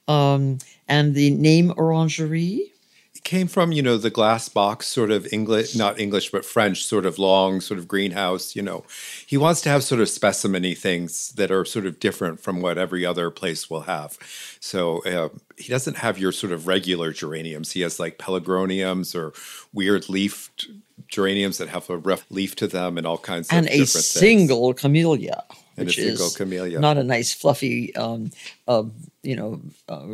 Um, 0.07 0.59
and 0.87 1.13
the 1.13 1.31
name 1.31 1.73
Orangerie. 1.75 2.71
Came 3.23 3.47
from 3.47 3.71
you 3.71 3.81
know 3.83 3.97
the 3.97 4.09
glass 4.09 4.49
box 4.49 4.87
sort 4.87 5.11
of 5.11 5.27
English, 5.31 5.75
not 5.75 5.99
English 5.99 6.31
but 6.31 6.43
French, 6.43 6.83
sort 6.83 7.05
of 7.05 7.19
long, 7.19 7.61
sort 7.61 7.77
of 7.79 7.87
greenhouse. 7.87 8.55
You 8.55 8.61
know, 8.63 8.83
he 9.27 9.37
wants 9.37 9.61
to 9.61 9.69
have 9.69 9.83
sort 9.83 10.01
of 10.01 10.07
specimeny 10.07 10.75
things 10.77 11.31
that 11.33 11.51
are 11.51 11.63
sort 11.63 11.85
of 11.85 11.99
different 11.99 12.39
from 12.39 12.61
what 12.61 12.77
every 12.79 13.05
other 13.05 13.29
place 13.29 13.69
will 13.69 13.81
have. 13.81 14.17
So 14.59 15.03
uh, 15.03 15.29
he 15.55 15.69
doesn't 15.69 15.97
have 15.97 16.17
your 16.17 16.31
sort 16.31 16.51
of 16.51 16.65
regular 16.67 17.11
geraniums. 17.13 17.71
He 17.71 17.81
has 17.81 17.99
like 17.99 18.17
pelargoniums 18.17 19.15
or 19.15 19.33
weird 19.71 20.09
leafed 20.09 20.67
geraniums 21.07 21.57
that 21.59 21.69
have 21.69 21.89
a 21.89 21.97
rough 21.97 22.25
leaf 22.31 22.55
to 22.55 22.67
them 22.67 22.97
and 22.97 23.05
all 23.05 23.17
kinds 23.19 23.49
of 23.49 23.55
and 23.57 23.67
a 23.67 23.69
different 23.69 23.91
things. 23.91 24.05
single 24.05 24.73
camellia, 24.73 25.43
And 25.77 25.85
a 25.85 25.85
which 25.85 25.95
single 25.95 26.27
is 26.27 26.35
camellia. 26.35 26.79
not 26.79 26.97
a 26.97 27.03
nice 27.03 27.33
fluffy, 27.33 27.95
um, 27.95 28.31
uh, 28.67 28.83
you 29.23 29.35
know, 29.35 29.61
uh, 29.87 30.07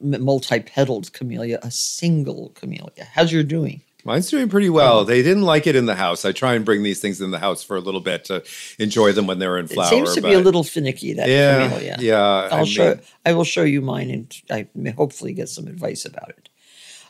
multi-petaled 0.00 1.12
camellia. 1.12 1.58
A 1.62 1.70
single 1.70 2.50
camellia. 2.50 3.06
How's 3.12 3.32
your 3.32 3.42
doing? 3.42 3.82
Mine's 4.04 4.30
doing 4.30 4.48
pretty 4.48 4.70
well. 4.70 5.04
They 5.04 5.22
didn't 5.22 5.42
like 5.42 5.66
it 5.66 5.76
in 5.76 5.84
the 5.84 5.94
house. 5.94 6.24
I 6.24 6.32
try 6.32 6.54
and 6.54 6.64
bring 6.64 6.82
these 6.82 7.00
things 7.02 7.20
in 7.20 7.32
the 7.32 7.38
house 7.38 7.62
for 7.62 7.76
a 7.76 7.80
little 7.80 8.00
bit 8.00 8.24
to 8.26 8.42
enjoy 8.78 9.12
them 9.12 9.26
when 9.26 9.38
they're 9.38 9.58
in 9.58 9.66
flower. 9.68 9.86
it 9.86 9.90
seems 9.90 10.14
to 10.14 10.22
be 10.22 10.32
a 10.32 10.38
little 10.40 10.64
finicky. 10.64 11.12
That 11.12 11.28
Yeah, 11.28 11.68
camellia. 11.68 11.96
yeah, 12.00 12.18
I'll 12.50 12.60
I 12.62 12.64
show. 12.64 12.88
mean- 12.94 13.00
I 13.26 13.32
will 13.34 13.44
show 13.44 13.62
you 13.62 13.82
mine, 13.82 14.08
and 14.10 14.34
I 14.50 14.68
may 14.74 14.92
hopefully 14.92 15.34
get 15.34 15.50
some 15.50 15.66
advice 15.66 16.06
about 16.06 16.30
it. 16.30 16.48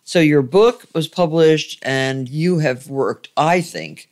So 0.02 0.18
your 0.18 0.42
book 0.42 0.86
was 0.92 1.06
published, 1.06 1.78
and 1.82 2.28
you 2.28 2.58
have 2.58 2.88
worked, 2.90 3.28
I 3.36 3.60
think, 3.60 4.08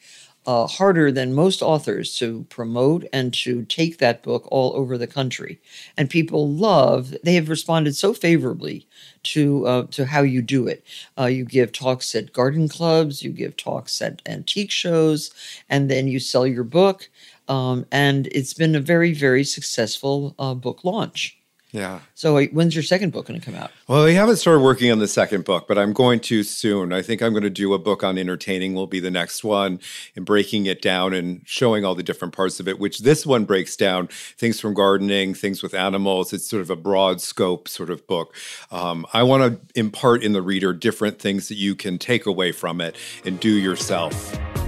uh, 0.48 0.66
harder 0.66 1.12
than 1.12 1.34
most 1.34 1.62
authors 1.62 2.16
to 2.18 2.46
promote 2.50 3.06
and 3.12 3.34
to 3.34 3.64
take 3.66 3.98
that 4.00 4.24
book 4.24 4.48
all 4.52 4.74
over 4.76 4.98
the 4.98 5.06
country. 5.06 5.60
And 5.96 6.10
people 6.10 6.48
love; 6.50 7.14
they 7.24 7.34
have 7.36 7.50
responded 7.50 7.96
so 7.96 8.14
favorably 8.14 8.86
to 9.24 9.66
uh, 9.66 9.86
to 9.92 10.06
how 10.06 10.22
you 10.22 10.42
do 10.42 10.66
it. 10.66 10.84
Uh, 11.18 11.26
you 11.26 11.44
give 11.44 11.72
talks 11.72 12.14
at 12.16 12.32
garden 12.32 12.68
clubs, 12.68 13.22
you 13.22 13.30
give 13.30 13.56
talks 13.56 14.02
at 14.02 14.22
antique 14.26 14.72
shows, 14.72 15.32
and 15.70 15.90
then 15.90 16.08
you 16.08 16.20
sell 16.20 16.46
your 16.46 16.64
book. 16.64 17.10
Um, 17.48 17.86
and 17.92 18.26
it's 18.28 18.54
been 18.54 18.74
a 18.76 18.80
very, 18.80 19.14
very 19.14 19.44
successful 19.44 20.34
uh, 20.38 20.54
book 20.54 20.84
launch. 20.84 21.37
Yeah. 21.70 22.00
So, 22.14 22.38
uh, 22.38 22.44
when's 22.46 22.74
your 22.74 22.82
second 22.82 23.12
book 23.12 23.26
going 23.26 23.38
to 23.38 23.44
come 23.44 23.54
out? 23.54 23.70
Well, 23.88 24.04
we 24.04 24.14
haven't 24.14 24.36
started 24.36 24.62
working 24.62 24.90
on 24.90 25.00
the 25.00 25.08
second 25.08 25.44
book, 25.44 25.68
but 25.68 25.76
I'm 25.76 25.92
going 25.92 26.20
to 26.20 26.42
soon. 26.42 26.94
I 26.94 27.02
think 27.02 27.20
I'm 27.20 27.32
going 27.32 27.42
to 27.42 27.50
do 27.50 27.74
a 27.74 27.78
book 27.78 28.02
on 28.02 28.16
entertaining 28.16 28.72
will 28.74 28.86
be 28.86 29.00
the 29.00 29.10
next 29.10 29.44
one 29.44 29.80
and 30.16 30.24
breaking 30.24 30.64
it 30.64 30.80
down 30.80 31.12
and 31.12 31.42
showing 31.44 31.84
all 31.84 31.94
the 31.94 32.02
different 32.02 32.32
parts 32.34 32.58
of 32.58 32.68
it, 32.68 32.78
which 32.78 33.00
this 33.00 33.26
one 33.26 33.44
breaks 33.44 33.76
down 33.76 34.06
things 34.06 34.58
from 34.58 34.72
gardening, 34.72 35.34
things 35.34 35.62
with 35.62 35.74
animals. 35.74 36.32
It's 36.32 36.46
sort 36.46 36.62
of 36.62 36.70
a 36.70 36.76
broad 36.76 37.20
scope 37.20 37.68
sort 37.68 37.90
of 37.90 38.06
book. 38.06 38.34
Um, 38.70 39.06
I 39.12 39.22
want 39.22 39.42
to 39.42 39.78
impart 39.78 40.22
in 40.22 40.32
the 40.32 40.42
reader 40.42 40.72
different 40.72 41.18
things 41.18 41.48
that 41.48 41.56
you 41.56 41.74
can 41.74 41.98
take 41.98 42.24
away 42.24 42.52
from 42.52 42.80
it 42.80 42.96
and 43.26 43.38
do 43.38 43.50
yourself. 43.50 44.67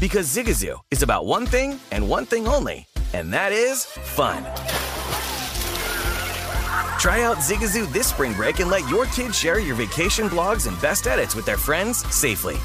Because 0.00 0.26
Zigazoo 0.34 0.76
is 0.90 1.02
about 1.02 1.24
one 1.24 1.46
thing 1.46 1.78
and 1.92 2.08
one 2.08 2.26
thing 2.26 2.48
only, 2.48 2.86
and 3.12 3.32
that 3.32 3.52
is 3.52 3.84
fun. 3.84 4.42
Try 6.98 7.22
out 7.22 7.36
Zigazoo 7.36 7.90
this 7.92 8.08
spring 8.08 8.32
break 8.34 8.60
and 8.60 8.70
let 8.70 8.88
your 8.88 9.06
kids 9.06 9.38
share 9.38 9.60
your 9.60 9.76
vacation 9.76 10.28
blogs 10.28 10.66
and 10.66 10.80
best 10.80 11.06
edits 11.06 11.34
with 11.34 11.46
their 11.46 11.56
friends 11.56 11.98
safely. 12.14 12.56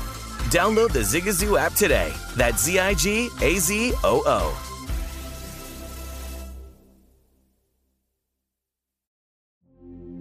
Download 0.49 0.91
the 0.91 0.99
Zigazoo 0.99 1.59
app 1.59 1.73
today. 1.73 2.11
That's 2.35 2.63
Z 2.63 2.79
I 2.79 2.93
G 2.95 3.29
A 3.41 3.57
Z 3.57 3.93
O 4.03 4.23
O. 4.25 4.65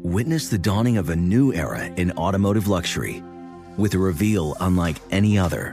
Witness 0.02 0.48
the 0.48 0.58
dawning 0.58 0.98
of 0.98 1.10
a 1.10 1.16
new 1.16 1.52
era 1.52 1.84
in 1.84 2.12
automotive 2.12 2.68
luxury 2.68 3.22
with 3.76 3.94
a 3.94 3.98
reveal 3.98 4.56
unlike 4.60 4.96
any 5.10 5.38
other 5.38 5.72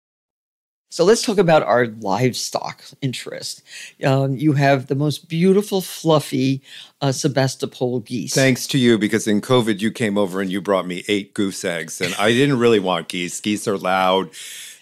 So 0.91 1.05
let's 1.05 1.21
talk 1.21 1.37
about 1.37 1.63
our 1.63 1.87
livestock 1.87 2.83
interest. 3.01 3.63
Um, 4.03 4.35
you 4.35 4.51
have 4.53 4.87
the 4.87 4.95
most 4.95 5.29
beautiful, 5.29 5.79
fluffy 5.79 6.61
uh, 6.99 7.13
Sebastopol 7.13 8.01
geese. 8.01 8.33
Thanks 8.35 8.67
to 8.67 8.77
you, 8.77 8.97
because 8.97 9.25
in 9.25 9.39
COVID 9.39 9.79
you 9.79 9.89
came 9.89 10.17
over 10.17 10.41
and 10.41 10.51
you 10.51 10.61
brought 10.61 10.85
me 10.85 11.05
eight 11.07 11.33
goose 11.33 11.63
eggs, 11.63 12.01
and 12.01 12.13
I 12.15 12.33
didn't 12.33 12.59
really 12.59 12.79
want 12.79 13.07
geese. 13.07 13.39
Geese 13.39 13.69
are 13.69 13.77
loud. 13.77 14.31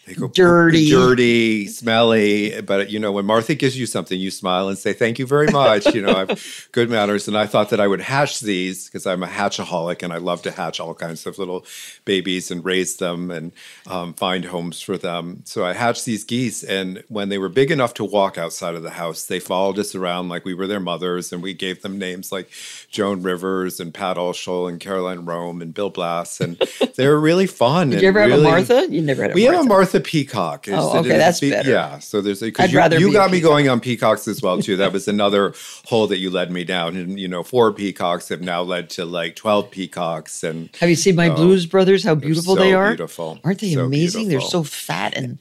They 0.09 0.15
go 0.15 0.27
dirty, 0.27 0.89
dirty, 0.89 1.67
smelly. 1.67 2.59
But 2.61 2.89
you 2.89 2.97
know, 2.97 3.11
when 3.11 3.25
Martha 3.25 3.53
gives 3.53 3.77
you 3.79 3.85
something, 3.85 4.19
you 4.19 4.31
smile 4.31 4.67
and 4.67 4.75
say, 4.75 4.91
"Thank 4.91 5.19
you 5.19 5.27
very 5.27 5.45
much." 5.51 5.85
you 5.93 6.01
know, 6.01 6.15
I 6.15 6.19
have 6.25 6.67
good 6.71 6.89
manners, 6.89 7.27
and 7.27 7.37
I 7.37 7.45
thought 7.45 7.69
that 7.69 7.79
I 7.79 7.85
would 7.87 8.01
hatch 8.01 8.39
these 8.39 8.85
because 8.85 9.05
I'm 9.05 9.21
a 9.21 9.27
hatchaholic, 9.27 10.01
and 10.01 10.11
I 10.11 10.17
love 10.17 10.41
to 10.43 10.51
hatch 10.51 10.79
all 10.79 10.95
kinds 10.95 11.27
of 11.27 11.37
little 11.37 11.63
babies 12.05 12.49
and 12.49 12.65
raise 12.65 12.97
them 12.97 13.29
and 13.29 13.51
um, 13.85 14.15
find 14.15 14.45
homes 14.45 14.81
for 14.81 14.97
them. 14.97 15.43
So 15.45 15.63
I 15.63 15.73
hatched 15.73 16.05
these 16.05 16.23
geese, 16.23 16.63
and 16.63 17.03
when 17.07 17.29
they 17.29 17.37
were 17.37 17.49
big 17.49 17.69
enough 17.69 17.93
to 17.95 18.03
walk 18.03 18.39
outside 18.39 18.73
of 18.73 18.81
the 18.81 18.89
house, 18.89 19.27
they 19.27 19.39
followed 19.39 19.77
us 19.77 19.93
around 19.93 20.29
like 20.29 20.43
we 20.43 20.55
were 20.55 20.65
their 20.65 20.79
mothers, 20.79 21.31
and 21.31 21.43
we 21.43 21.53
gave 21.53 21.83
them 21.83 21.99
names 21.99 22.31
like 22.31 22.49
Joan 22.89 23.21
Rivers 23.21 23.79
and 23.79 23.93
Pat 23.93 24.17
Altschul 24.17 24.67
and 24.67 24.79
Carolyne 24.79 25.23
Roehm 25.23 25.61
and 25.61 25.71
Bill 25.71 25.91
Blass, 25.91 26.41
and 26.41 26.57
they 26.95 27.07
were 27.07 27.19
really 27.19 27.45
fun. 27.45 27.91
Did 27.91 28.01
you 28.01 28.07
ever 28.07 28.21
really, 28.21 28.31
have 28.31 28.39
a 28.39 28.43
Martha? 28.43 28.87
You 28.89 29.03
never 29.03 29.21
had 29.21 29.31
a 29.31 29.33
we 29.35 29.43
Martha. 29.43 29.57
have 29.57 29.65
a 29.65 29.69
Martha 29.69 29.98
Peacock. 29.99 30.67
Is 30.67 30.73
Oh, 30.77 30.93
the- 30.93 30.99
okay, 30.99 31.17
that's 31.17 31.39
the- 31.39 31.51
better. 31.51 31.71
Yeah, 31.71 31.99
so 31.99 32.21
there's 32.21 32.39
because 32.39 32.71
you, 32.71 32.79
you 32.99 33.07
be 33.07 33.13
got 33.13 33.31
me 33.31 33.39
going 33.39 33.69
on 33.69 33.79
peacocks 33.79 34.27
as 34.27 34.41
well 34.41 34.61
too. 34.61 34.75
That 34.77 34.93
was 34.93 35.07
another 35.07 35.53
hole 35.85 36.07
that 36.07 36.17
you 36.17 36.29
led 36.29 36.51
me 36.51 36.63
down, 36.63 36.95
and 36.95 37.19
you 37.19 37.27
know, 37.27 37.43
four 37.43 37.71
peacocks 37.73 38.29
have 38.29 38.41
now 38.41 38.61
led 38.61 38.89
to 38.91 39.05
like 39.05 39.35
twelve 39.35 39.71
peacocks. 39.71 40.43
And 40.43 40.69
Have 40.79 40.89
you 40.89 40.95
seen 40.95 41.15
my 41.15 41.29
oh, 41.29 41.35
Blues 41.35 41.65
Brothers? 41.65 42.03
How 42.03 42.15
beautiful 42.15 42.55
so 42.55 42.61
they 42.61 42.73
are! 42.73 42.89
Beautiful, 42.89 43.39
Aren't 43.43 43.59
they 43.59 43.73
So 43.73 43.85
amazing? 43.85 44.29
They're 44.29 44.41
so 44.41 44.63
fat 44.63 45.15
and 45.15 45.39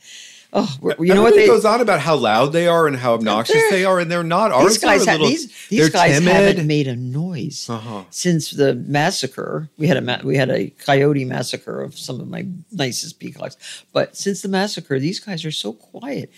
oh, 0.52 0.76
you 1.00 1.14
know 1.14 1.22
what 1.22 1.34
they 1.34 1.46
goes 1.46 1.64
on 1.64 1.80
about 1.80 2.00
how 2.00 2.16
loud 2.16 2.52
they 2.52 2.66
are 2.66 2.86
and 2.86 2.96
how 2.96 3.14
obnoxious 3.14 3.62
they 3.70 3.84
are, 3.84 3.98
and 4.00 4.10
they're 4.10 4.22
not. 4.24 4.50
Ours 4.52 4.74
these 4.74 4.78
guys 4.78 5.06
a 5.06 5.10
have, 5.12 5.20
these, 5.20 5.68
these 5.68 5.90
guys 5.90 6.18
timid. 6.18 6.32
haven't 6.32 6.66
made 6.66 6.88
a 6.88 6.96
noise 6.96 7.68
Uh-huh. 7.68 8.04
since 8.10 8.50
the 8.50 8.74
massacre. 8.74 9.68
We 9.76 9.86
had 9.88 9.96
a 9.96 10.20
we 10.24 10.36
had 10.36 10.50
a 10.50 10.70
coyote 10.70 11.24
massacre 11.24 11.82
of 11.82 11.98
some 11.98 12.20
of 12.20 12.28
my 12.28 12.46
nicest 12.72 13.18
peacocks, 13.18 13.56
but 13.92 14.16
since 14.16 14.42
the 14.42 14.48
massacre, 14.48 14.98
these 14.98 15.20
guys 15.20 15.44
are 15.44 15.52
so 15.52 15.72
quiet. 15.72 16.30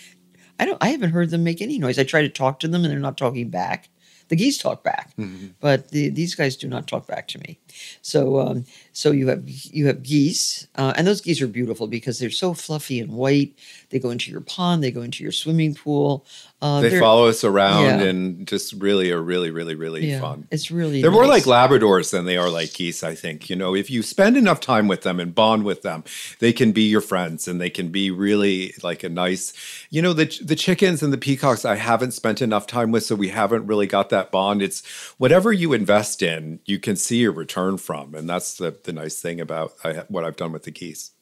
I 0.58 0.66
don't. 0.66 0.78
I 0.82 0.88
haven't 0.88 1.10
heard 1.12 1.30
them 1.30 1.42
make 1.44 1.62
any 1.62 1.78
noise. 1.78 1.98
I 1.98 2.04
try 2.04 2.22
to 2.22 2.28
talk 2.28 2.60
to 2.60 2.68
them, 2.68 2.84
and 2.84 2.92
they're 2.92 2.98
not 3.00 3.16
talking 3.16 3.48
back. 3.48 3.88
The 4.28 4.36
geese 4.36 4.58
talk 4.58 4.84
back, 4.84 5.10
Mm-hmm. 5.16 5.46
but 5.58 5.90
the, 5.90 6.08
these 6.08 6.36
guys 6.36 6.54
do 6.56 6.68
not 6.68 6.86
talk 6.86 7.08
back 7.08 7.26
to 7.28 7.38
me. 7.40 7.58
So, 8.00 8.38
um, 8.38 8.64
so 9.00 9.12
you 9.12 9.28
have 9.28 9.42
you 9.48 9.86
have 9.86 10.02
geese, 10.02 10.66
uh, 10.76 10.92
and 10.94 11.06
those 11.06 11.22
geese 11.22 11.40
are 11.40 11.46
beautiful 11.46 11.86
because 11.86 12.18
they're 12.18 12.30
so 12.30 12.52
fluffy 12.52 13.00
and 13.00 13.10
white. 13.10 13.54
They 13.88 13.98
go 13.98 14.10
into 14.10 14.30
your 14.30 14.42
pond, 14.42 14.84
they 14.84 14.90
go 14.90 15.00
into 15.00 15.22
your 15.22 15.32
swimming 15.32 15.74
pool. 15.74 16.26
Uh, 16.62 16.82
they 16.82 17.00
follow 17.00 17.26
us 17.26 17.42
around 17.42 17.84
Yeah. 17.84 18.02
and 18.02 18.46
just 18.46 18.74
really 18.74 19.10
are 19.10 19.22
really, 19.22 19.50
really, 19.50 19.74
really 19.74 20.10
Yeah, 20.10 20.20
fun. 20.20 20.46
It's 20.50 20.70
really 20.70 21.00
They're 21.00 21.10
more 21.10 21.26
like. 21.26 21.44
Labradors 21.44 22.10
than 22.10 22.26
they 22.26 22.36
are 22.36 22.50
like 22.50 22.74
geese, 22.74 23.02
I 23.02 23.14
think. 23.14 23.48
You 23.48 23.56
know, 23.56 23.74
if 23.74 23.88
you 23.90 24.02
spend 24.02 24.36
enough 24.36 24.60
time 24.60 24.86
with 24.86 25.00
them 25.00 25.18
and 25.18 25.34
bond 25.34 25.64
with 25.64 25.80
them, 25.80 26.04
they 26.38 26.52
can 26.52 26.72
be 26.72 26.82
your 26.82 27.00
friends 27.00 27.48
and 27.48 27.58
they 27.58 27.70
can 27.70 27.88
be 27.88 28.10
really 28.10 28.74
like 28.82 29.02
a 29.02 29.08
nice, 29.08 29.54
you 29.88 30.02
know, 30.02 30.12
the 30.12 30.26
the 30.44 30.54
chickens 30.54 31.02
and 31.02 31.12
the 31.14 31.18
peacocks 31.18 31.64
I 31.64 31.76
haven't 31.76 32.10
spent 32.12 32.42
enough 32.42 32.66
time 32.66 32.92
with, 32.92 33.04
so 33.04 33.14
we 33.14 33.30
haven't 33.30 33.66
really 33.66 33.86
got 33.86 34.10
that 34.10 34.30
bond. 34.30 34.60
It's 34.60 34.86
whatever 35.16 35.50
you 35.52 35.72
invest 35.72 36.20
in, 36.22 36.60
you 36.66 36.78
can 36.78 36.96
see 36.96 37.24
a 37.24 37.30
return 37.30 37.78
from. 37.78 38.14
And 38.14 38.28
that's 38.28 38.58
the, 38.58 38.76
the 38.84 38.89
nice 38.92 39.20
thing 39.20 39.40
about 39.40 39.72
I, 39.84 40.04
what 40.08 40.24
I've 40.24 40.36
done 40.36 40.52
with 40.52 40.64
the 40.64 40.70
geese. 40.70 41.12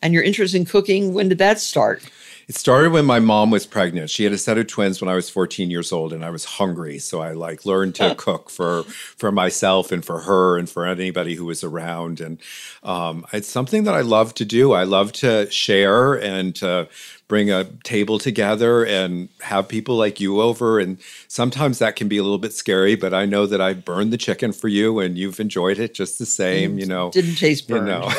And 0.00 0.14
your 0.14 0.22
interest 0.22 0.54
in 0.54 0.64
cooking, 0.64 1.12
when 1.12 1.28
did 1.28 1.38
that 1.38 1.58
start? 1.58 2.08
It 2.48 2.56
started 2.56 2.92
when 2.92 3.04
my 3.04 3.20
mom 3.20 3.50
was 3.50 3.66
pregnant. 3.66 4.08
She 4.08 4.24
had 4.24 4.32
a 4.32 4.38
set 4.38 4.56
of 4.56 4.66
twins 4.68 5.02
when 5.02 5.10
I 5.10 5.14
was 5.14 5.28
14 5.28 5.70
years 5.70 5.92
old 5.92 6.14
and 6.14 6.24
I 6.24 6.30
was 6.30 6.46
hungry. 6.46 6.98
So 6.98 7.20
I 7.20 7.32
like 7.32 7.66
learned 7.66 7.94
to 7.96 8.14
cook 8.14 8.48
for 8.48 8.84
for 8.84 9.30
myself 9.30 9.92
and 9.92 10.02
for 10.02 10.20
her 10.20 10.56
and 10.56 10.68
for 10.68 10.86
anybody 10.86 11.34
who 11.34 11.44
was 11.44 11.62
around. 11.62 12.22
And 12.22 12.38
um, 12.82 13.26
it's 13.34 13.48
something 13.48 13.84
that 13.84 13.94
I 13.94 14.00
love 14.00 14.32
to 14.36 14.46
do. 14.46 14.72
I 14.72 14.84
love 14.84 15.12
to 15.12 15.50
share 15.50 16.14
and 16.14 16.56
to 16.56 16.88
bring 17.28 17.50
a 17.50 17.64
table 17.84 18.18
together 18.18 18.82
and 18.82 19.28
have 19.42 19.68
people 19.68 19.96
like 19.96 20.18
you 20.18 20.40
over. 20.40 20.78
And 20.78 20.96
sometimes 21.28 21.78
that 21.80 21.96
can 21.96 22.08
be 22.08 22.16
a 22.16 22.22
little 22.22 22.38
bit 22.38 22.54
scary, 22.54 22.96
but 22.96 23.12
I 23.12 23.26
know 23.26 23.44
that 23.44 23.60
I 23.60 23.74
burned 23.74 24.10
the 24.10 24.16
chicken 24.16 24.52
for 24.52 24.68
you 24.68 25.00
and 25.00 25.18
you've 25.18 25.38
enjoyed 25.38 25.78
it 25.78 25.92
just 25.92 26.18
the 26.18 26.24
same, 26.24 26.78
you 26.78 26.86
know. 26.86 27.10
Didn't 27.10 27.34
taste 27.34 27.68
burned. 27.68 27.88
You 27.88 27.92
know. 27.92 28.10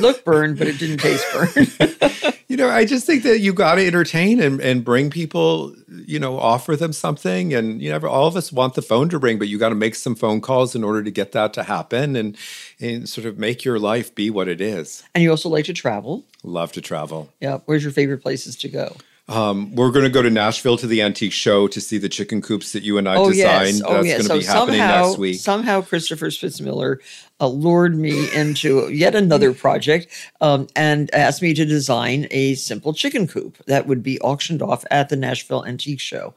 Look 0.00 0.24
burned, 0.24 0.58
but 0.58 0.66
it 0.66 0.80
didn't 0.80 0.98
taste 0.98 1.24
burned. 1.32 2.32
you 2.48 2.56
know, 2.56 2.68
I 2.68 2.84
just 2.84 3.06
think 3.06 3.24
that 3.24 3.40
you 3.40 3.52
got 3.52 3.74
to 3.74 3.86
entertain 3.86 4.40
and, 4.40 4.60
and 4.60 4.84
bring 4.84 5.10
people, 5.10 5.74
you 5.88 6.18
know, 6.18 6.38
offer 6.38 6.76
them 6.76 6.92
something. 6.92 7.52
And, 7.52 7.82
you 7.82 7.90
know, 7.90 8.06
all 8.06 8.28
of 8.28 8.36
us 8.36 8.52
want 8.52 8.74
the 8.74 8.82
phone 8.82 9.08
to 9.08 9.18
ring, 9.18 9.38
but 9.38 9.48
you 9.48 9.58
got 9.58 9.70
to 9.70 9.74
make 9.74 9.96
some 9.96 10.14
phone 10.14 10.40
calls 10.40 10.74
in 10.74 10.84
order 10.84 11.02
to 11.02 11.10
get 11.10 11.32
that 11.32 11.52
to 11.54 11.64
happen 11.64 12.14
and, 12.14 12.36
and 12.78 13.08
sort 13.08 13.26
of 13.26 13.38
make 13.38 13.64
your 13.64 13.78
life 13.78 14.14
be 14.14 14.30
what 14.30 14.46
it 14.46 14.60
is. 14.60 15.02
And 15.14 15.24
you 15.24 15.30
also 15.30 15.48
like 15.48 15.64
to 15.64 15.72
travel. 15.72 16.24
Love 16.44 16.70
to 16.72 16.80
travel. 16.80 17.30
Yeah. 17.40 17.58
Where's 17.64 17.82
your 17.82 17.92
favorite 17.92 18.22
places 18.22 18.54
to 18.56 18.68
go? 18.68 18.96
Um, 19.28 19.74
we're 19.74 19.90
going 19.90 20.04
to 20.04 20.10
go 20.10 20.22
to 20.22 20.30
Nashville 20.30 20.76
to 20.76 20.86
the 20.86 21.02
antique 21.02 21.32
show 21.32 21.66
to 21.68 21.80
see 21.80 21.98
the 21.98 22.08
chicken 22.08 22.40
coops 22.40 22.72
that 22.72 22.84
you 22.84 22.96
and 22.96 23.08
I 23.08 23.16
oh, 23.16 23.30
designed. 23.30 23.78
Yes. 23.78 23.82
Oh, 23.84 23.94
That's 23.94 24.06
yes. 24.06 24.28
going 24.28 24.40
to 24.40 24.46
so 24.46 24.52
be 24.52 24.58
happening 24.58 24.80
somehow, 24.80 25.06
next 25.06 25.18
week. 25.18 25.40
Somehow, 25.40 25.82
Christopher 25.82 26.26
Spitzmiller 26.26 26.98
uh, 27.40 27.48
lured 27.48 27.96
me 27.96 28.32
into 28.32 28.88
yet 28.88 29.16
another 29.16 29.52
project 29.52 30.06
um, 30.40 30.68
and 30.76 31.12
asked 31.12 31.42
me 31.42 31.54
to 31.54 31.64
design 31.64 32.28
a 32.30 32.54
simple 32.54 32.92
chicken 32.92 33.26
coop 33.26 33.56
that 33.66 33.88
would 33.88 34.02
be 34.02 34.20
auctioned 34.20 34.62
off 34.62 34.84
at 34.92 35.08
the 35.08 35.16
Nashville 35.16 35.66
Antique 35.66 36.00
Show. 36.00 36.34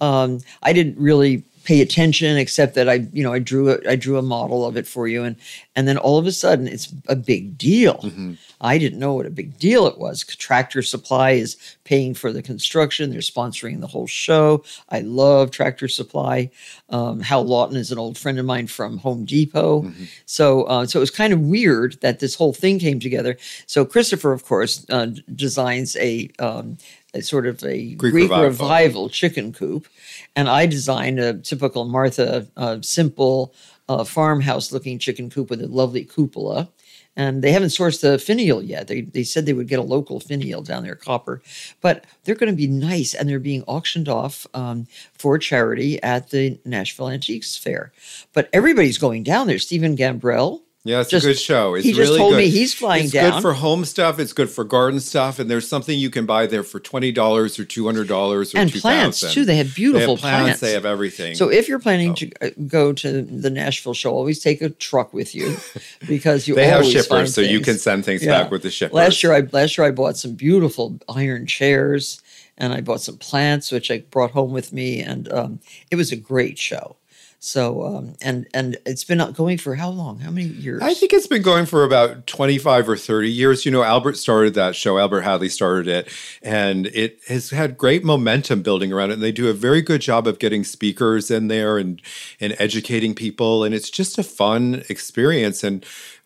Um, 0.00 0.40
I 0.62 0.72
didn't 0.72 0.98
really 0.98 1.44
pay 1.64 1.80
attention 1.80 2.36
except 2.36 2.74
that 2.74 2.88
I 2.88 3.06
you 3.12 3.22
know 3.22 3.32
I 3.32 3.38
drew 3.38 3.70
a, 3.70 3.78
I 3.88 3.96
drew 3.96 4.18
a 4.18 4.22
model 4.22 4.66
of 4.66 4.76
it 4.76 4.86
for 4.86 5.08
you 5.08 5.24
and 5.24 5.36
and 5.76 5.86
then 5.86 5.98
all 5.98 6.18
of 6.18 6.26
a 6.26 6.32
sudden 6.32 6.66
it's 6.66 6.92
a 7.08 7.16
big 7.16 7.56
deal. 7.56 7.94
Mm-hmm. 7.94 8.34
I 8.60 8.76
didn't 8.76 8.98
know 8.98 9.14
what 9.14 9.26
a 9.26 9.30
big 9.30 9.58
deal 9.58 9.86
it 9.86 9.98
was. 9.98 10.24
Tractor 10.24 10.82
Supply 10.82 11.30
is 11.32 11.56
paying 11.84 12.12
for 12.12 12.32
the 12.32 12.42
construction. 12.42 13.10
They're 13.10 13.20
sponsoring 13.20 13.80
the 13.80 13.86
whole 13.86 14.06
show. 14.06 14.62
I 14.90 15.00
love 15.00 15.50
Tractor 15.50 15.88
Supply. 15.88 16.50
Um, 16.90 17.20
Hal 17.20 17.44
Lawton 17.44 17.76
is 17.76 17.90
an 17.90 17.98
old 17.98 18.18
friend 18.18 18.38
of 18.38 18.44
mine 18.44 18.66
from 18.66 18.98
Home 18.98 19.24
Depot. 19.24 19.82
Mm-hmm. 19.82 20.04
So, 20.26 20.64
uh, 20.64 20.86
so 20.86 20.98
it 20.98 21.00
was 21.00 21.10
kind 21.10 21.32
of 21.32 21.40
weird 21.40 21.98
that 22.02 22.20
this 22.20 22.34
whole 22.34 22.52
thing 22.52 22.78
came 22.78 23.00
together. 23.00 23.38
So 23.66 23.84
Christopher, 23.84 24.32
of 24.32 24.44
course, 24.44 24.84
uh, 24.90 25.06
designs 25.34 25.96
a, 25.96 26.28
um, 26.38 26.76
a 27.14 27.22
sort 27.22 27.46
of 27.46 27.62
a 27.64 27.94
Greek 27.94 28.12
Greek, 28.12 28.30
revival. 28.30 28.44
revival. 28.44 29.08
chicken 29.08 29.52
coop, 29.52 29.88
and 30.36 30.48
I 30.48 30.66
designed 30.66 31.18
a 31.18 31.34
typical 31.34 31.84
Martha, 31.84 32.46
uh, 32.56 32.78
simple 32.82 33.54
uh, 33.88 34.04
farmhouse-looking 34.04 34.98
chicken 34.98 35.30
coop 35.30 35.50
with 35.50 35.62
a 35.62 35.66
lovely 35.66 36.04
cupola 36.04 36.70
and 37.16 37.42
they 37.42 37.52
haven't 37.52 37.68
sourced 37.68 38.00
the 38.00 38.18
finial 38.18 38.62
yet. 38.62 38.86
They, 38.86 39.02
they 39.02 39.24
said 39.24 39.44
they 39.44 39.52
would 39.52 39.68
get 39.68 39.78
a 39.78 39.82
local 39.82 40.20
finial 40.20 40.62
down 40.62 40.84
there, 40.84 40.94
copper, 40.94 41.42
but 41.80 42.06
they're 42.24 42.34
going 42.34 42.52
to 42.52 42.56
be 42.56 42.66
nice 42.66 43.14
and 43.14 43.28
they're 43.28 43.38
being 43.38 43.62
auctioned 43.64 44.08
off 44.08 44.46
um, 44.54 44.86
for 45.12 45.36
charity 45.38 46.02
at 46.02 46.30
the 46.30 46.58
Nashville 46.64 47.10
Antiques 47.10 47.56
Fair. 47.56 47.92
But 48.32 48.48
everybody's 48.52 48.98
going 48.98 49.22
down 49.22 49.46
there. 49.46 49.58
Steven 49.58 49.94
Gambrel. 49.96 50.62
Yeah, 50.82 51.00
it's 51.02 51.10
just- 51.10 51.26
a 51.26 51.28
good 51.28 51.38
show. 51.38 51.74
It's 51.74 51.84
he 51.84 51.92
just 51.92 52.00
really 52.00 52.18
told 52.18 52.32
good. 52.32 52.38
me 52.38 52.48
he's 52.48 52.72
flying 52.72 53.04
it's 53.04 53.12
down. 53.12 53.26
It's 53.26 53.36
good 53.36 53.42
for 53.42 53.52
home 53.52 53.84
stuff. 53.84 54.18
It's 54.18 54.32
good 54.32 54.48
for 54.48 54.64
garden 54.64 54.98
stuff, 54.98 55.38
and 55.38 55.50
there's 55.50 55.68
something 55.68 55.98
you 55.98 56.08
can 56.08 56.24
buy 56.24 56.46
there 56.46 56.62
for 56.62 56.80
twenty 56.80 57.12
dollars 57.12 57.58
or 57.58 57.66
two 57.66 57.84
hundred 57.84 58.08
dollars 58.08 58.54
or 58.54 58.58
And 58.58 58.70
$2,000. 58.70 58.80
plants, 58.80 59.34
too. 59.34 59.44
They 59.44 59.56
have 59.56 59.74
beautiful 59.74 60.16
they 60.16 60.22
have 60.22 60.38
plants. 60.38 60.44
plants. 60.44 60.60
They 60.62 60.72
have 60.72 60.86
everything. 60.86 61.34
So 61.34 61.50
if 61.50 61.68
you're 61.68 61.80
planning 61.80 62.14
to 62.14 62.30
uh, 62.40 62.48
go 62.66 62.94
to 62.94 63.20
the 63.20 63.50
Nashville 63.50 63.92
show, 63.92 64.10
always 64.12 64.40
take 64.40 64.62
a 64.62 64.70
truck 64.70 65.12
with 65.12 65.34
you 65.34 65.58
because 66.08 66.48
you 66.48 66.54
they 66.54 66.66
have 66.68 66.76
always 66.80 66.92
shippers, 66.92 67.34
so 67.34 67.42
you 67.42 67.60
can 67.60 67.76
send 67.76 68.06
things 68.06 68.24
Yeah. 68.24 68.42
back 68.42 68.50
with 68.50 68.62
the 68.62 68.70
shippers. 68.70 68.94
Last 68.94 69.22
year, 69.22 69.34
I 69.34 69.40
last 69.52 69.76
year 69.76 69.86
I 69.86 69.90
bought 69.90 70.16
some 70.16 70.32
beautiful 70.32 70.98
iron 71.10 71.46
chairs, 71.46 72.22
and 72.56 72.72
I 72.72 72.80
bought 72.80 73.02
some 73.02 73.18
plants, 73.18 73.70
which 73.70 73.90
I 73.90 73.98
brought 74.10 74.30
home 74.30 74.52
with 74.52 74.72
me, 74.72 75.00
and 75.02 75.30
um, 75.30 75.60
it 75.90 75.96
was 75.96 76.10
a 76.10 76.16
great 76.16 76.58
show. 76.58 76.96
So 77.42 77.84
um, 77.84 78.16
and 78.20 78.46
and 78.52 78.76
it's 78.84 79.02
been 79.02 79.32
going 79.32 79.56
for 79.56 79.74
how 79.74 79.88
long? 79.88 80.18
How 80.18 80.30
many 80.30 80.46
years? 80.46 80.82
I 80.82 80.92
think 80.92 81.14
it's 81.14 81.26
been 81.26 81.40
going 81.40 81.64
for 81.64 81.84
about 81.84 82.26
25 82.26 82.86
or 82.86 82.98
30 82.98 83.30
years. 83.30 83.64
You 83.64 83.72
know, 83.72 83.82
Albert 83.82 84.18
started 84.18 84.52
that 84.54 84.76
show, 84.76 84.98
Albert 84.98 85.22
Hadley 85.22 85.48
started 85.48 85.88
it, 85.88 86.12
and 86.42 86.88
it 86.88 87.18
has 87.28 87.48
had 87.48 87.78
great 87.78 88.04
momentum 88.04 88.60
building 88.60 88.92
around 88.92 89.10
it. 89.10 89.14
And 89.14 89.22
they 89.22 89.32
do 89.32 89.48
a 89.48 89.54
very 89.54 89.80
good 89.80 90.02
job 90.02 90.26
of 90.26 90.38
getting 90.38 90.64
speakers 90.64 91.30
in 91.30 91.48
there 91.48 91.78
and 91.78 92.02
and 92.40 92.54
educating 92.58 93.14
people. 93.14 93.64
And 93.64 93.74
it's 93.74 93.88
just 93.88 94.18
a 94.18 94.22
fun 94.22 94.84
experience. 94.90 95.64
And 95.64 95.82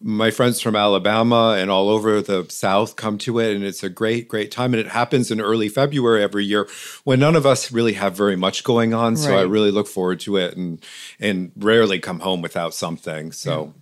my 0.06 0.30
friends 0.30 0.60
from 0.60 0.76
Alabama 0.76 1.56
and 1.58 1.70
all 1.70 1.88
over 1.88 2.20
the 2.20 2.44
South 2.50 2.94
come 2.94 3.16
to 3.18 3.38
it, 3.38 3.56
and 3.56 3.64
it's 3.64 3.82
a 3.82 3.88
great, 3.88 4.28
great 4.28 4.50
time. 4.50 4.74
And 4.74 4.80
it 4.80 4.88
happens 4.88 5.30
in 5.30 5.40
early 5.40 5.70
February 5.70 6.22
every 6.22 6.44
year 6.44 6.68
when 7.04 7.20
none 7.20 7.34
of 7.34 7.46
us 7.46 7.72
really 7.72 7.94
have 7.94 8.14
very 8.14 8.36
much 8.36 8.64
going 8.64 8.92
on. 8.92 9.16
So 9.16 9.34
I 9.34 9.42
really 9.42 9.70
look 9.70 9.88
forward 9.88 10.20
to 10.20 10.36
it 10.36 10.56
and 10.56 10.84
and 11.18 11.52
rarely 11.56 11.98
come 11.98 12.20
home 12.20 12.42
without 12.42 12.74
something. 12.74 13.32
So 13.32 13.72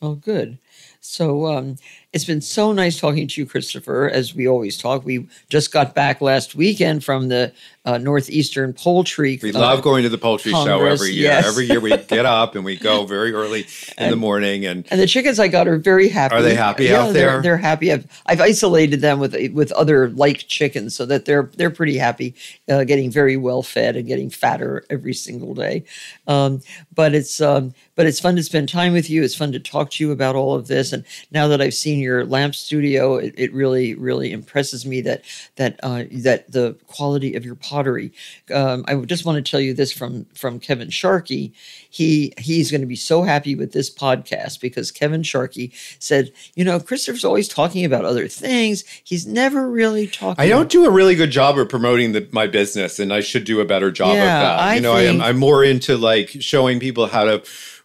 Oh, 0.00 0.14
good. 0.14 0.58
So 1.00 1.46
um, 1.46 1.76
it's 2.14 2.24
been 2.24 2.40
so 2.40 2.72
nice 2.72 3.00
talking 3.00 3.26
to 3.26 3.40
you, 3.40 3.44
Christopher. 3.46 4.08
As 4.08 4.36
we 4.36 4.46
always 4.46 4.78
talk, 4.78 5.04
we 5.04 5.26
just 5.48 5.72
got 5.72 5.96
back 5.96 6.20
last 6.20 6.54
weekend 6.54 7.02
from 7.04 7.28
the 7.28 7.52
uh, 7.84 7.98
Northeastern 7.98 8.72
Poultry. 8.72 9.38
We 9.42 9.52
uh, 9.52 9.58
love 9.58 9.82
going 9.82 10.04
to 10.04 10.08
the 10.08 10.16
poultry 10.16 10.52
show 10.52 10.86
every 10.86 11.10
year. 11.10 11.24
yes. 11.24 11.44
Every 11.46 11.66
year 11.66 11.80
we 11.80 11.90
get 12.08 12.24
up 12.24 12.54
and 12.54 12.64
we 12.64 12.76
go 12.76 13.04
very 13.04 13.32
early 13.32 13.66
in 13.98 14.10
the 14.10 14.16
morning 14.16 14.64
and 14.64 14.86
And 14.90 15.00
the 15.00 15.08
chickens 15.08 15.40
I 15.40 15.48
got 15.48 15.66
are 15.66 15.76
very 15.76 16.08
happy. 16.08 16.36
Are 16.36 16.40
they 16.40 16.54
happy 16.54 16.84
yeah, 16.84 17.00
out 17.00 17.12
they're- 17.12 17.32
there? 17.32 17.42
They're, 17.42 17.56
happy. 17.56 17.92
I've, 17.92 18.06
I've 18.26 18.40
isolated 18.40 19.00
them 19.00 19.18
with 19.18 19.34
with 19.52 19.72
other 19.72 20.10
like 20.10 20.46
chickens 20.46 20.94
so 20.94 21.04
that 21.06 21.24
they're 21.24 21.50
they're 21.56 21.70
pretty 21.70 21.98
happy, 21.98 22.34
uh, 22.68 22.84
getting 22.84 23.10
very 23.10 23.36
well 23.36 23.62
fed 23.62 23.96
and 23.96 24.06
getting 24.06 24.30
fatter 24.30 24.84
every 24.88 25.14
single 25.14 25.52
day. 25.54 25.84
Um, 26.28 26.62
but 26.94 27.14
it's 27.14 27.40
um, 27.40 27.74
but 27.96 28.06
it's 28.06 28.20
fun 28.20 28.36
to 28.36 28.42
spend 28.42 28.68
time 28.68 28.92
with 28.92 29.10
you. 29.10 29.22
It's 29.22 29.34
fun 29.34 29.52
to 29.52 29.60
talk 29.60 29.90
to 29.92 30.04
you 30.04 30.12
about 30.12 30.36
all 30.36 30.54
of 30.54 30.68
this. 30.68 30.92
And 30.92 31.04
now 31.32 31.48
that 31.48 31.60
I've 31.60 31.74
seen 31.74 32.00
your 32.04 32.24
lamp 32.24 32.54
studio, 32.54 33.16
it, 33.16 33.34
it 33.36 33.52
really 33.52 33.94
really 33.96 34.30
impresses 34.30 34.86
me 34.86 35.00
that 35.00 35.24
that 35.56 35.80
uh, 35.82 36.04
that 36.12 36.52
the 36.52 36.76
quality 36.86 37.34
of 37.34 37.44
your 37.44 37.56
pottery. 37.56 38.12
Um, 38.52 38.84
I 38.86 38.94
just 38.96 39.24
want 39.24 39.44
to 39.44 39.50
tell 39.50 39.60
you 39.60 39.74
this 39.74 39.92
from 39.92 40.26
from 40.34 40.60
Kevin 40.60 40.90
Sharkey. 40.90 41.52
He 41.90 42.32
he's 42.38 42.70
going 42.70 42.82
to 42.82 42.86
be 42.86 42.96
so 42.96 43.22
happy 43.22 43.54
with 43.56 43.72
this 43.72 43.92
podcast 43.92 44.60
because 44.60 44.90
Kevin 44.90 45.22
Sharkey 45.22 45.72
said, 45.98 46.32
you 46.54 46.64
know, 46.64 46.78
Christopher's 46.78 47.24
always 47.24 47.48
talking 47.48 47.84
about 47.84 48.04
other 48.04 48.28
things. 48.28 48.84
He's 49.02 49.26
never 49.26 49.68
really 49.68 50.06
talking. 50.06 50.42
I 50.42 50.48
don't 50.48 50.70
do 50.70 50.84
a 50.84 50.90
really 50.90 51.14
good 51.14 51.30
job 51.30 51.58
of 51.58 51.68
promoting 51.68 52.12
the, 52.12 52.28
my 52.32 52.46
business, 52.46 52.98
and 52.98 53.12
I 53.12 53.20
should 53.20 53.44
do 53.44 53.60
a 53.60 53.64
better 53.64 53.90
job 53.90 54.14
Yeah, 54.14 54.22
of 54.22 54.42
that. 54.42 54.58
I 54.60 54.74
you 54.76 54.80
know, 54.80 54.92
I 54.92 55.02
am 55.02 55.20
I'm 55.20 55.38
more 55.38 55.64
into 55.64 55.96
like 55.96 56.28
showing 56.28 56.78
people 56.78 57.06
how 57.06 57.24
to 57.24 57.42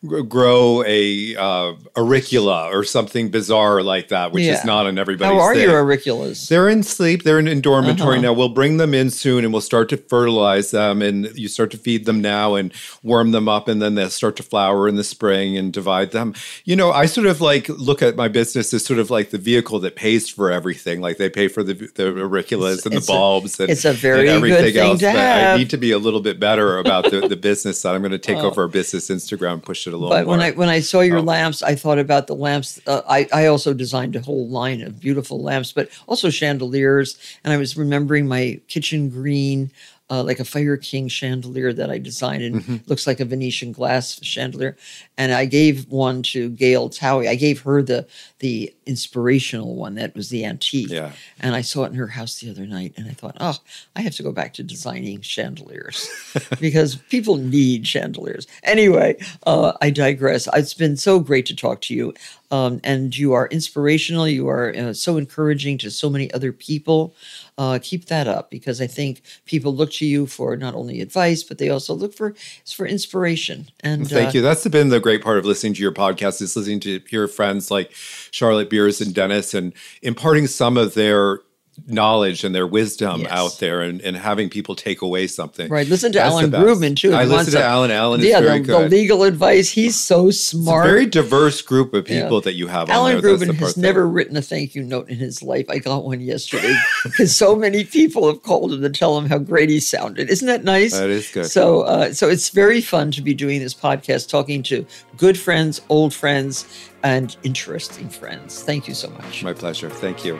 grow 0.07 0.81
a 0.85 1.35
uh, 1.35 1.73
auricula 1.97 2.71
or 2.73 2.85
something 2.85 3.29
bizarre 3.29 3.83
like 3.83 4.07
that, 4.07 4.31
which 4.31 4.45
Yeah. 4.45 4.53
is 4.57 4.63
not 4.63 4.85
on 4.87 4.97
everybody's. 4.97 5.33
How 5.37 5.39
are 5.41 5.53
thing. 5.53 5.63
your 5.69 5.83
auriculas? 5.83 6.47
They're 6.47 6.69
in 6.69 6.83
sleep. 6.83 7.23
They're 7.23 7.37
in, 7.39 7.49
in 7.49 7.59
dormitory 7.59 8.15
Uh-huh. 8.17 8.21
now. 8.27 8.33
We'll 8.33 8.47
bring 8.49 8.77
them 8.77 8.93
in 8.93 9.09
soon, 9.09 9.43
and 9.43 9.51
we'll 9.51 9.61
start 9.61 9.89
to 9.89 9.97
fertilize 9.97 10.71
them. 10.71 11.01
And 11.01 11.29
you 11.37 11.49
start 11.49 11.69
to 11.71 11.77
feed 11.77 12.05
them 12.05 12.21
now 12.21 12.55
and 12.55 12.73
warm 13.03 13.31
them 13.31 13.49
up, 13.49 13.67
and 13.67 13.81
then 13.81 13.95
they'll 13.95 14.09
start 14.09 14.37
to 14.37 14.43
flower 14.43 14.87
in 14.87 14.95
the 14.95 15.03
spring 15.03 15.57
and 15.57 15.73
divide 15.73 16.11
them. 16.11 16.33
You 16.63 16.77
know, 16.77 16.91
I 16.91 17.05
sort 17.05 17.27
of 17.27 17.41
like 17.41 17.67
look 17.67 18.01
at 18.01 18.15
my 18.15 18.29
business 18.29 18.73
as 18.73 18.85
sort 18.85 18.99
of 18.99 19.09
like 19.09 19.31
the 19.31 19.37
vehicle 19.37 19.79
that 19.81 19.97
pays 19.97 20.29
for 20.29 20.49
everything. 20.49 21.01
Like 21.01 21.17
they 21.17 21.29
pay 21.29 21.49
for 21.49 21.61
the 21.61 21.73
the 21.73 22.03
auriculas 22.13 22.85
and 22.85 22.93
the 22.93 22.97
it's 22.99 23.09
a- 23.09 23.11
bulbs 23.11 23.59
and 23.59 23.69
it's 23.69 23.83
a 23.83 23.89
and 23.89 23.97
very 23.97 24.25
good 24.25 24.35
everything 24.37 24.73
thing 24.73 24.77
else. 24.77 25.01
but 25.01 25.15
I 25.17 25.57
need 25.57 25.69
to 25.71 25.77
be 25.77 25.91
a 25.91 25.99
little 25.99 26.21
bit 26.21 26.39
better 26.39 26.77
about 26.77 27.11
the, 27.11 27.27
the 27.27 27.35
business 27.49 27.81
side. 27.81 27.95
I'm 27.95 28.01
going 28.01 28.11
to 28.11 28.17
take 28.17 28.37
Oh. 28.37 28.47
over 28.47 28.61
our 28.61 28.67
business 28.69 29.09
Instagram, 29.09 29.53
and 29.53 29.63
push 29.63 29.85
it 29.89 29.93
a 29.93 29.97
little 29.97 30.09
But 30.09 30.25
more. 30.25 30.37
when 30.37 30.41
I 30.41 30.51
when 30.51 30.69
I 30.69 30.79
saw 30.79 31.01
your 31.01 31.19
Oh. 31.19 31.23
lamps, 31.23 31.61
I 31.61 31.75
thought 31.75 31.99
about 31.99 32.27
the 32.27 32.35
lamps. 32.35 32.79
Uh, 32.87 33.01
I 33.07 33.27
I 33.33 33.45
also 33.47 33.73
designed 33.73 34.15
a 34.15 34.21
whole 34.21 34.47
line 34.47 34.81
of 34.81 34.99
beautiful 34.99 35.41
lamps, 35.41 35.71
but 35.73 35.89
also 36.07 36.29
chandeliers. 36.29 37.17
And 37.43 37.51
I 37.53 37.57
was 37.57 37.75
remembering 37.75 38.27
my 38.27 38.59
kitchen 38.67 39.09
green, 39.09 39.71
uh, 40.09 40.23
like 40.23 40.39
a 40.39 40.45
Fire 40.45 40.75
King 40.77 41.07
chandelier 41.07 41.71
that 41.73 41.89
I 41.91 41.97
designed, 41.99 42.43
and 42.43 42.55
Mhm. 42.63 42.87
looks 42.89 43.05
like 43.05 43.19
a 43.19 43.25
Venetian 43.25 43.71
glass 43.71 44.19
chandelier. 44.23 44.75
And 45.17 45.31
I 45.33 45.45
gave 45.45 45.87
one 45.89 46.23
to 46.23 46.49
Gael 46.49 46.89
Towey. 46.89 47.27
I 47.27 47.35
gave 47.35 47.61
her 47.61 47.81
the 47.81 48.07
the 48.39 48.73
inspirational 48.85 49.75
one 49.75 49.95
that 49.95 50.15
was 50.15 50.29
the 50.29 50.45
antique. 50.45 50.89
Yeah. 50.89 51.11
And 51.39 51.55
I 51.55 51.61
saw 51.61 51.83
it 51.83 51.87
in 51.89 51.95
her 51.95 52.07
house 52.07 52.39
the 52.39 52.49
other 52.49 52.65
night, 52.65 52.93
and 52.97 53.07
I 53.07 53.11
thought, 53.11 53.35
oh, 53.39 53.57
I 53.95 54.01
have 54.01 54.15
to 54.15 54.23
go 54.23 54.31
back 54.31 54.53
to 54.55 54.63
designing 54.63 55.21
chandeliers 55.21 56.07
because 56.59 56.95
people 56.95 57.35
need 57.35 57.85
chandeliers. 57.85 58.47
Anyway, 58.63 59.17
uh, 59.45 59.73
I 59.81 59.89
digress. 59.89 60.47
It's 60.53 60.73
been 60.73 60.97
so 60.97 61.19
great 61.19 61.45
to 61.47 61.55
talk 61.55 61.81
to 61.81 61.93
you. 61.93 62.13
Um, 62.51 62.79
and 62.83 63.15
you 63.15 63.33
are 63.33 63.47
inspirational. 63.47 64.27
You 64.27 64.47
are 64.49 64.73
uh, 64.75 64.93
so 64.93 65.17
encouraging 65.17 65.77
to 65.79 65.91
so 65.91 66.09
many 66.09 66.33
other 66.33 66.51
people. 66.51 67.13
Uh, 67.59 67.77
keep 67.77 68.05
that 68.05 68.25
up 68.25 68.49
because 68.49 68.79
I 68.79 68.87
think 68.87 69.21
people 69.45 69.75
look 69.75 69.91
to 69.93 70.05
you 70.05 70.27
for 70.27 70.55
not 70.55 70.75
only 70.75 71.01
advice, 71.01 71.43
but 71.43 71.57
they 71.57 71.67
also 71.67 71.93
look 71.93 72.13
for 72.13 72.33
for 72.65 72.85
inspiration. 72.85 73.67
And 73.81 74.09
Thank 74.09 74.29
uh, 74.29 74.31
you. 74.35 74.41
That's 74.41 74.65
been 74.69 74.87
the 74.87 75.01
great 75.01 75.21
part 75.21 75.37
of 75.37 75.45
listening 75.45 75.73
to 75.73 75.81
your 75.81 75.91
podcast 75.91 76.41
is 76.41 76.55
listening 76.55 76.79
to 76.81 77.01
your 77.09 77.27
friends 77.27 77.69
like 77.69 77.91
Charlotte 77.91 78.69
Beers 78.69 79.01
and 79.01 79.13
Dennis 79.13 79.53
and 79.53 79.73
imparting 80.01 80.47
some 80.47 80.77
of 80.77 80.93
their 80.93 81.41
knowledge 81.87 82.43
and 82.43 82.53
their 82.53 82.67
wisdom 82.67 83.21
Yes. 83.21 83.31
out 83.31 83.59
there 83.59 83.81
and, 83.81 84.01
and 84.01 84.15
having 84.17 84.49
people 84.49 84.75
take 84.75 85.01
away 85.01 85.27
something. 85.27 85.69
Right. 85.69 85.87
Listen 85.87 86.11
to 86.13 86.19
That's 86.19 86.31
Alan. 86.33 86.51
Grubman 86.51 86.95
too. 86.95 87.13
I 87.13 87.23
listen 87.25 87.45
to 87.45 87.51
some- 87.51 87.61
Alan. 87.61 87.91
Alan 87.91 88.19
is 88.21 88.25
yeah, 88.27 88.39
very 88.41 88.59
the, 88.59 88.65
good. 88.65 88.85
the 88.85 88.89
legal 88.95 89.23
advice. 89.23 89.69
He's 89.69 89.97
so 89.99 90.29
a 90.29 90.33
smart. 90.33 90.85
very 90.85 91.05
diverse 91.05 91.61
group 91.61 91.93
of 91.93 92.07
Yeah. 92.09 92.23
people 92.23 92.41
that 92.41 92.53
you 92.53 92.67
have 92.67 92.89
on 92.89 92.95
Alan 92.95 93.21
Grubman 93.21 93.55
has 93.55 93.77
never 93.77 94.07
written 94.07 94.35
a 94.37 94.41
thank 94.41 94.75
you 94.75 94.83
note 94.83 95.09
in 95.09 95.17
his 95.17 95.41
life. 95.41 95.65
I 95.69 95.79
got 95.79 96.03
one 96.05 96.21
yesterday 96.21 96.75
because 97.03 97.35
so 97.35 97.55
many 97.55 97.83
people 97.83 98.27
have 98.27 98.43
called 98.43 98.73
him 98.73 98.81
to 98.81 98.89
tell 98.89 99.17
him 99.17 99.27
how 99.27 99.37
great 99.37 99.69
he 99.69 99.79
sounded. 99.79 100.29
Isn't 100.29 100.47
that 100.47 100.63
nice? 100.63 100.93
That 100.97 101.09
is 101.09 101.29
good. 101.31 101.45
So, 101.45 101.81
uh, 101.81 102.13
so 102.13 102.27
it's 102.29 102.49
very 102.49 102.81
fun 102.81 103.11
to 103.11 103.21
be 103.21 103.33
doing 103.33 103.59
this 103.59 103.73
podcast, 103.73 104.29
talking 104.29 104.63
to 104.63 104.85
good 105.17 105.37
friends, 105.37 105.81
old 105.89 106.13
friends, 106.13 106.65
and 107.03 107.35
interesting 107.43 108.09
friends. 108.09 108.61
Thank 108.63 108.87
you 108.87 108.93
so 108.93 109.09
much. 109.11 109.43
My 109.43 109.53
pleasure. 109.53 109.89
Thank 109.89 110.25
you. 110.25 110.39